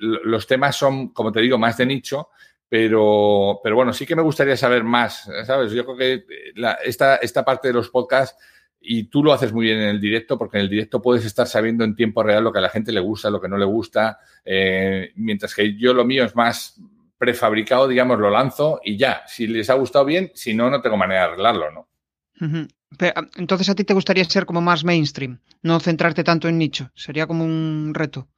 los 0.03 0.47
temas 0.47 0.77
son, 0.77 1.09
como 1.15 1.33
te 1.33 1.41
digo, 1.41 1.57
más 1.57 1.79
de 1.79 1.87
nicho. 1.87 2.29
Pero, 2.69 3.61
pero 3.63 3.77
bueno, 3.77 3.95
sí 3.95 4.05
que 4.05 4.17
me 4.17 4.21
gustaría 4.21 4.59
saber 4.59 4.85
más, 4.85 5.27
¿sabes? 5.47 5.73
Yo 5.73 5.87
creo 5.87 5.97
que 5.97 6.27
esta, 6.85 7.17
esta 7.17 7.45
parte 7.47 7.69
de 7.69 7.75
los 7.75 7.89
podcasts 7.89 8.37
y 8.85 9.05
tú 9.05 9.25
lo 9.25 9.33
haces 9.33 9.53
muy 9.53 9.67
bien 9.67 9.79
en 9.79 9.89
el 9.89 10.01
directo 10.01 10.39
porque 10.39 10.59
en 10.59 10.65
el 10.65 10.71
directo 10.71 11.01
puedes 11.01 11.25
estar 11.25 11.47
sabiendo 11.47 11.85
en 11.85 11.97
tiempo 11.97 12.23
real 12.23 12.45
lo 12.45 12.53
que 12.53 12.59
a 12.59 12.63
la 12.63 12.69
gente 12.69 12.93
le 12.93 13.01
gusta, 13.01 13.31
lo 13.31 13.41
que 13.41 13.49
no 13.49 13.57
le 13.57 13.65
gusta, 13.65 14.19
eh, 14.45 15.13
mientras 15.17 15.55
que 15.55 15.77
yo 15.77 15.95
lo 15.95 16.05
mío 16.05 16.25
es 16.25 16.37
más 16.37 16.81
prefabricado, 17.19 17.89
digamos, 17.89 18.19
lo 18.19 18.31
lanzo 18.31 18.81
y 18.85 18.97
ya, 18.97 19.23
si 19.27 19.47
les 19.47 19.71
ha 19.71 19.75
gustado 19.75 20.05
bien, 20.05 20.31
si 20.35 20.55
no, 20.55 20.69
no 20.69 20.83
tengo 20.83 20.97
manera 20.97 21.21
de 21.21 21.27
arreglarlo, 21.29 21.71
¿no? 21.71 21.89
Ah, 23.01 23.23
entonces 23.37 23.69
a 23.69 23.75
ti 23.75 23.85
te 23.85 23.95
gustaría 23.95 24.25
ser 24.25 24.45
como 24.45 24.61
más 24.61 24.85
mainstream, 24.85 25.41
no 25.63 25.81
centrarte 25.81 26.23
tanto 26.23 26.49
en 26.49 26.59
nicho, 26.59 26.91
sería 26.95 27.27
como 27.27 27.45
un 27.45 27.93
reto. 27.95 28.29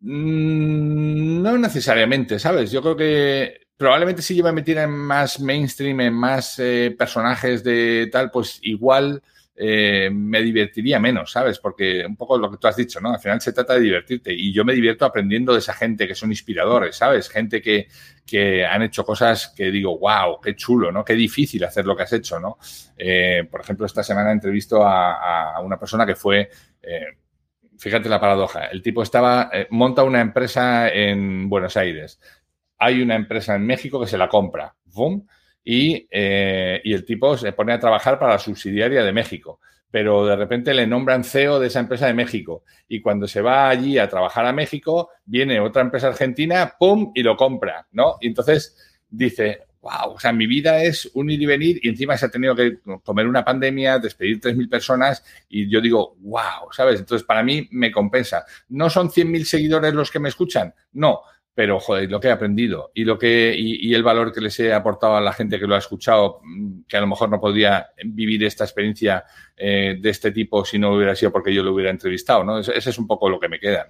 Mm, 0.00 1.42
no 1.42 1.58
necesariamente, 1.58 2.38
¿sabes? 2.38 2.70
Yo 2.70 2.80
creo 2.80 2.96
que 2.96 3.60
probablemente 3.76 4.22
si 4.22 4.34
yo 4.34 4.44
me 4.44 4.52
metiera 4.52 4.84
en 4.84 4.90
más 4.90 5.40
mainstream, 5.40 6.00
en 6.00 6.14
más 6.14 6.58
eh, 6.58 6.94
personajes 6.98 7.62
de 7.62 8.08
tal, 8.10 8.30
pues 8.30 8.58
igual 8.62 9.22
eh, 9.62 10.08
me 10.10 10.40
divertiría 10.40 10.98
menos, 10.98 11.32
¿sabes? 11.32 11.58
Porque 11.58 12.02
un 12.06 12.16
poco 12.16 12.38
lo 12.38 12.50
que 12.50 12.56
tú 12.56 12.66
has 12.66 12.76
dicho, 12.76 12.98
¿no? 12.98 13.12
Al 13.12 13.20
final 13.20 13.42
se 13.42 13.52
trata 13.52 13.74
de 13.74 13.80
divertirte 13.80 14.32
y 14.32 14.54
yo 14.54 14.64
me 14.64 14.72
divierto 14.72 15.04
aprendiendo 15.04 15.52
de 15.52 15.58
esa 15.58 15.74
gente 15.74 16.08
que 16.08 16.14
son 16.14 16.30
inspiradores, 16.30 16.96
¿sabes? 16.96 17.28
Gente 17.28 17.60
que, 17.60 17.86
que 18.24 18.64
han 18.64 18.80
hecho 18.80 19.04
cosas 19.04 19.52
que 19.54 19.70
digo, 19.70 19.98
wow, 19.98 20.40
qué 20.40 20.56
chulo, 20.56 20.90
¿no? 20.90 21.04
Qué 21.04 21.12
difícil 21.12 21.62
hacer 21.62 21.84
lo 21.84 21.94
que 21.94 22.04
has 22.04 22.12
hecho, 22.14 22.40
¿no? 22.40 22.56
Eh, 22.96 23.46
por 23.50 23.60
ejemplo, 23.60 23.84
esta 23.84 24.02
semana 24.02 24.32
entrevisto 24.32 24.82
a, 24.82 25.60
una 25.62 25.78
persona 25.78 26.06
que 26.06 26.14
fue... 26.14 26.48
Eh, 26.80 27.18
fíjate 27.78 28.08
la 28.08 28.18
paradoja. 28.18 28.64
El 28.64 28.80
tipo 28.80 29.02
estaba, 29.02 29.50
monta 29.68 30.04
una 30.04 30.22
empresa 30.22 30.88
en 30.88 31.50
Buenos 31.50 31.76
Aires. 31.76 32.18
Hay 32.78 33.02
una 33.02 33.14
empresa 33.14 33.56
en 33.56 33.66
México 33.66 34.00
que 34.00 34.06
se 34.06 34.16
la 34.16 34.28
compra. 34.30 34.74
¡Bum! 34.86 35.26
Eh, 35.64 36.80
y, 36.84 36.92
el 36.92 37.04
tipo 37.04 37.36
se 37.36 37.52
pone 37.52 37.72
a 37.72 37.80
trabajar 37.80 38.18
para 38.18 38.32
la 38.32 38.38
subsidiaria 38.38 39.04
de 39.04 39.12
México. 39.12 39.60
Pero 39.90 40.24
de 40.24 40.36
repente 40.36 40.72
le 40.72 40.86
nombran 40.86 41.24
CEO 41.24 41.58
de 41.58 41.66
esa 41.66 41.80
empresa 41.80 42.06
de 42.06 42.14
México. 42.14 42.64
Y 42.88 43.00
cuando 43.00 43.26
se 43.26 43.40
va 43.40 43.68
allí 43.68 43.98
a 43.98 44.08
trabajar 44.08 44.46
a 44.46 44.52
México, 44.52 45.10
viene 45.24 45.60
otra 45.60 45.82
empresa 45.82 46.08
argentina, 46.08 46.74
¡pum! 46.78 47.10
y 47.14 47.22
lo 47.22 47.36
compra, 47.36 47.86
¿no? 47.92 48.16
Y 48.20 48.28
entonces 48.28 48.76
dice, 49.08 49.64
wow, 49.80 50.12
o 50.14 50.20
sea, 50.20 50.32
mi 50.32 50.46
vida 50.46 50.82
es 50.82 51.10
un 51.14 51.30
ir 51.30 51.42
y 51.42 51.46
venir 51.46 51.80
y 51.82 51.88
encima 51.88 52.16
se 52.16 52.26
ha 52.26 52.30
tenido 52.30 52.54
que 52.54 52.78
comer 53.02 53.26
una 53.26 53.44
pandemia, 53.44 53.98
despedir 53.98 54.40
3.000 54.40 54.68
personas 54.68 55.24
y 55.48 55.68
yo 55.68 55.80
digo, 55.80 56.16
wow, 56.20 56.70
¿sabes? 56.70 57.00
Entonces, 57.00 57.26
para 57.26 57.42
mí 57.42 57.68
me 57.72 57.90
compensa. 57.90 58.44
¿No 58.68 58.90
son 58.90 59.10
100.000 59.10 59.44
seguidores 59.44 59.94
los 59.94 60.10
que 60.10 60.20
me 60.20 60.28
escuchan? 60.28 60.74
No, 60.92 61.22
pero 61.60 61.78
joder, 61.78 62.10
lo 62.10 62.20
que 62.20 62.28
he 62.28 62.30
aprendido 62.30 62.90
y 62.94 63.04
lo 63.04 63.18
que 63.18 63.54
y, 63.54 63.92
el 63.92 64.02
valor 64.02 64.32
que 64.32 64.40
les 64.40 64.58
he 64.60 64.72
aportado 64.72 65.16
a 65.16 65.20
la 65.20 65.34
gente 65.34 65.60
que 65.60 65.66
lo 65.66 65.74
ha 65.74 65.78
escuchado, 65.78 66.40
mm, 66.42 66.84
que 66.88 66.96
a 66.96 67.02
lo 67.02 67.06
mejor 67.06 67.28
no 67.28 67.38
podría 67.38 67.90
vivir 68.02 68.42
esta 68.44 68.64
experiencia 68.64 69.26
eh, 69.58 69.98
de 70.00 70.08
este 70.08 70.32
tipo 70.32 70.64
si 70.64 70.78
no 70.78 70.94
hubiera 70.94 71.14
sido 71.14 71.30
porque 71.30 71.52
yo 71.52 71.62
lo 71.62 71.74
hubiera 71.74 71.90
entrevistado, 71.90 72.44
¿no? 72.44 72.60
Ese, 72.60 72.78
es 72.78 72.98
un 72.98 73.06
poco 73.06 73.28
lo 73.28 73.38
que 73.38 73.50
me 73.50 73.60
queda. 73.60 73.86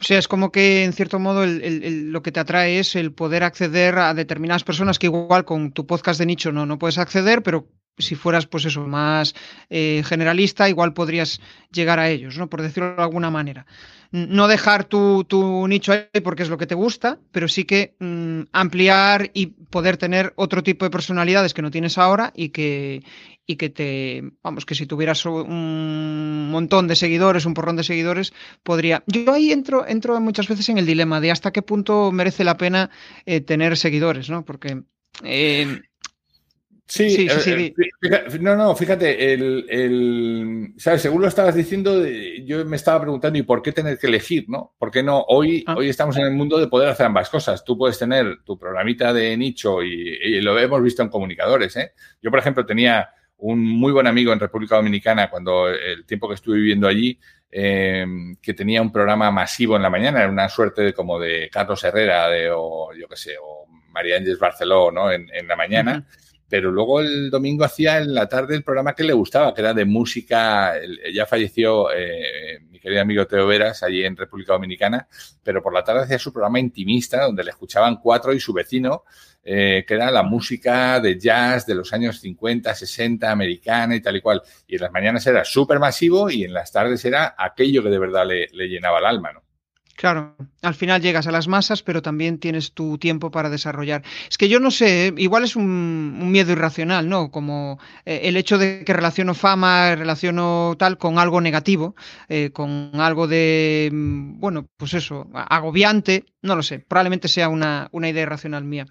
O 0.00 0.04
sea, 0.04 0.18
es 0.18 0.28
como 0.28 0.52
que 0.52 0.84
en 0.84 0.92
cierto 0.92 1.18
modo 1.18 1.44
lo 1.44 2.22
que 2.22 2.32
te 2.32 2.40
atrae 2.40 2.78
es 2.78 2.94
el 2.94 3.12
poder 3.12 3.42
acceder 3.42 3.98
a 3.98 4.14
determinadas 4.14 4.62
personas 4.62 4.98
que 4.98 5.06
igual 5.06 5.44
con 5.44 5.72
tu 5.72 5.86
podcast 5.86 6.20
de 6.20 6.26
nicho 6.26 6.52
no, 6.52 6.66
no 6.66 6.78
puedes 6.78 6.98
acceder, 6.98 7.42
pero 7.42 7.68
si 7.98 8.14
fueras, 8.14 8.46
pues 8.46 8.64
eso, 8.64 8.86
más 8.86 9.34
eh, 9.70 10.02
generalista, 10.04 10.68
igual 10.68 10.94
podrías 10.94 11.40
llegar 11.72 11.98
a 11.98 12.08
ellos, 12.08 12.38
¿no? 12.38 12.48
Por 12.48 12.62
decirlo 12.62 12.94
de 12.94 13.02
alguna 13.02 13.30
manera. 13.30 13.66
No 14.10 14.48
dejar 14.48 14.84
tu, 14.84 15.26
nicho 15.68 15.92
ahí 15.92 16.20
porque 16.22 16.42
es 16.42 16.48
lo 16.48 16.56
que 16.56 16.66
te 16.66 16.74
gusta, 16.74 17.18
pero 17.30 17.46
sí 17.48 17.64
que 17.64 17.94
mm, 17.98 18.42
ampliar 18.52 19.30
y 19.34 19.46
poder 19.46 19.98
tener 19.98 20.32
otro 20.36 20.62
tipo 20.62 20.84
de 20.84 20.90
personalidades 20.90 21.52
que 21.52 21.62
no 21.62 21.70
tienes 21.70 21.98
ahora 21.98 22.32
y 22.34 22.48
que, 22.50 23.02
y 23.50 23.56
que 23.56 23.70
te, 23.70 24.22
vamos, 24.42 24.66
que 24.66 24.74
si 24.74 24.86
tuvieras 24.86 25.24
un 25.24 26.50
montón 26.50 26.86
de 26.86 26.94
seguidores, 26.94 27.46
un 27.46 27.54
porrón 27.54 27.76
de 27.76 27.82
seguidores, 27.82 28.34
podría. 28.62 29.02
Yo 29.06 29.32
ahí 29.32 29.52
entro, 29.52 29.88
entro 29.88 30.20
muchas 30.20 30.48
veces 30.48 30.68
en 30.68 30.76
el 30.76 30.84
dilema 30.84 31.18
de 31.18 31.30
hasta 31.30 31.50
qué 31.50 31.62
punto 31.62 32.12
merece 32.12 32.44
la 32.44 32.58
pena 32.58 32.90
eh, 33.24 33.40
tener 33.40 33.78
seguidores, 33.78 34.28
¿no? 34.28 34.44
Porque 34.44 34.82
eh, 35.24 35.80
Sí, 36.90 37.10
sí, 37.10 37.28
sí, 37.28 37.50
eh, 37.50 38.38
no, 38.40 38.56
no, 38.56 38.74
fíjate, 38.74 39.34
el, 39.34 39.66
el, 39.68 40.72
¿sabes? 40.78 41.02
Según 41.02 41.20
lo 41.20 41.28
estabas 41.28 41.54
diciendo, 41.54 42.02
yo 42.44 42.64
me 42.64 42.76
estaba 42.76 43.02
preguntando, 43.02 43.38
¿y 43.38 43.42
por 43.42 43.60
qué 43.60 43.72
tener 43.72 43.98
que 43.98 44.06
elegir, 44.06 44.46
no? 44.48 44.74
¿Por 44.78 44.90
qué 44.90 45.02
no? 45.02 45.22
Hoy, 45.28 45.64
ah. 45.66 45.74
hoy 45.76 45.90
estamos 45.90 46.16
en 46.16 46.24
el 46.24 46.32
mundo 46.32 46.58
de 46.58 46.66
poder 46.66 46.88
hacer 46.88 47.04
ambas 47.04 47.28
cosas. 47.28 47.62
Tú 47.62 47.76
puedes 47.76 47.98
tener 47.98 48.42
tu 48.42 48.58
programita 48.58 49.12
de 49.12 49.36
nicho 49.36 49.82
y, 49.82 50.40
lo 50.40 50.58
hemos 50.58 50.82
visto 50.82 51.02
en 51.02 51.10
comunicadores, 51.10 51.76
¿eh? 51.76 51.92
Yo, 52.22 52.30
por 52.30 52.40
ejemplo, 52.40 52.64
tenía 52.64 53.10
un 53.38 53.64
muy 53.64 53.92
buen 53.92 54.06
amigo 54.06 54.32
en 54.32 54.40
República 54.40 54.76
Dominicana 54.76 55.30
cuando 55.30 55.68
el 55.68 56.04
tiempo 56.04 56.28
que 56.28 56.34
estuve 56.34 56.56
viviendo 56.56 56.88
allí, 56.88 57.18
em, 57.50 58.36
que 58.36 58.54
tenía 58.54 58.82
un 58.82 58.92
programa 58.92 59.30
masivo 59.30 59.76
en 59.76 59.82
la 59.82 59.90
mañana, 59.90 60.20
era 60.20 60.30
una 60.30 60.48
suerte 60.48 60.82
de, 60.82 60.92
como 60.92 61.18
de 61.18 61.48
Carlos 61.50 61.82
Herrera 61.84 62.28
de, 62.28 62.50
o 62.52 62.92
yo 62.94 63.08
qué 63.08 63.16
sé, 63.16 63.36
o 63.40 63.66
María 63.90 64.16
Ángeles 64.16 64.38
Barceló, 64.38 64.90
¿no? 64.90 65.10
En, 65.10 65.26
la 65.46 65.56
mañana 65.56 66.06
pero 66.48 66.70
luego 66.70 67.00
el 67.00 67.30
domingo 67.30 67.64
hacía 67.64 67.98
en 67.98 68.14
la 68.14 68.26
tarde 68.26 68.56
el 68.56 68.64
programa 68.64 68.94
que 68.94 69.04
le 69.04 69.12
gustaba, 69.12 69.52
que 69.52 69.60
era 69.60 69.74
de 69.74 69.84
música. 69.84 70.72
Ya 71.12 71.26
falleció 71.26 71.92
eh, 71.92 72.60
querido 72.78 73.02
amigo 73.02 73.26
Teo 73.26 73.46
Veras 73.46 73.82
allí 73.82 74.04
en 74.04 74.16
República 74.16 74.52
Dominicana, 74.52 75.08
pero 75.42 75.62
por 75.62 75.72
la 75.72 75.84
tarde 75.84 76.02
hacía 76.02 76.18
su 76.18 76.32
programa 76.32 76.58
intimista, 76.60 77.24
donde 77.24 77.44
le 77.44 77.50
escuchaban 77.50 77.96
cuatro 77.96 78.32
y 78.32 78.40
su 78.40 78.52
vecino, 78.52 79.04
eh, 79.44 79.84
que 79.86 79.94
era 79.94 80.10
la 80.10 80.22
música 80.22 81.00
de 81.00 81.18
jazz 81.18 81.66
de 81.66 81.74
los 81.74 81.92
años 81.92 82.20
50, 82.20 82.74
60, 82.74 83.30
americana 83.30 83.96
y 83.96 84.00
tal 84.00 84.16
y 84.16 84.20
cual. 84.20 84.42
Y 84.66 84.76
en 84.76 84.82
las 84.82 84.92
mañanas 84.92 85.26
era 85.26 85.44
súper 85.44 85.78
masivo 85.78 86.30
y 86.30 86.44
en 86.44 86.52
las 86.52 86.72
tardes 86.72 87.04
era 87.04 87.34
aquello 87.38 87.82
que 87.82 87.90
de 87.90 87.98
verdad 87.98 88.26
le, 88.26 88.48
le 88.52 88.68
llenaba 88.68 88.98
el 88.98 89.06
alma, 89.06 89.32
¿no? 89.32 89.47
Claro, 89.98 90.36
al 90.62 90.76
final 90.76 91.02
llegas 91.02 91.26
a 91.26 91.32
las 91.32 91.48
masas, 91.48 91.82
pero 91.82 92.02
también 92.02 92.38
tienes 92.38 92.72
tu 92.72 92.98
tiempo 92.98 93.32
para 93.32 93.50
desarrollar. 93.50 94.04
Es 94.30 94.38
que 94.38 94.48
yo 94.48 94.60
no 94.60 94.70
sé, 94.70 95.12
igual 95.16 95.42
es 95.42 95.56
un, 95.56 96.30
miedo 96.30 96.52
irracional, 96.52 97.08
¿no? 97.08 97.32
Como 97.32 97.80
eh, 98.04 98.20
el 98.22 98.36
hecho 98.36 98.58
de 98.58 98.84
que 98.84 98.92
relaciono 98.92 99.34
fama, 99.34 99.96
relaciono 99.96 100.76
tal 100.78 100.98
con 100.98 101.18
algo 101.18 101.40
negativo, 101.40 101.96
eh, 102.28 102.50
con 102.52 102.92
algo 102.94 103.26
de, 103.26 103.90
mm, 103.92 104.38
bueno, 104.38 104.68
pues 104.76 104.94
eso, 104.94 105.26
agobiante, 105.34 106.26
no 106.42 106.54
lo 106.54 106.62
sé, 106.62 106.78
probablemente 106.78 107.26
sea 107.26 107.48
una, 107.48 107.88
una 107.90 108.08
idea 108.08 108.22
irracional 108.22 108.62
mía 108.62 108.86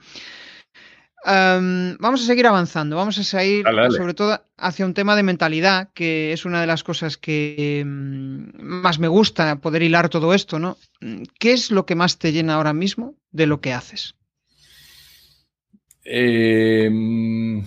vamos 1.28 2.24
a 2.24 2.26
seguir 2.26 2.48
avanzando, 2.48 2.96
vamos 2.96 3.18
a 3.18 3.24
seguir 3.24 3.66
sobre 3.92 4.14
todo 4.14 4.42
hacia 4.58 4.86
un 4.86 4.94
tema 4.94 5.16
de 5.16 5.24
mentalidad, 5.24 5.90
que 5.94 6.32
es 6.32 6.46
una 6.46 6.62
de 6.62 6.68
las 6.68 6.84
cosas 6.84 7.18
que 7.18 7.84
mm, 7.86 8.62
más 8.62 9.00
me 9.00 9.08
gusta 9.08 9.58
poder 9.58 9.84
hilar 9.84 10.10
todo 10.10 10.34
esto, 10.34 10.60
¿no? 10.60 10.78
¿Qué 11.40 11.54
es 11.54 11.72
lo 11.72 11.86
que 11.86 11.96
más 11.96 12.18
te 12.18 12.32
llena 12.32 12.56
ahora 12.56 12.74
mismo 12.74 13.16
de 13.32 13.48
lo 13.48 13.60
que 13.60 13.74
haces? 13.74 14.16
Em, 16.04 17.64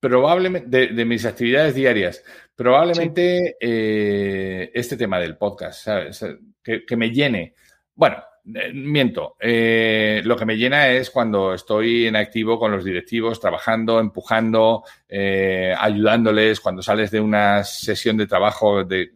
probablemente, 0.00 0.88
de, 0.88 1.04
mis 1.04 1.24
actividades 1.24 1.74
diarias, 1.74 2.24
probablemente 2.56 3.56
eh, 3.60 4.70
este 4.74 4.96
tema 4.96 5.20
del 5.20 5.36
podcast, 5.36 5.84
¿sabes? 5.84 6.24
que 6.62 6.96
me 6.96 7.10
llene. 7.10 7.54
Bueno, 7.94 8.18
eh, 8.18 8.37
miento. 8.72 9.36
Eh, 9.40 10.22
lo 10.24 10.36
que 10.36 10.46
me 10.46 10.56
llena 10.56 10.88
es 10.88 11.10
cuando 11.10 11.54
estoy 11.54 12.06
en 12.06 12.16
activo 12.16 12.58
con 12.58 12.72
los 12.72 12.84
directivos, 12.84 13.40
trabajando, 13.40 14.00
empujando, 14.00 14.84
eh, 15.08 15.74
ayudándoles. 15.78 16.60
Cuando 16.60 16.82
sales 16.82 17.10
de 17.10 17.20
una 17.20 17.64
sesión 17.64 18.16
de 18.16 18.26
trabajo, 18.26 18.84
de, 18.84 19.10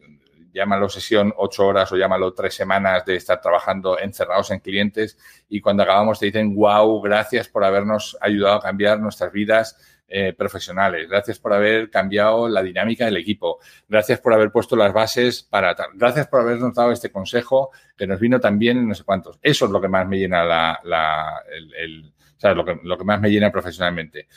llámalo 0.53 0.87
sesión 0.87 1.33
ocho 1.37 1.65
horas 1.67 1.91
o 1.91 1.97
llámalo 1.97 2.33
tres 2.33 2.53
semanas 2.53 3.03
de 3.05 3.15
estar 3.15 3.41
trabajando 3.41 3.99
encerrados 3.99 4.51
en 4.51 4.59
clientes 4.59 5.17
y 5.49 5.59
cuando 5.59 5.83
acabamos 5.83 6.19
te 6.19 6.27
dicen, 6.27 6.55
wow, 6.55 7.01
gracias 7.01 7.49
por 7.49 7.63
habernos 7.63 8.17
ayudado 8.21 8.57
a 8.57 8.61
cambiar 8.61 8.99
nuestras 8.99 9.31
vidas 9.31 9.77
eh, 10.07 10.33
profesionales, 10.33 11.09
gracias 11.09 11.39
por 11.39 11.53
haber 11.53 11.89
cambiado 11.89 12.47
la 12.47 12.61
dinámica 12.61 13.05
del 13.05 13.17
equipo, 13.17 13.59
gracias 13.87 14.19
por 14.19 14.33
haber 14.33 14.51
puesto 14.51 14.75
las 14.75 14.93
bases 14.93 15.41
para 15.41 15.73
tal, 15.73 15.87
gracias 15.95 16.27
por 16.27 16.41
habernos 16.41 16.75
dado 16.75 16.91
este 16.91 17.11
consejo 17.11 17.71
que 17.97 18.05
nos 18.05 18.19
vino 18.19 18.39
tan 18.39 18.59
bien 18.59 18.77
en 18.77 18.87
no 18.89 18.93
sé 18.93 19.03
cuántos. 19.03 19.39
Eso 19.41 19.65
es 19.65 19.71
lo 19.71 19.81
que 19.81 19.87
más 19.87 20.07
me 20.07 20.17
llena 20.17 20.43
la, 20.43 21.41
el, 21.51 22.13
Lo, 22.43 22.65
que, 22.65 22.79
lo 22.83 22.97
que 22.97 23.03
más 23.05 23.21
me 23.21 23.31
llena 23.31 23.51
profesionalmente. 23.51 24.27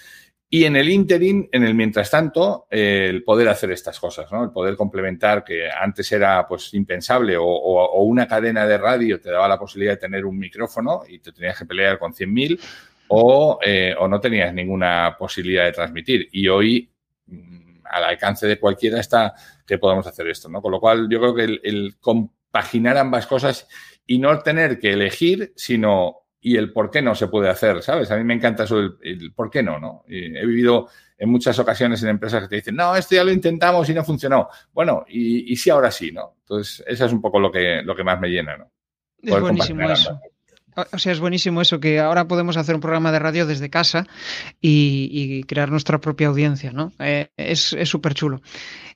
Y 0.49 0.64
en 0.64 0.76
el 0.76 0.88
interim, 0.88 1.49
en 1.51 1.64
el 1.64 1.74
mientras 1.74 2.09
tanto, 2.09 2.68
el 2.70 3.24
poder 3.24 3.49
hacer 3.49 3.72
estas 3.72 3.99
cosas, 3.99 4.30
¿no? 4.30 4.44
El 4.44 4.51
poder 4.51 4.76
complementar, 4.76 5.42
que 5.42 5.68
antes 5.68 6.11
era 6.12 6.47
pues 6.47 6.72
impensable, 6.74 7.36
o, 7.36 8.03
una 8.03 8.28
cadena 8.28 8.64
de 8.64 8.78
radio 8.78 9.20
te 9.20 9.30
daba 9.30 9.49
la 9.49 9.59
posibilidad 9.59 9.94
de 9.94 10.01
tener 10.01 10.24
un 10.24 10.38
micrófono 10.38 11.03
y 11.09 11.18
te 11.18 11.32
tenías 11.32 11.59
que 11.59 11.66
pelear 11.66 11.99
con 11.99 12.12
100.000, 12.12 12.61
o, 13.09 13.59
eh, 13.61 13.94
o 13.99 14.07
no 14.07 14.20
tenías 14.20 14.55
ninguna 14.55 15.16
posibilidad 15.18 15.64
de 15.64 15.72
transmitir. 15.72 16.28
Y 16.30 16.47
hoy, 16.47 16.92
mm, 17.26 17.78
al 17.84 18.05
alcance 18.05 18.47
de 18.47 18.61
cualquiera, 18.61 19.01
está 19.01 19.34
que 19.66 19.78
podamos 19.78 20.07
hacer 20.07 20.28
esto, 20.28 20.49
¿no? 20.49 20.62
Con 20.62 20.70
lo 20.70 20.80
cual, 20.80 21.09
yo 21.11 21.18
creo 21.18 21.34
que 21.34 21.44
el, 21.44 21.61
el 21.64 21.97
compaginar 21.99 22.99
ambas 22.99 23.26
cosas 23.26 23.66
y 24.07 24.18
no 24.18 24.38
tener 24.42 24.78
que 24.78 24.92
elegir, 24.92 25.53
sino 25.57 26.26
y 26.47 26.57
el 26.57 26.72
por 26.72 26.92
qué 26.92 27.03
no 27.03 27.12
se 27.16 27.26
puede 27.26 27.49
hacer, 27.49 27.82
¿sabes? 27.82 28.09
A 28.12 28.16
mí 28.16 28.22
me 28.22 28.34
encanta 28.34 28.62
eso, 28.62 28.78
el, 28.78 29.32
por 29.34 29.51
qué 29.51 29.64
no, 29.64 29.80
¿no? 29.80 30.05
he 30.07 30.47
vivido 30.47 30.86
en 31.18 31.28
muchas 31.28 31.59
ocasiones 31.59 32.01
en 32.05 32.11
empresas 32.11 32.40
que 32.42 32.49
te 32.49 32.55
dicen, 32.55 32.76
no, 32.76 32.94
esto 32.94 33.16
ya 33.16 33.24
lo 33.24 33.32
intentamos 33.32 33.90
y 33.90 33.94
no 33.94 34.05
funcionó. 34.05 34.49
Bueno, 34.72 35.05
y, 35.09 35.53
y 35.53 35.57
sí, 35.57 35.70
ahora 35.70 35.90
sí, 35.90 36.12
¿no? 36.12 36.36
Entonces, 36.42 36.84
eso 36.86 37.07
es 37.07 37.12
un 37.12 37.20
poco 37.20 37.40
lo 37.40 37.51
que, 37.51 37.82
lo 37.82 37.97
que 37.97 38.05
más 38.05 38.20
me 38.20 38.28
llena, 38.28 38.57
¿no? 38.57 38.70
es 39.20 39.40
buenísimo 39.40 39.90
eso. 39.90 40.20
O 40.93 40.99
sea, 40.99 41.12
es 41.12 41.20
buenísimo 41.20 41.62
eso, 41.62 41.81
que 41.81 42.01
ahora 42.01 42.29
podemos 42.29 42.57
hacer 42.57 42.74
un 42.74 42.81
programa 42.81 43.12
de 43.12 43.18
radio 43.18 43.47
desde 43.47 43.70
casa 43.70 44.07
y, 44.61 45.43
crear 45.45 45.70
nuestra 45.70 46.01
propia 46.01 46.29
audiencia, 46.29 46.72
¿no? 46.72 46.93
Eh, 46.99 47.31
es 47.37 47.74
súper 47.85 48.14
chulo. 48.14 48.43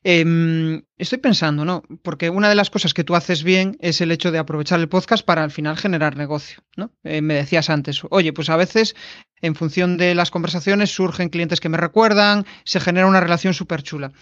Em, 0.03 0.83
estoy 0.97 1.18
pensando, 1.18 1.66
¿no? 1.66 1.83
Porque 2.03 2.31
una 2.31 2.49
de 2.49 2.55
las 2.55 2.70
cosas 2.70 2.95
que 2.95 3.05
tú 3.05 3.14
haces 3.14 3.43
bien 3.43 3.76
es 3.81 4.01
el 4.01 4.11
hecho 4.12 4.33
de 4.33 4.39
aprovechar 4.39 4.81
el 4.81 4.89
podcast 4.89 5.24
para 5.26 5.45
al 5.45 5.51
final 5.51 5.76
generar 5.76 6.16
negocio, 6.16 6.62
¿no? 6.74 6.91
Eh, 7.05 7.20
me 7.20 7.35
decías 7.35 7.68
antes, 7.68 8.01
oye, 8.09 8.33
pues 8.33 8.49
a 8.49 8.57
veces 8.57 8.97
en 9.43 9.55
función 9.55 9.99
de 9.99 10.14
las 10.14 10.31
conversaciones 10.31 10.91
surgen 10.91 11.28
clientes 11.28 11.61
que 11.61 11.68
me 11.68 11.76
recuerdan, 11.76 12.47
se 12.64 12.81
genera 12.81 13.07
una 13.07 13.20
relación 13.20 13.53
súper 13.53 13.83
chula. 13.83 14.12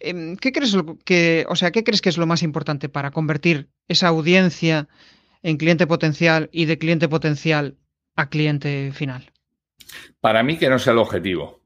Em, 0.00 0.36
¿Qué 0.36 0.50
crees 0.50 0.76
que, 1.04 1.46
o 1.48 1.54
sea, 1.54 1.70
qué 1.70 1.84
crees 1.84 2.00
que 2.00 2.08
es 2.08 2.18
lo 2.18 2.26
más 2.26 2.42
importante 2.42 2.88
para 2.88 3.12
convertir 3.12 3.68
esa 3.86 4.08
audiencia 4.08 4.88
en 5.42 5.56
cliente 5.56 5.86
potencial 5.86 6.48
y 6.52 6.66
de 6.66 6.78
cliente 6.78 7.08
potencial 7.08 7.76
a 8.16 8.28
cliente 8.28 8.92
final? 8.92 9.30
Para 10.20 10.42
mí 10.42 10.58
que 10.58 10.68
no 10.68 10.78
sea 10.78 10.92
el 10.92 10.98
objetivo. 10.98 11.60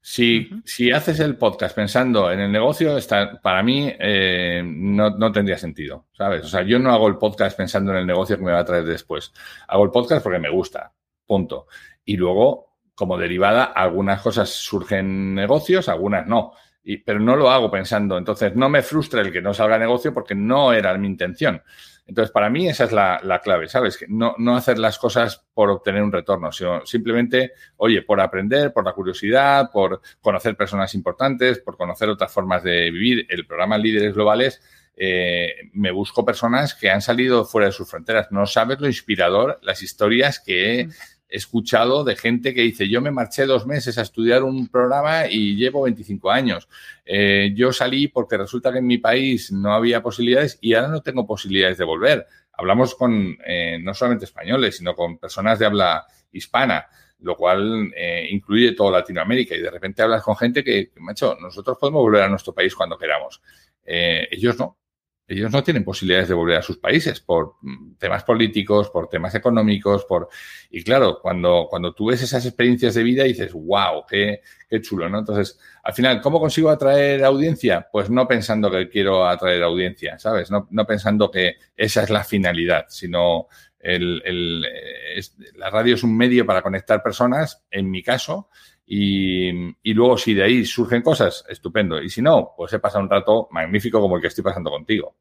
Si, 0.00 0.48
si 0.64 0.92
haces 0.92 1.18
el 1.18 1.36
podcast 1.36 1.74
pensando 1.74 2.30
en 2.30 2.38
el 2.38 2.52
negocio, 2.52 2.96
está, 2.96 3.40
para 3.40 3.64
mí 3.64 3.92
eh, 3.98 4.62
no, 4.64 5.10
no, 5.10 5.32
tendría 5.32 5.58
sentido, 5.58 6.06
¿sabes? 6.12 6.44
O 6.44 6.48
sea, 6.48 6.62
yo 6.62 6.78
no 6.78 6.92
hago 6.92 7.08
el 7.08 7.18
podcast 7.18 7.56
pensando 7.56 7.90
en 7.90 7.98
el 7.98 8.06
negocio 8.06 8.38
que 8.38 8.44
me 8.44 8.52
va 8.52 8.60
a 8.60 8.64
traer 8.64 8.84
después. 8.84 9.32
Hago 9.66 9.82
el 9.82 9.90
podcast 9.90 10.22
porque 10.22 10.38
me 10.38 10.48
gusta, 10.48 10.92
punto. 11.26 11.66
Y 12.04 12.16
luego, 12.16 12.76
como 12.94 13.18
derivada, 13.18 13.64
algunas 13.64 14.22
cosas 14.22 14.48
surgen 14.48 15.34
negocios, 15.34 15.88
algunas 15.88 16.24
no. 16.28 16.52
Y, 16.84 16.98
pero 16.98 17.18
no 17.18 17.34
lo 17.34 17.50
hago 17.50 17.68
pensando. 17.68 18.16
Entonces, 18.16 18.54
no 18.54 18.68
me 18.68 18.82
frustra 18.82 19.22
el 19.22 19.32
que 19.32 19.42
no 19.42 19.52
salga 19.52 19.76
negocio 19.76 20.14
porque 20.14 20.36
no 20.36 20.72
era 20.72 20.96
mi 20.98 21.08
intención. 21.08 21.60
Entonces, 22.06 22.30
para 22.30 22.48
mí 22.48 22.68
esa 22.68 22.84
es 22.84 22.92
la, 22.92 23.40
clave, 23.42 23.68
¿sabes? 23.68 23.98
No, 24.08 24.34
no, 24.38 24.56
hacer 24.56 24.78
las 24.78 24.98
cosas 24.98 25.44
por 25.54 25.70
obtener 25.70 26.02
un 26.02 26.12
retorno, 26.12 26.52
sino 26.52 26.86
simplemente, 26.86 27.52
oye, 27.76 28.02
por 28.02 28.20
aprender, 28.20 28.72
por 28.72 28.84
la 28.84 28.92
curiosidad, 28.92 29.70
por 29.72 30.00
conocer 30.20 30.56
personas 30.56 30.94
importantes, 30.94 31.58
por 31.58 31.76
conocer 31.76 32.08
otras 32.08 32.32
formas 32.32 32.62
de 32.62 32.90
vivir. 32.90 33.26
El 33.28 33.46
programa 33.46 33.76
Líderes 33.76 34.14
Globales, 34.14 34.60
eh, 34.96 35.68
me 35.74 35.90
busco 35.90 36.24
personas 36.24 36.74
que 36.74 36.90
han 36.90 37.02
salido 37.02 37.44
fuera 37.44 37.66
de 37.66 37.72
sus 37.72 37.88
fronteras. 37.88 38.28
No 38.30 38.46
sabes 38.46 38.80
lo 38.80 38.86
inspirador, 38.86 39.58
las 39.62 39.82
historias 39.82 40.40
que 40.40 40.80
he 40.80 40.88
escuchado 41.28 42.04
de 42.04 42.16
gente 42.16 42.54
que 42.54 42.62
dice, 42.62 42.88
yo 42.88 43.00
me 43.00 43.10
marché 43.10 43.46
dos 43.46 43.66
meses 43.66 43.98
a 43.98 44.02
estudiar 44.02 44.42
un 44.42 44.68
programa 44.68 45.26
y 45.28 45.56
llevo 45.56 45.82
25 45.82 46.30
años. 46.30 46.68
Eh, 47.04 47.52
yo 47.54 47.72
salí 47.72 48.08
porque 48.08 48.36
resulta 48.36 48.72
que 48.72 48.78
en 48.78 48.86
mi 48.86 48.98
país 48.98 49.50
no 49.52 49.72
había 49.74 50.02
posibilidades 50.02 50.58
y 50.60 50.74
ahora 50.74 50.88
no 50.88 51.02
tengo 51.02 51.26
posibilidades 51.26 51.78
de 51.78 51.84
volver. 51.84 52.26
Hablamos 52.52 52.94
con 52.94 53.36
eh, 53.44 53.78
no 53.80 53.92
solamente 53.92 54.24
españoles, 54.24 54.76
sino 54.76 54.94
con 54.94 55.18
personas 55.18 55.58
de 55.58 55.66
habla 55.66 56.06
hispana, 56.32 56.86
lo 57.20 57.36
cual 57.36 57.92
eh, 57.96 58.28
incluye 58.30 58.72
toda 58.72 58.98
Latinoamérica. 58.98 59.54
Y 59.54 59.60
de 59.60 59.70
repente 59.70 60.02
hablas 60.02 60.22
con 60.22 60.36
gente 60.36 60.62
que, 60.62 60.92
macho, 61.00 61.36
nosotros 61.40 61.76
podemos 61.78 62.02
volver 62.02 62.22
a 62.22 62.28
nuestro 62.28 62.54
país 62.54 62.74
cuando 62.74 62.96
queramos. 62.96 63.42
ellos 63.84 64.58
no 64.58 64.78
ellos 65.28 65.50
no 65.50 65.62
tienen 65.62 65.84
posibilidades 65.84 66.28
de 66.28 66.34
volver 66.34 66.56
a 66.56 66.62
sus 66.62 66.78
países 66.78 67.20
por 67.20 67.56
mm, 67.60 67.94
temas 67.98 68.22
políticos, 68.22 68.90
por 68.90 69.08
temas 69.08 69.34
económicos, 69.34 70.04
por... 70.04 70.28
Y 70.70 70.84
claro, 70.84 71.18
cuando, 71.20 71.66
cuando 71.68 71.92
tú 71.94 72.06
ves 72.06 72.22
esas 72.22 72.46
experiencias 72.46 72.94
de 72.94 73.02
vida 73.02 73.24
dices, 73.24 73.52
wow, 73.52 74.04
qué, 74.08 74.40
qué 74.68 74.80
chulo, 74.80 75.08
¿no? 75.08 75.18
Entonces, 75.18 75.58
al 75.82 75.92
final, 75.94 76.20
¿cómo 76.20 76.38
consigo 76.38 76.70
atraer 76.70 77.24
audiencia? 77.24 77.88
Pues 77.90 78.08
no 78.08 78.28
pensando 78.28 78.70
que 78.70 78.88
quiero 78.88 79.26
atraer 79.26 79.62
audiencia, 79.62 80.18
¿sabes? 80.18 80.50
No, 80.50 80.68
no 80.70 80.86
pensando 80.86 81.30
que 81.30 81.56
esa 81.76 82.04
es 82.04 82.10
la 82.10 82.22
finalidad, 82.22 82.86
sino 82.88 83.48
el, 83.80 84.22
el, 84.24 84.66
la 85.56 85.70
radio 85.70 85.94
es 85.94 86.02
un 86.02 86.16
medio 86.16 86.46
para 86.46 86.62
conectar 86.62 87.02
personas, 87.02 87.64
en 87.70 87.90
mi 87.90 88.02
caso, 88.02 88.48
y, 88.86 89.94
luego, 89.94 90.16
si 90.16 90.34
de 90.34 90.44
ahí 90.44 90.64
surgen 90.64 91.02
cosas, 91.02 91.44
estupendo. 91.48 92.00
Y 92.00 92.08
si 92.08 92.22
no, 92.22 92.52
pues 92.56 92.72
he 92.72 92.78
pasado 92.78 93.02
un 93.02 93.10
rato 93.10 93.48
magnífico 93.50 94.00
como 94.00 94.16
el 94.16 94.22
que 94.22 94.28
estoy 94.28 94.44
pasando 94.44 94.70
contigo. 94.70 95.16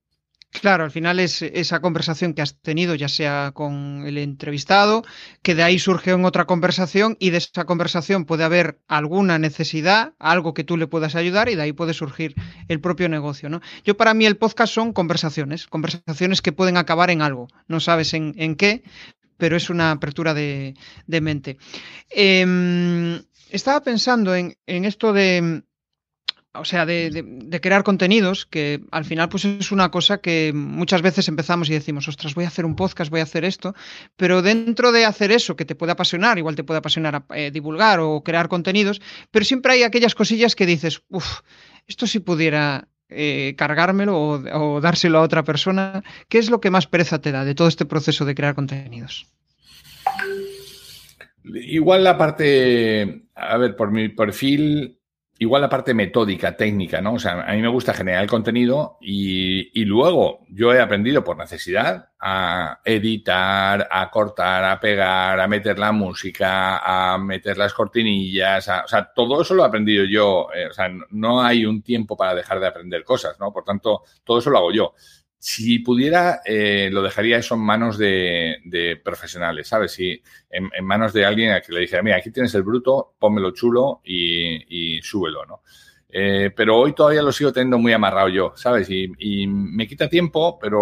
Claro, 0.62 0.86
al 0.86 0.92
final 0.92 1.20
es 1.20 1.42
esa 1.42 1.82
conversación 1.82 2.34
que 2.34 2.42
has 2.42 2.62
tenido, 2.62 2.96
ya 2.96 3.10
sea 3.10 3.52
con 3.54 4.04
el 4.06 4.18
entrevistado, 4.18 5.04
que 5.42 5.54
de 5.54 5.64
ahí 5.64 5.80
surge 5.80 6.12
en 6.12 6.24
otra 6.24 6.46
conversación 6.46 7.18
y 7.20 7.32
de 7.32 7.40
esa 7.40 7.66
conversación 7.66 8.24
puede 8.24 8.46
haber 8.46 8.80
alguna 8.88 9.38
necesidad, 9.38 10.14
algo 10.18 10.54
que 10.54 10.64
tú 10.64 10.78
le 10.78 10.88
puedas 10.88 11.16
ayudar 11.16 11.50
y 11.50 11.56
de 11.56 11.64
ahí 11.64 11.74
puede 11.74 11.94
surgir 11.94 12.36
el 12.70 12.80
propio 12.80 13.10
negocio. 13.10 13.50
¿no? 13.50 13.60
Yo 13.84 13.98
para 13.98 14.14
mí 14.14 14.26
el 14.26 14.38
podcast 14.38 14.74
son 14.74 14.94
conversaciones, 14.94 15.68
conversaciones 15.68 16.42
que 16.42 16.54
pueden 16.54 16.78
acabar 16.78 17.10
en 17.10 17.22
algo. 17.22 17.50
No 17.68 17.82
sabes 17.82 18.14
en, 18.14 18.34
en 18.38 18.56
qué, 18.56 18.84
pero 19.38 19.58
es 19.58 19.70
una 19.70 19.92
apertura 19.92 20.34
de, 20.34 20.74
mente. 21.08 21.58
Eh, 22.10 23.22
estaba 23.56 23.82
pensando 23.82 24.36
en, 24.36 24.56
esto 24.66 25.14
de, 25.14 25.64
o 26.54 26.66
sea, 26.66 26.86
de, 26.86 27.60
crear 27.62 27.84
contenidos, 27.84 28.46
que 28.46 28.82
al 28.92 29.06
final 29.06 29.30
pues 29.30 29.46
es 29.46 29.72
una 29.72 29.90
cosa 29.92 30.20
que 30.20 30.52
muchas 30.54 31.02
veces 31.02 31.28
empezamos 31.28 31.70
y 31.70 31.74
decimos, 31.74 32.08
ostras, 32.08 32.36
voy 32.36 32.46
a 32.46 32.50
hacer 32.50 32.66
un 32.66 32.76
podcast, 32.76 33.10
voy 33.10 33.22
a 33.22 33.24
hacer 33.24 33.46
esto, 33.46 33.74
pero 34.16 34.42
dentro 34.42 34.92
de 34.92 35.06
hacer 35.06 35.32
eso 35.32 35.56
que 35.56 35.66
te 35.66 35.76
puede 35.76 35.94
apasionar, 35.94 36.38
igual 36.38 36.56
te 36.56 36.64
puede 36.64 36.80
apasionar 36.80 37.26
eh, 37.34 37.52
divulgar 37.52 38.00
o 38.00 38.22
crear 38.24 38.48
contenidos, 38.48 39.02
pero 39.32 39.46
siempre 39.46 39.74
hay 39.74 39.84
aquellas 39.84 40.16
cosillas 40.16 40.56
que 40.56 40.66
dices, 40.66 41.04
uff, 41.10 41.40
esto 41.88 42.08
si 42.08 42.20
pudiera 42.20 42.88
eh, 43.10 43.54
cargármelo 43.58 44.20
o 44.20 44.82
dárselo 44.82 45.20
a 45.20 45.22
otra 45.22 45.44
persona, 45.44 46.04
¿qué 46.28 46.40
es 46.40 46.50
lo 46.50 46.60
que 46.60 46.72
más 46.72 46.88
pereza 46.88 47.22
te 47.22 47.32
da 47.32 47.46
de 47.46 47.56
todo 47.56 47.68
este 47.68 47.86
proceso 47.86 48.26
de 48.26 48.36
crear 48.36 48.56
contenidos? 48.56 49.28
Igual 51.54 52.04
la 52.04 52.18
parte, 52.18 53.25
a 53.36 53.58
ver, 53.58 53.76
por 53.76 53.92
mi 53.92 54.10
perfil, 54.10 55.00
igual 55.38 55.62
la 55.62 55.70
parte 55.70 55.94
metódica, 55.94 56.56
técnica, 56.56 57.02
¿no? 57.02 57.14
O 57.16 57.20
sea, 57.20 57.42
a 57.42 57.54
mí 57.54 57.62
me 57.62 57.68
gusta 57.68 57.94
generar 57.94 58.24
el 58.24 58.30
contenido 58.30 58.98
y, 59.02 59.80
y, 59.80 59.86
luego 59.86 60.46
yo 60.50 60.74
he 60.74 60.80
aprendido 60.80 61.24
por 61.24 61.38
necesidad 61.38 62.10
a 62.20 62.80
editar, 62.86 63.88
a 63.92 64.10
cortar, 64.10 64.64
a 64.64 64.80
pegar, 64.80 65.40
a 65.40 65.48
meter 65.48 65.78
la 65.78 65.92
música, 65.92 66.78
a 66.78 67.18
meter 67.18 67.58
las 67.58 67.74
cortinillas, 67.74 68.68
o 68.68 68.88
sea, 68.88 69.12
todo 69.14 69.42
eso 69.42 69.54
lo 69.54 69.64
he 69.64 69.68
aprendido 69.68 70.06
yo. 70.06 70.48
Eh, 70.54 70.68
o 70.68 70.74
sea, 70.74 70.90
no 71.12 71.42
hay 71.42 71.66
un 71.66 71.82
tiempo 71.82 72.16
para 72.16 72.36
dejar 72.36 72.60
de 72.60 72.68
aprender 72.68 73.04
cosas, 73.04 73.38
¿no? 73.40 73.52
Por 73.52 73.66
tanto, 73.66 74.04
todo 74.24 74.40
eso 74.40 74.50
lo 74.50 74.60
hago 74.60 74.72
yo. 74.72 74.94
Si 75.48 75.78
pudiera, 75.78 76.42
eh, 76.44 76.90
lo 76.92 77.04
dejaría 77.04 77.38
eso 77.38 77.54
en 77.54 77.62
manos 77.62 78.00
de, 78.00 79.00
profesionales, 79.04 79.68
¿sabes? 79.68 79.92
Si 79.92 80.20
en, 80.50 80.72
manos 80.84 81.14
de 81.14 81.24
alguien 81.24 81.52
a 81.52 81.62
que 81.62 81.72
le 81.72 81.82
dijera, 81.82 82.02
mira, 82.02 82.16
aquí 82.18 82.32
tienes 82.32 82.56
el 82.56 82.64
bruto, 82.64 83.14
pónmelo 83.20 83.52
chulo 83.52 84.02
y, 84.04 85.00
súbelo, 85.04 85.46
¿no? 85.46 85.62
Eh, 86.10 86.50
pero 86.56 86.80
hoy 86.80 86.96
todavía 86.96 87.22
lo 87.22 87.32
sigo 87.32 87.54
teniendo 87.54 87.78
muy 87.78 87.94
amarrado 87.94 88.30
yo, 88.30 88.54
¿sabes? 88.56 88.90
Y, 88.90 89.46
me 89.46 89.88
quita 89.88 90.10
tiempo, 90.10 90.58
pero, 90.58 90.82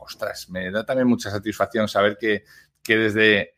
ostras, 0.00 0.48
me 0.48 0.70
da 0.70 0.86
también 0.86 1.06
mucha 1.06 1.30
satisfacción 1.30 1.86
saber 1.86 2.16
que, 2.18 2.44
que 2.82 2.96
desde, 2.96 3.56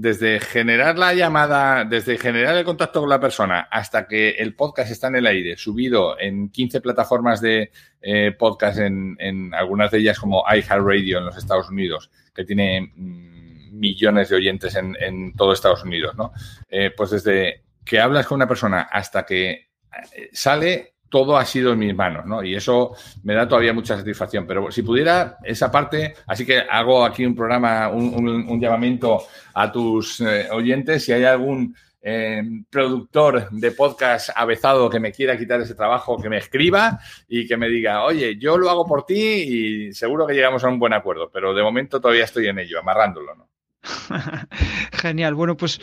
desde 0.00 0.38
generar 0.38 0.96
la 0.96 1.12
llamada, 1.12 1.84
desde 1.84 2.18
generar 2.18 2.56
el 2.56 2.64
contacto 2.64 3.00
con 3.00 3.08
la 3.08 3.18
persona 3.18 3.62
hasta 3.68 4.06
que 4.06 4.30
el 4.30 4.54
podcast 4.54 4.92
está 4.92 5.08
en 5.08 5.16
el 5.16 5.26
aire, 5.26 5.56
subido 5.56 6.16
en 6.20 6.50
15 6.50 6.80
plataformas 6.80 7.40
de 7.40 7.72
eh, 8.00 8.30
podcast, 8.38 8.78
en, 8.78 9.52
algunas 9.54 9.90
de 9.90 9.98
ellas 9.98 10.20
como 10.20 10.44
iHeartRadio 10.48 11.18
en 11.18 11.24
los 11.24 11.36
Estados 11.36 11.68
Unidos, 11.68 12.12
que 12.32 12.44
tiene 12.44 12.92
mm, 12.94 13.76
millones 13.76 14.28
de 14.28 14.36
oyentes 14.36 14.76
en, 14.76 14.96
en 15.00 15.34
todo 15.34 15.52
Estados 15.52 15.82
Unidos, 15.82 16.14
¿no? 16.16 16.30
Eh, 16.68 16.92
pues 16.96 17.10
desde 17.10 17.64
que 17.84 17.98
hablas 17.98 18.28
con 18.28 18.36
una 18.36 18.46
persona 18.46 18.82
hasta 18.82 19.26
que 19.26 19.50
eh, 19.50 20.30
sale, 20.32 20.94
todo 21.08 21.36
ha 21.36 21.44
sido 21.44 21.72
en 21.72 21.78
mis 21.78 21.94
manos, 21.94 22.26
¿no? 22.26 22.42
Y 22.42 22.54
eso 22.54 22.94
me 23.22 23.34
da 23.34 23.46
todavía 23.46 23.72
mucha 23.72 23.96
satisfacción. 23.96 24.46
Pero 24.46 24.70
si 24.70 24.82
pudiera 24.82 25.38
esa 25.42 25.70
parte, 25.70 26.14
así 26.26 26.44
que 26.44 26.58
hago 26.58 27.04
aquí 27.04 27.24
un 27.24 27.34
programa, 27.34 27.88
un, 27.88 28.60
llamamiento 28.60 29.22
a 29.54 29.70
tus 29.70 30.20
eh, 30.20 30.48
oyentes, 30.50 31.04
si 31.04 31.12
hay 31.12 31.24
algún 31.24 31.74
eh, 32.00 32.42
productor 32.70 33.50
de 33.50 33.72
podcast 33.72 34.30
avezado 34.34 34.88
que 34.88 35.00
me 35.00 35.12
quiera 35.12 35.36
quitar 35.36 35.60
ese 35.60 35.74
trabajo, 35.74 36.16
que 36.20 36.28
me 36.28 36.38
escriba 36.38 36.98
y 37.28 37.46
que 37.46 37.56
me 37.56 37.68
diga, 37.68 38.04
oye, 38.04 38.38
yo 38.38 38.56
lo 38.56 38.70
hago 38.70 38.86
por 38.86 39.04
ti 39.04 39.14
y 39.18 39.92
seguro 39.92 40.26
que 40.26 40.34
llegamos 40.34 40.62
a 40.64 40.68
un 40.68 40.78
buen 40.78 40.92
acuerdo, 40.92 41.30
pero 41.32 41.54
de 41.54 41.62
momento 41.62 42.00
todavía 42.00 42.24
estoy 42.24 42.46
en 42.48 42.58
ello, 42.60 42.78
amarrándolo, 42.78 43.34
¿no? 43.34 43.48
Genial. 44.92 45.34
Bueno, 45.34 45.56
pues 45.56 45.80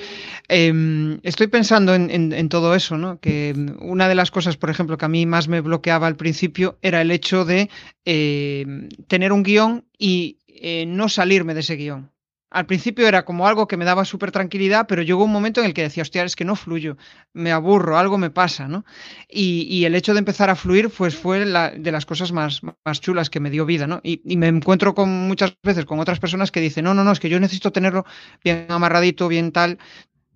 eh, 0.49 1.19
estoy 1.23 1.47
pensando 1.47 1.93
en, 1.93 2.49
todo 2.49 2.75
eso, 2.75 2.97
¿no? 2.97 3.19
Que 3.19 3.53
una 3.79 4.07
de 4.07 4.15
las 4.15 4.31
cosas, 4.31 4.57
por 4.57 4.69
ejemplo, 4.69 4.97
que 4.97 5.05
a 5.05 5.09
mí 5.09 5.25
más 5.25 5.47
me 5.47 5.61
bloqueaba 5.61 6.07
al 6.07 6.15
principio 6.15 6.77
era 6.81 7.01
el 7.01 7.11
hecho 7.11 7.45
de 7.45 7.69
eh, 8.05 8.65
tener 9.07 9.31
un 9.31 9.43
guion 9.43 9.85
y 9.97 10.39
eh, 10.47 10.85
no 10.85 11.09
salirme 11.09 11.53
de 11.53 11.61
ese 11.61 11.75
guion. 11.75 12.11
Al 12.55 12.65
principio 12.67 13.05
era 13.05 13.25
como 13.25 13.49
algo 13.49 13.67
que 13.67 13.75
me 13.75 13.83
daba 13.83 14.05
súper 14.05 14.31
tranquilidad, 14.31 14.85
pero 14.87 15.01
llegó 15.01 15.25
un 15.25 15.31
momento 15.33 15.59
en 15.59 15.67
el 15.67 15.73
que 15.73 15.81
decía, 15.81 16.03
hostia, 16.03 16.23
es 16.23 16.37
que 16.37 16.45
no 16.45 16.55
fluyo, 16.55 16.95
me 17.33 17.51
aburro, 17.51 17.97
algo 17.97 18.17
me 18.17 18.29
pasa, 18.29 18.69
¿no? 18.69 18.85
Y, 19.27 19.67
y 19.69 19.83
el 19.83 19.93
hecho 19.93 20.13
de 20.13 20.19
empezar 20.19 20.49
a 20.49 20.55
fluir, 20.55 20.89
pues 20.89 21.17
fue 21.17 21.45
la, 21.45 21.71
de 21.71 21.91
las 21.91 22.05
cosas 22.05 22.31
más, 22.31 22.61
más 22.85 23.01
chulas 23.01 23.29
que 23.29 23.41
me 23.41 23.49
dio 23.49 23.65
vida, 23.65 23.87
¿no? 23.87 23.99
Y, 24.03 24.21
y, 24.23 24.37
me 24.37 24.47
encuentro 24.47 24.95
con 24.95 25.27
muchas 25.27 25.57
veces 25.61 25.83
con 25.83 25.99
otras 25.99 26.21
personas 26.21 26.49
que 26.49 26.61
dicen, 26.61 26.85
no, 26.85 26.93
no, 26.93 27.03
no, 27.03 27.11
es 27.11 27.19
que 27.19 27.27
yo 27.27 27.41
necesito 27.41 27.73
tenerlo 27.73 28.05
bien 28.41 28.67
amarradito, 28.69 29.27
bien 29.27 29.51
tal. 29.51 29.77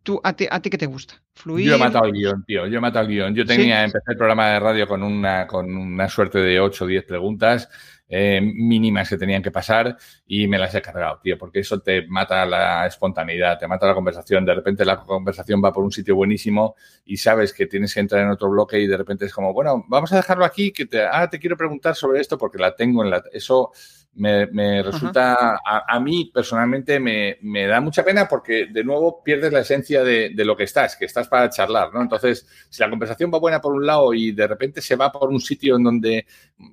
¿Tú, 0.03 0.19
a, 0.21 0.33
ti, 0.33 0.45
¿A 0.51 0.61
ti 0.61 0.69
qué 0.69 0.77
te 0.77 0.87
gusta? 0.87 1.21
¿Fluir? 1.35 1.67
Yo 1.67 1.75
he 1.75 1.79
matado 1.79 2.05
el 2.05 2.11
guion, 2.11 2.43
tío, 2.43 2.67
yo 2.67 2.79
he 2.79 2.81
matado 2.81 3.05
el 3.05 3.11
guion. 3.11 3.33
Yo 3.33 3.45
tenía, 3.45 3.77
¿Sí? 3.77 3.85
empecé 3.85 4.11
el 4.11 4.17
programa 4.17 4.49
de 4.49 4.59
radio 4.59 4.87
con 4.87 5.03
una, 5.03 5.47
con 5.47 5.73
una 5.73 6.09
suerte 6.09 6.39
de 6.39 6.59
8 6.59 6.83
o 6.83 6.87
10 6.87 7.05
preguntas 7.05 7.69
eh, 8.09 8.41
mínimas 8.41 9.07
que 9.07 9.17
tenían 9.17 9.43
que 9.43 9.51
pasar 9.51 9.95
y 10.25 10.47
me 10.47 10.57
las 10.57 10.73
he 10.73 10.81
cargado, 10.81 11.19
tío, 11.21 11.37
porque 11.37 11.59
eso 11.59 11.79
te 11.79 12.07
mata 12.07 12.45
la 12.45 12.87
espontaneidad, 12.87 13.59
te 13.59 13.67
mata 13.67 13.85
la 13.85 13.93
conversación. 13.93 14.43
De 14.45 14.55
repente 14.55 14.83
la 14.83 14.99
conversación 14.99 15.61
va 15.63 15.71
por 15.71 15.83
un 15.83 15.91
sitio 15.91 16.15
buenísimo 16.15 16.75
y 17.05 17.17
sabes 17.17 17.53
que 17.53 17.67
tienes 17.67 17.93
que 17.93 17.99
entrar 17.99 18.23
en 18.23 18.31
otro 18.31 18.49
bloque 18.49 18.79
y 18.79 18.87
de 18.87 18.97
repente 18.97 19.25
es 19.25 19.33
como, 19.33 19.53
bueno, 19.53 19.85
vamos 19.87 20.11
a 20.11 20.17
dejarlo 20.17 20.43
aquí, 20.43 20.71
que 20.71 20.87
te, 20.87 21.03
ah, 21.03 21.29
te 21.29 21.39
quiero 21.39 21.55
preguntar 21.55 21.95
sobre 21.95 22.19
esto 22.19 22.37
porque 22.37 22.57
la 22.57 22.75
tengo 22.75 23.03
en 23.03 23.11
la... 23.11 23.23
Eso 23.31 23.71
me, 24.13 24.47
me 24.47 24.83
resulta, 24.83 25.59
a, 25.65 25.85
a, 25.87 25.99
mí 25.99 26.29
personalmente 26.33 26.99
me, 26.99 27.37
me, 27.41 27.67
da 27.67 27.79
mucha 27.79 28.03
pena 28.03 28.27
porque 28.27 28.65
de 28.65 28.83
nuevo 28.83 29.23
pierdes 29.23 29.53
la 29.53 29.61
esencia 29.61 30.03
de, 30.03 30.31
de, 30.35 30.45
lo 30.45 30.57
que 30.57 30.63
estás, 30.63 30.95
que 30.97 31.05
estás 31.05 31.27
para 31.27 31.49
charlar, 31.49 31.93
¿no? 31.93 32.01
Entonces, 32.01 32.45
si 32.69 32.81
la 32.81 32.89
conversación 32.89 33.31
va 33.33 33.39
buena 33.39 33.61
por 33.61 33.73
un 33.73 33.85
lado 33.85 34.13
y 34.13 34.31
de 34.31 34.47
repente 34.47 34.81
se 34.81 34.95
va 34.95 35.11
por 35.11 35.29
un 35.29 35.39
sitio 35.39 35.77
en 35.77 35.83
donde, 35.83 36.25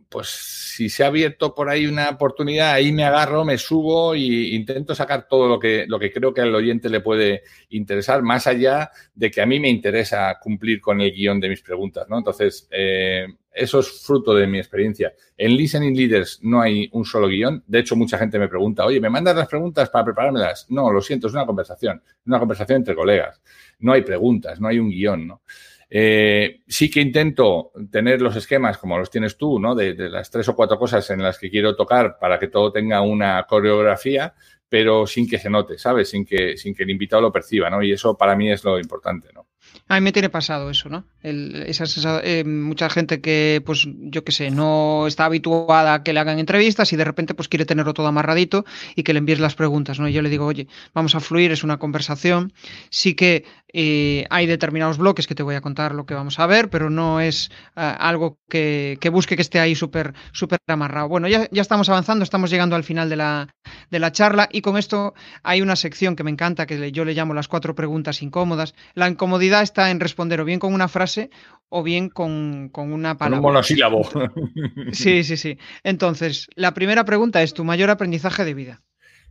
pues, 0.09 0.28
si 0.28 0.89
se 0.89 1.05
ha 1.05 1.09
abierto 1.09 1.55
por 1.55 1.68
ahí 1.68 1.87
una 1.87 2.11
oportunidad, 2.11 2.72
ahí 2.72 2.91
me 2.91 3.05
agarro, 3.05 3.45
me 3.45 3.59
subo 3.59 4.14
e 4.14 4.18
intento 4.18 4.95
sacar 4.95 5.28
todo 5.28 5.49
lo 5.49 5.59
que, 5.59 5.87
lo 5.87 5.99
que 5.99 6.12
creo 6.12 6.34
que 6.34 6.41
al 6.41 6.55
oyente 6.55 6.89
le 6.89 7.01
puede 7.01 7.43
interesar, 7.68 8.22
más 8.22 8.47
allá 8.47 8.91
de 9.14 9.30
que 9.30 9.41
a 9.41 9.47
mí 9.47 9.61
me 9.61 9.68
interesa 9.68 10.37
cumplir 10.41 10.80
con 10.80 11.01
el 11.01 11.12
guion 11.12 11.39
de 11.39 11.51
mis 11.51 11.62
preguntas, 11.62 12.07
¿no? 12.09 12.18
Entonces, 12.18 12.66
eh, 12.70 13.26
eso 13.57 13.80
es 13.80 14.04
fruto 14.04 14.34
de 14.34 14.46
mi 14.46 14.59
experiencia. 14.59 15.14
En 15.36 15.57
Listening 15.57 15.96
Leaders 15.96 16.40
no 16.42 16.61
hay 16.61 16.88
un 16.92 17.04
solo 17.04 17.26
guion. 17.26 17.64
De 17.66 17.78
hecho, 17.78 17.96
mucha 17.96 18.18
gente 18.18 18.38
me 18.38 18.48
pregunta, 18.48 18.84
oye, 18.84 19.00
¿me 19.00 19.09
mandas 19.09 19.34
las 19.34 19.48
preguntas 19.48 19.88
para 19.88 20.04
preparármelas? 20.04 20.66
No, 20.68 20.92
lo 20.92 21.00
siento, 21.00 21.26
es 21.26 21.32
una 21.32 21.46
conversación. 21.46 22.02
Una 22.26 22.38
conversación 22.38 22.76
entre 22.76 22.94
colegas. 22.94 23.40
No 23.78 23.92
hay 23.92 24.02
preguntas, 24.02 24.61
no 24.61 24.68
hay 24.68 24.78
un 24.78 24.90
guion, 24.90 25.26
¿no? 25.26 25.42
Eh, 25.88 26.62
sí 26.66 26.90
que 26.90 27.00
intento 27.00 27.70
tener 27.90 28.20
los 28.20 28.34
esquemas 28.34 28.76
como 28.76 28.98
los 28.98 29.09
tienes 29.09 29.36
tú, 29.36 29.59
¿no? 29.59 29.74
De, 29.74 29.94
de, 29.94 30.11
las 30.11 30.30
tres 30.30 30.48
o 30.48 30.57
cuatro 30.57 30.78
cosas 30.78 31.09
en 31.11 31.22
las 31.22 31.38
que 31.38 31.48
quiero 31.48 31.76
tocar 31.76 32.18
para 32.18 32.38
que 32.38 32.48
todo 32.48 32.72
tenga 32.72 33.00
una 33.02 33.44
coreografía, 33.44 34.34
pero 34.68 35.07
sin 35.07 35.28
que 35.28 35.38
se 35.38 35.48
note, 35.48 35.78
¿sabes? 35.78 36.11
Sin 36.11 36.24
que, 36.24 36.57
sin 36.57 36.74
que 36.74 36.82
el 36.82 36.90
invitado 36.90 37.22
lo 37.22 37.32
perciba, 37.32 37.70
¿no? 37.70 37.82
Y 37.82 37.92
eso 37.92 38.16
para 38.16 38.34
mí 38.36 38.50
es 38.50 38.64
lo 38.64 38.78
importante, 38.78 39.28
¿no? 39.32 39.45
A 39.89 39.95
mí 39.95 40.01
me 40.01 40.12
tiene 40.12 40.29
pasado 40.29 40.70
eso, 40.70 40.89
¿no? 40.89 41.05
El, 41.22 41.64
esa, 41.66 41.85
eh, 42.22 42.45
mucha 42.45 42.89
gente 42.91 43.20
que, 43.20 43.62
pues, 43.64 43.87
yo 43.87 44.24
qué 44.24 44.33
sé, 44.33 44.51
no 44.51 45.07
está 45.07 45.24
habituada 45.24 45.95
a 45.95 46.03
que 46.03 46.12
le 46.12 46.20
hagan 46.20 46.39
entrevistas 46.39 46.93
y 46.93 46.97
de 46.97 47.05
repente, 47.05 47.35
pues, 47.35 47.49
quiere 47.49 47.64
tenerlo 47.64 47.95
todo 47.95 48.07
amarradito 48.07 48.64
y 48.95 49.03
que 49.03 49.12
le 49.12 49.18
envíes 49.18 49.41
las 49.41 49.55
preguntas, 49.55 49.99
¿no? 49.99 50.09
Y 50.09 50.12
yo 50.12 50.22
le 50.22 50.29
digo, 50.29 50.47
oye, 50.47 50.68
vamos 50.95 51.14
a 51.14 51.20
fluir, 51.20 51.53
es 51.53 51.64
una 51.64 51.79
conversación. 51.79 52.53
Sí 52.91 53.14
que 53.14 53.45
eh, 53.72 54.27
hay 54.31 54.47
determinados 54.47 54.97
bloques 54.97 55.27
que 55.27 55.35
te 55.35 55.43
voy 55.43 55.55
a 55.55 55.61
contar 55.61 55.95
lo 55.95 56.07
que 56.07 56.14
vamos 56.14 56.39
a 56.39 56.47
ver, 56.47 56.70
pero 56.70 56.89
no 56.89 57.20
es 57.20 57.51
uh, 57.77 57.81
algo 57.99 58.39
que, 58.49 58.97
que, 59.01 59.11
busque 59.11 59.37
que 59.37 59.43
esté 59.43 59.59
ahí 59.59 59.74
súper 59.74 60.14
súper 60.33 60.59
amarrado. 60.66 61.09
Bueno, 61.09 61.29
ya, 61.29 61.49
ya 61.51 61.62
estamos 61.62 61.89
avanzando, 61.89 62.22
estamos 62.22 62.51
llegando 62.51 62.77
al 62.77 62.85
final 62.85 63.11
de 63.11 63.16
la, 63.16 63.49
de 63.91 63.99
la 63.99 64.12
charla 64.12 64.49
y 64.51 64.61
con 64.62 64.77
esto 64.77 65.14
hay 65.43 65.61
una 65.62 65.77
sección 65.77 66.16
que 66.16 66.24
me 66.24 66.31
encanta, 66.31 66.66
que 66.66 66.91
yo 66.93 67.05
le 67.05 67.14
llamo 67.14 67.35
las 67.35 67.49
cuatro 67.49 67.74
preguntas 67.74 68.22
incómodas. 68.22 68.74
La 68.95 69.09
incomodidad 69.09 69.62
está 69.66 69.90
en 69.90 70.00
responder 70.00 70.40
o 70.40 70.44
bien 70.44 70.58
con 70.58 70.72
una 70.72 70.88
frase 70.88 71.30
o 71.68 71.82
bien 71.82 72.08
con, 72.08 72.70
con 72.70 72.92
una 72.92 73.18
palabra. 73.18 73.38
Con 73.38 73.46
un 73.46 73.52
monosílabo. 73.52 74.08
Sí, 74.92 75.24
sí, 75.24 75.36
sí. 75.36 75.58
Entonces, 75.82 76.48
la 76.54 76.72
primera 76.72 77.04
pregunta 77.04 77.42
es 77.42 77.52
tu 77.52 77.64
mayor 77.64 77.90
aprendizaje 77.90 78.44
de 78.44 78.54
vida. 78.54 78.82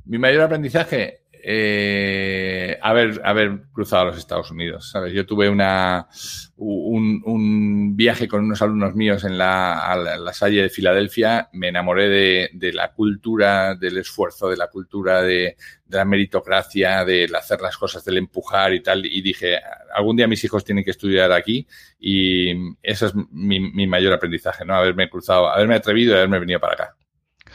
Mi 0.05 0.19
mayor 0.19 0.43
aprendizaje, 0.43 1.23
eh, 1.47 2.79
haber, 2.81 3.21
haber 3.23 3.65
cruzado 3.71 4.05
los 4.05 4.17
Estados 4.17 4.49
Unidos, 4.49 4.89
¿sabes? 4.89 5.13
Yo 5.13 5.27
tuve 5.27 5.47
una, 5.47 6.07
un, 6.55 7.21
un 7.23 7.95
viaje 7.95 8.27
con 8.27 8.45
unos 8.45 8.63
alumnos 8.63 8.95
míos 8.95 9.23
en 9.25 9.37
la, 9.37 9.77
a 9.77 9.95
la, 9.95 10.33
Salle 10.33 10.63
de 10.63 10.69
Filadelfia, 10.69 11.49
me 11.53 11.67
enamoré 11.67 12.09
de, 12.09 12.49
de, 12.53 12.73
la 12.73 12.93
cultura 12.93 13.75
del 13.75 13.99
esfuerzo, 13.99 14.49
de 14.49 14.57
la 14.57 14.69
cultura 14.69 15.21
de, 15.21 15.55
la 15.89 16.03
meritocracia, 16.03 17.05
de 17.05 17.29
hacer 17.37 17.61
las 17.61 17.77
cosas, 17.77 18.03
del 18.03 18.17
empujar 18.17 18.73
y 18.73 18.81
tal, 18.81 19.05
y 19.05 19.21
dije, 19.21 19.59
algún 19.93 20.17
día 20.17 20.27
mis 20.27 20.43
hijos 20.43 20.65
tienen 20.65 20.83
que 20.83 20.91
estudiar 20.91 21.31
aquí 21.31 21.67
y 21.99 22.53
eso 22.81 23.05
es 23.05 23.13
mi, 23.29 23.59
mi 23.59 23.85
mayor 23.85 24.13
aprendizaje, 24.13 24.65
¿no? 24.65 24.73
Haberme 24.73 25.11
cruzado, 25.11 25.47
haberme 25.47 25.75
atrevido 25.75 26.15
y 26.15 26.17
haberme 26.17 26.39
venido 26.39 26.59
para 26.59 26.73
acá. 26.73 26.95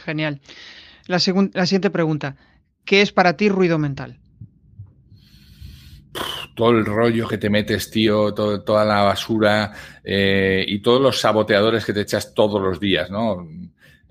Genial. 0.05 0.39
La, 1.07 1.17
la 1.17 1.65
siguiente 1.65 1.89
pregunta. 1.89 2.37
¿Qué 2.85 3.01
es 3.01 3.11
para 3.11 3.37
ti 3.37 3.49
ruido 3.49 3.77
mental? 3.77 4.21
todo 6.55 6.71
el 6.71 6.85
rollo 6.85 7.27
que 7.27 7.37
te 7.37 7.49
metes, 7.49 7.89
tío, 7.89 8.33
toda 8.33 8.85
la 8.85 9.03
basura 9.03 9.71
eh, 10.03 10.63
y 10.67 10.79
todos 10.79 11.01
los 11.01 11.19
saboteadores 11.19 11.85
que 11.85 11.93
te 11.93 12.01
echas 12.01 12.33
todos 12.33 12.61
los 12.61 12.79
días, 12.79 13.09
¿no? 13.09 13.47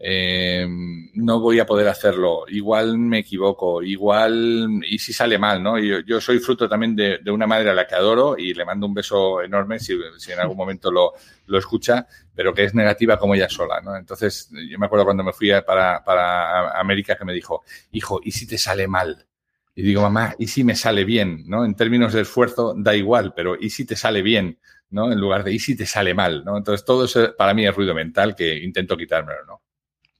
Eh, 0.02 0.66
no 1.14 1.40
voy 1.40 1.60
a 1.60 1.66
poder 1.66 1.86
hacerlo, 1.86 2.44
igual 2.48 2.96
me 2.96 3.18
equivoco, 3.18 3.82
igual, 3.82 4.80
y 4.88 4.98
si 4.98 5.12
sale 5.12 5.38
mal, 5.38 5.62
¿no? 5.62 5.78
Yo, 5.78 6.00
yo 6.00 6.22
soy 6.22 6.38
fruto 6.38 6.66
también 6.70 6.96
de, 6.96 7.20
una 7.30 7.46
madre 7.46 7.68
a 7.68 7.74
la 7.74 7.86
que 7.86 7.96
adoro 7.96 8.38
y 8.38 8.54
le 8.54 8.64
mando 8.64 8.86
un 8.86 8.94
beso 8.94 9.42
enorme 9.42 9.78
si, 9.78 9.92
en 9.92 10.40
algún 10.40 10.56
momento 10.56 10.90
lo, 10.90 11.12
lo, 11.46 11.58
escucha, 11.58 12.06
pero 12.34 12.54
que 12.54 12.64
es 12.64 12.74
negativa 12.74 13.18
como 13.18 13.34
ella 13.34 13.50
sola, 13.50 13.82
¿no? 13.82 13.94
Entonces, 13.94 14.50
yo 14.70 14.78
me 14.78 14.86
acuerdo 14.86 15.04
cuando 15.04 15.22
me 15.22 15.34
fui 15.34 15.50
para, 15.66 16.02
para 16.02 16.80
América 16.80 17.16
que 17.16 17.26
me 17.26 17.34
dijo, 17.34 17.62
hijo, 17.92 18.20
¿y 18.24 18.32
si 18.32 18.46
te 18.46 18.56
sale 18.56 18.88
mal? 18.88 19.26
Y 19.74 19.82
digo, 19.82 20.00
mamá, 20.00 20.34
¿y 20.38 20.46
si 20.46 20.64
me 20.64 20.76
sale 20.76 21.04
bien? 21.04 21.44
¿no? 21.46 21.64
En 21.64 21.74
términos 21.74 22.12
de 22.14 22.22
esfuerzo 22.22 22.74
da 22.76 22.94
igual, 22.94 23.34
pero 23.34 23.54
¿y 23.54 23.70
si 23.70 23.84
te 23.84 23.96
sale 23.96 24.22
bien? 24.22 24.58
¿no? 24.90 25.12
En 25.12 25.20
lugar 25.20 25.44
de 25.44 25.52
¿y 25.52 25.58
si 25.58 25.76
te 25.76 25.86
sale 25.86 26.14
mal? 26.14 26.42
¿no? 26.44 26.56
Entonces, 26.56 26.84
todo 26.84 27.04
eso 27.04 27.34
para 27.36 27.54
mí 27.54 27.66
es 27.66 27.74
ruido 27.74 27.94
mental 27.94 28.34
que 28.34 28.56
intento 28.56 28.96
quitármelo, 28.96 29.44
¿no? 29.46 29.62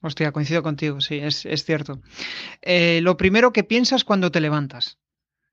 Hostia, 0.01 0.31
coincido 0.31 0.63
contigo, 0.63 0.99
sí, 0.99 1.19
es, 1.19 1.45
es 1.45 1.63
cierto. 1.63 2.01
Eh, 2.61 2.99
lo 3.03 3.17
primero 3.17 3.53
que 3.53 3.63
piensas 3.63 4.03
cuando 4.03 4.31
te 4.31 4.41
levantas. 4.41 4.97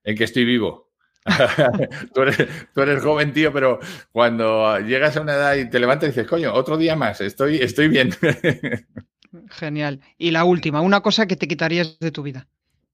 En 0.05 0.17
que 0.17 0.25
estoy 0.25 0.45
vivo. 0.45 0.89
tú, 2.15 2.23
eres, 2.23 2.37
tú, 2.75 2.81
eres, 2.81 3.03
joven, 3.03 3.33
tío, 3.33 3.53
pero 3.53 3.79
cuando 4.11 4.79
llegas 4.81 5.17
a 5.17 5.21
una 5.21 5.35
edad 5.35 5.57
y 5.57 5.69
te 5.69 5.79
levantas 5.79 6.09
y 6.09 6.13
dices, 6.13 6.27
coño, 6.27 6.55
otro 6.55 6.79
día 6.79 6.97
más, 6.97 7.21
estoy, 7.21 7.57
estoy 7.57 7.89
bien. 7.89 8.11
Genial. 9.51 10.01
Y 10.17 10.31
la 10.31 10.45
última, 10.45 10.81
una 10.81 11.01
cosa 11.01 11.27
que 11.27 11.37
te 11.37 11.49
quitarías 11.49 11.99
de 11.99 12.11
tu 12.11 12.23
vida. 12.23 12.49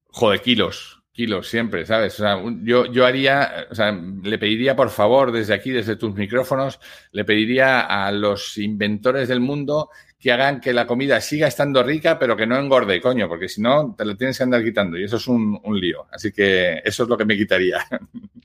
Joder, 0.09 0.41
kilos. 0.41 1.03
kilos 1.13 1.49
siempre, 1.49 1.87
¿sabes? 1.87 2.15
O 2.15 2.23
sea, 2.25 2.43
yo, 2.63 2.87
yo 2.87 3.07
haría, 3.07 3.69
o 3.71 3.75
sea, 3.75 3.93
le 3.93 4.39
pediría 4.39 4.75
por 4.75 4.91
favor 4.91 5.31
desde 5.31 5.55
aquí, 5.55 5.71
desde 5.71 5.95
tus 5.95 6.15
micrófonos, 6.15 6.81
le 7.13 7.25
pediría 7.25 7.81
a 7.81 8.11
los 8.11 8.59
inventores 8.59 9.29
del 9.29 9.41
mundo 9.41 9.91
que 10.25 10.33
hagan 10.33 10.59
que 10.59 10.73
la 10.73 10.87
comida 10.87 11.21
siga 11.21 11.47
estando 11.49 11.83
rica, 11.83 12.19
pero 12.19 12.35
que 12.35 12.47
no 12.47 12.57
engorde, 12.57 12.99
coño, 12.99 13.29
porque 13.29 13.47
si 13.47 13.61
no, 13.61 13.95
te 13.95 14.07
la 14.07 14.15
tienes 14.15 14.39
que 14.39 14.45
andar 14.45 14.65
quitando 14.65 14.99
y 14.99 15.05
eso 15.05 15.19
es 15.19 15.29
un, 15.29 15.61
lío. 15.79 16.07
Así 16.11 16.33
que 16.33 16.81
eso 16.83 17.03
es 17.03 17.09
lo 17.11 17.19
que 17.19 17.27
me 17.27 17.37
quitaría. 17.37 17.85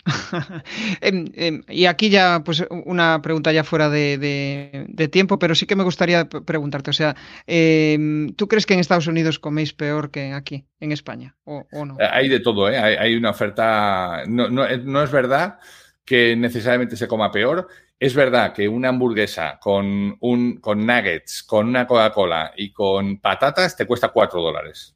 Em, 1.02 1.26
em, 1.36 1.62
y 1.68 1.86
aquí 1.86 2.10
ya, 2.10 2.42
pues 2.44 2.66
una 2.70 3.22
pregunta 3.22 3.52
ya 3.52 3.64
fuera 3.64 3.90
de, 3.90 5.10
tiempo, 5.12 5.38
pero 5.38 5.56
sí 5.56 5.66
que 5.66 5.76
me 5.76 5.84
gustaría 5.84 6.28
preguntarte, 6.28 6.90
o 6.90 6.94
sea, 6.94 7.16
em, 7.46 8.34
¿tú 8.34 8.48
crees 8.48 8.66
que 8.66 8.74
en 8.74 8.80
Estados 8.80 9.08
Unidos 9.08 9.40
coméis 9.40 9.74
peor 9.74 10.10
que 10.10 10.34
aquí, 10.34 10.66
en 10.80 10.92
España, 10.92 11.38
o, 11.44 11.66
no? 11.86 11.98
Hay 12.00 12.28
de 12.28 12.40
todo, 12.40 12.70
¿eh? 12.70 12.78
Hay, 12.78 13.16
una 13.16 13.30
oferta, 13.30 14.24
no, 14.28 14.50
no, 14.50 14.68
no 14.68 15.04
es 15.04 15.12
verdad 15.12 15.60
que 16.04 16.36
necesariamente 16.36 16.98
se 16.98 17.08
coma 17.08 17.32
peor 17.32 17.68
es 18.00 18.16
verdad 18.16 18.54
que 18.54 18.68
una 18.68 18.90
hamburguesa 18.90 19.60
con, 19.62 20.16
un, 20.22 20.58
con 20.58 20.86
nuggets, 20.86 21.44
con 21.44 21.68
una 21.68 21.86
Coca-Cola 21.86 22.54
y 22.56 22.72
con 22.72 23.20
patatas 23.20 23.76
te 23.76 23.86
cuesta 23.86 24.10
4 24.10 24.42
dólares. 24.42 24.96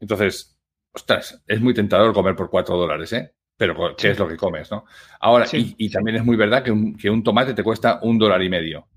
Entonces, 0.00 0.58
ostras, 0.92 1.42
es 1.46 1.60
muy 1.60 1.74
tentador 1.74 2.14
comer 2.14 2.34
por 2.34 2.48
4 2.48 2.76
dólares, 2.76 3.12
¿eh? 3.12 3.34
Pero 3.58 3.94
¿qué 3.94 4.12
es 4.12 4.18
lo 4.18 4.26
que 4.26 4.38
comes, 4.38 4.70
no? 4.70 4.86
Ahora, 5.20 5.44
y, 5.52 5.90
también 5.90 6.16
es 6.16 6.24
muy 6.24 6.34
verdad 6.34 6.64
que 6.64 6.70
un, 6.70 6.96
que 6.96 7.10
un 7.10 7.22
tomate 7.22 7.52
te 7.52 7.62
cuesta 7.62 8.00
un 8.02 8.18
dólar 8.18 8.42
y 8.42 8.48
medio. 8.48 8.88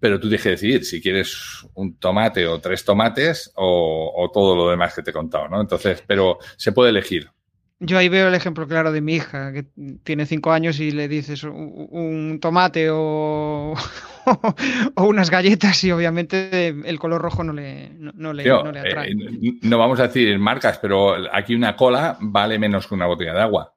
Pero 0.00 0.18
tú 0.18 0.28
tienes 0.28 0.42
que 0.42 0.50
decidir 0.50 0.84
si 0.86 1.02
quieres 1.02 1.66
un 1.74 1.98
tomate 1.98 2.46
o 2.46 2.58
tres 2.58 2.82
tomates 2.82 3.52
o, 3.56 4.12
o, 4.16 4.30
todo 4.30 4.56
lo 4.56 4.70
demás 4.70 4.94
que 4.94 5.02
te 5.02 5.10
he 5.10 5.12
contado, 5.12 5.48
¿no? 5.48 5.60
Entonces, 5.60 6.02
pero 6.06 6.38
se 6.56 6.72
puede 6.72 6.90
elegir. 6.90 7.30
Yo 7.78 7.98
ahí 7.98 8.08
veo 8.08 8.28
el 8.28 8.34
ejemplo 8.34 8.66
claro 8.66 8.90
de 8.90 9.02
mi 9.02 9.16
hija, 9.16 9.52
que 9.52 9.66
tiene 10.02 10.24
cinco 10.24 10.50
años 10.50 10.80
y 10.80 10.92
le 10.92 11.08
dices 11.08 11.44
un, 11.44 12.38
tomate 12.40 12.88
o, 12.90 13.74
o, 14.94 15.04
unas 15.04 15.28
galletas 15.28 15.84
y 15.84 15.92
obviamente 15.92 16.68
el 16.68 16.98
color 16.98 17.20
rojo 17.20 17.44
no 17.44 17.52
le, 17.52 17.90
no, 17.90 18.32
le, 18.32 18.50
atrae. 18.50 19.10
Eh, 19.10 19.58
no 19.60 19.76
vamos 19.76 20.00
a 20.00 20.06
decir 20.06 20.38
marcas, 20.38 20.78
pero 20.78 21.16
aquí 21.30 21.54
una 21.54 21.76
cola 21.76 22.16
vale 22.18 22.58
menos 22.58 22.86
que 22.86 22.94
una 22.94 23.06
botella 23.06 23.34
de 23.34 23.42
agua. 23.42 23.74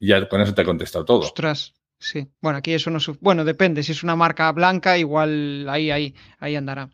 Y 0.00 0.08
ya 0.08 0.28
con 0.28 0.40
eso 0.40 0.52
te 0.52 0.62
he 0.62 0.64
contestado 0.64 1.04
todo. 1.04 1.20
Ostras, 1.20 1.72
sí. 2.00 2.26
Bueno, 2.40 2.58
aquí 2.58 2.74
eso 2.74 2.90
no... 2.90 2.98
Bueno, 3.20 3.44
depende. 3.44 3.84
Si 3.84 3.92
es 3.92 4.02
una 4.02 4.16
marca 4.16 4.50
blanca, 4.50 4.98
igual 4.98 5.68
ahí, 5.68 5.92
ahí, 5.92 6.14
ahí 6.40 6.56
andará. 6.56 6.90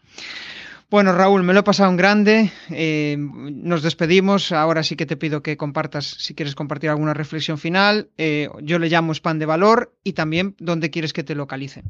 Bueno, 0.92 1.14
Raúl, 1.14 1.42
me 1.42 1.54
lo 1.54 1.60
he 1.60 1.62
pasado 1.62 1.88
en 1.88 1.96
grande. 1.96 2.52
Eh, 2.70 3.16
nos 3.18 3.82
despedimos. 3.82 4.52
Ahora 4.52 4.82
sí 4.82 4.94
que 4.94 5.06
te 5.06 5.16
pido 5.16 5.42
que 5.42 5.56
compartas, 5.56 6.04
si 6.04 6.34
quieres 6.34 6.54
compartir 6.54 6.90
alguna 6.90 7.14
reflexión 7.14 7.56
final. 7.56 8.10
Eh, 8.18 8.50
yo 8.60 8.78
le 8.78 8.90
llamo 8.90 9.14
spam 9.14 9.38
de 9.38 9.46
valor 9.46 9.94
y 10.04 10.12
también 10.12 10.54
dónde 10.58 10.90
quieres 10.90 11.14
que 11.14 11.24
te 11.24 11.34
localice. 11.34 11.82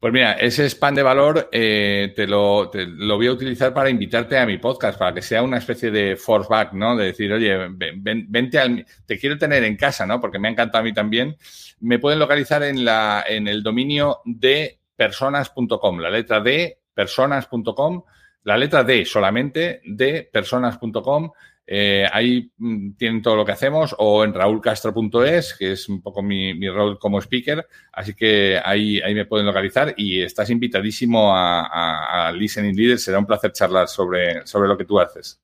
Pues 0.00 0.10
mira, 0.10 0.32
ese 0.32 0.64
spam 0.70 0.94
de 0.94 1.02
valor 1.02 1.50
eh, 1.52 2.14
te, 2.16 2.26
lo, 2.26 2.70
voy 2.70 3.26
a 3.26 3.32
utilizar 3.32 3.74
para 3.74 3.90
invitarte 3.90 4.38
a 4.38 4.46
mi 4.46 4.56
podcast, 4.56 4.98
para 4.98 5.12
que 5.12 5.20
sea 5.20 5.42
una 5.42 5.58
especie 5.58 5.90
de 5.90 6.16
force 6.16 6.48
back, 6.48 6.72
¿no? 6.72 6.96
De 6.96 7.04
decir, 7.04 7.30
oye, 7.30 7.54
vente 7.76 8.58
al, 8.58 8.86
te 9.04 9.18
quiero 9.18 9.36
tener 9.36 9.64
en 9.64 9.76
casa, 9.76 10.06
¿no? 10.06 10.18
Porque 10.18 10.38
me 10.38 10.48
ha 10.48 10.52
encantado 10.52 10.80
a 10.80 10.84
mí 10.84 10.94
también. 10.94 11.36
Me 11.80 11.98
pueden 11.98 12.18
localizar 12.18 12.62
en, 12.62 12.86
la, 12.86 13.22
en 13.28 13.48
el 13.48 13.62
dominio 13.62 14.22
de 14.24 14.78
personas.com, 14.96 15.98
la 15.98 16.08
letra 16.08 16.40
D 16.40 16.78
personas.com, 16.94 18.02
la 18.44 18.56
letra 18.56 18.84
D 18.84 19.04
solamente, 19.04 19.80
de 19.84 20.28
personas.com. 20.32 21.30
Eh, 21.66 22.06
ahí 22.12 22.52
mm, 22.58 22.92
tienen 22.96 23.22
todo 23.22 23.36
lo 23.36 23.44
que 23.44 23.52
hacemos, 23.52 23.94
o 23.98 24.22
en 24.22 24.34
raulcastro.es, 24.34 25.54
que 25.58 25.72
es 25.72 25.88
un 25.88 26.02
poco 26.02 26.22
mi, 26.22 26.68
rol 26.68 26.98
como 26.98 27.20
speaker. 27.20 27.66
Así 27.92 28.14
que 28.14 28.60
ahí, 28.62 29.00
ahí 29.00 29.14
me 29.14 29.26
pueden 29.26 29.46
localizar 29.46 29.94
y 29.96 30.22
estás 30.22 30.50
invitadísimo 30.50 31.34
a, 31.34 32.28
a, 32.28 32.32
Listening 32.32 32.76
Leader. 32.76 32.98
Será 32.98 33.18
un 33.18 33.26
placer 33.26 33.52
charlar 33.52 33.88
sobre, 33.88 34.46
sobre 34.46 34.68
lo 34.68 34.76
que 34.76 34.84
tú 34.84 35.00
haces. 35.00 35.43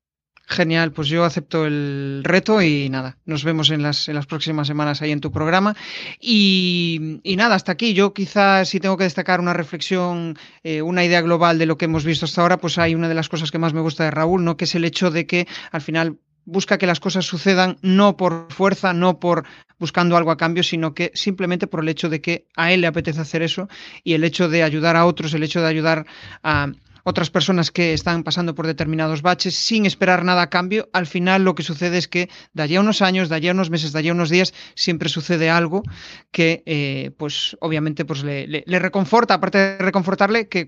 Genial, 0.50 0.90
pues 0.90 1.06
yo 1.06 1.24
acepto 1.24 1.64
el 1.64 2.22
reto 2.24 2.60
y 2.60 2.88
nada, 2.88 3.16
nos 3.24 3.44
vemos 3.44 3.70
en 3.70 3.84
las, 3.84 4.08
en 4.08 4.16
las 4.16 4.26
próximas 4.26 4.66
semanas 4.66 5.00
ahí 5.00 5.12
en 5.12 5.20
tu 5.20 5.30
programa. 5.30 5.76
Y, 6.20 7.20
nada, 7.36 7.54
hasta 7.54 7.70
aquí. 7.70 7.94
Yo 7.94 8.12
quizás 8.12 8.68
si 8.68 8.80
tengo 8.80 8.96
que 8.96 9.04
destacar 9.04 9.38
una 9.38 9.52
reflexión, 9.52 10.36
eh, 10.64 10.82
una 10.82 11.04
idea 11.04 11.20
global 11.20 11.56
de 11.56 11.66
lo 11.66 11.78
que 11.78 11.84
hemos 11.84 12.04
visto 12.04 12.24
hasta 12.24 12.42
ahora, 12.42 12.56
pues 12.56 12.78
hay 12.78 12.96
una 12.96 13.08
de 13.08 13.14
las 13.14 13.28
cosas 13.28 13.52
que 13.52 13.58
más 13.58 13.74
me 13.74 13.80
gusta 13.80 14.02
de 14.02 14.10
Raúl, 14.10 14.42
¿no? 14.42 14.56
Que 14.56 14.64
es 14.64 14.74
el 14.74 14.84
hecho 14.84 15.12
de 15.12 15.24
que 15.24 15.46
al 15.70 15.82
final 15.82 16.18
busca 16.46 16.78
que 16.78 16.86
las 16.86 16.98
cosas 16.98 17.26
sucedan 17.26 17.78
no 17.82 18.16
por 18.16 18.52
fuerza, 18.52 18.92
no 18.92 19.20
por 19.20 19.44
buscando 19.78 20.16
algo 20.16 20.32
a 20.32 20.36
cambio, 20.36 20.64
sino 20.64 20.94
que 20.94 21.12
simplemente 21.14 21.68
por 21.68 21.80
el 21.80 21.88
hecho 21.88 22.08
de 22.08 22.20
que 22.20 22.46
a 22.56 22.72
él 22.72 22.80
le 22.80 22.88
apetece 22.88 23.20
hacer 23.20 23.42
eso 23.42 23.68
y 24.02 24.14
el 24.14 24.24
hecho 24.24 24.48
de 24.48 24.64
ayudar 24.64 24.96
a 24.96 25.06
otros, 25.06 25.32
el 25.32 25.44
hecho 25.44 25.60
de 25.60 25.68
ayudar 25.68 26.06
a 26.42 26.72
otras 27.10 27.30
personas 27.30 27.70
que 27.70 27.92
están 27.92 28.22
pasando 28.22 28.54
por 28.54 28.66
determinados 28.66 29.20
baches 29.22 29.54
sin 29.54 29.84
esperar 29.84 30.24
nada 30.24 30.42
a 30.42 30.50
cambio, 30.50 30.88
al 30.92 31.06
final 31.06 31.44
lo 31.44 31.54
que 31.54 31.62
sucede 31.62 31.98
es 31.98 32.08
que 32.08 32.30
de 32.52 32.62
allá 32.62 32.80
unos 32.80 33.02
años, 33.02 33.28
de 33.28 33.34
allá 33.34 33.52
unos 33.52 33.70
meses, 33.70 33.92
de 33.92 33.98
allá 33.98 34.12
unos 34.12 34.30
días, 34.30 34.54
siempre 34.74 35.08
sucede 35.08 35.50
algo 35.50 35.82
que, 36.30 36.62
eh, 36.66 37.10
pues 37.18 37.56
obviamente, 37.60 38.04
pues 38.04 38.22
le, 38.22 38.64
reconforta, 38.66 39.34
aparte 39.34 39.58
de 39.58 39.78
reconfortarle, 39.78 40.48
que, 40.48 40.66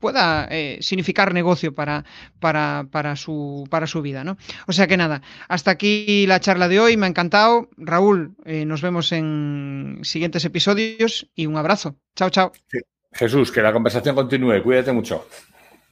pueda 0.00 0.46
eh, 0.50 0.76
significar 0.82 1.32
negocio 1.32 1.74
para, 1.74 2.04
para, 2.38 2.86
para, 2.90 3.16
su, 3.16 3.66
para 3.70 3.86
su 3.86 4.02
vida. 4.02 4.22
¿no? 4.22 4.36
O 4.66 4.72
sea 4.72 4.86
que 4.86 4.98
nada, 4.98 5.22
hasta 5.48 5.70
aquí 5.70 6.26
la 6.26 6.40
charla 6.40 6.68
de 6.68 6.78
hoy, 6.78 6.98
me 6.98 7.06
ha 7.06 7.08
encantado. 7.08 7.70
Raúl, 7.78 8.36
eh, 8.44 8.66
nos 8.66 8.82
vemos 8.82 9.12
en 9.12 10.00
siguientes 10.02 10.44
episodios 10.44 11.30
y 11.34 11.46
un 11.46 11.56
abrazo. 11.56 11.96
Chao, 12.16 12.28
chao. 12.28 12.52
Jesús, 13.14 13.50
que 13.50 13.62
la 13.62 13.72
conversación 13.72 14.14
continúe. 14.14 14.62
Cuídate 14.62 14.92
mucho. 14.92 15.26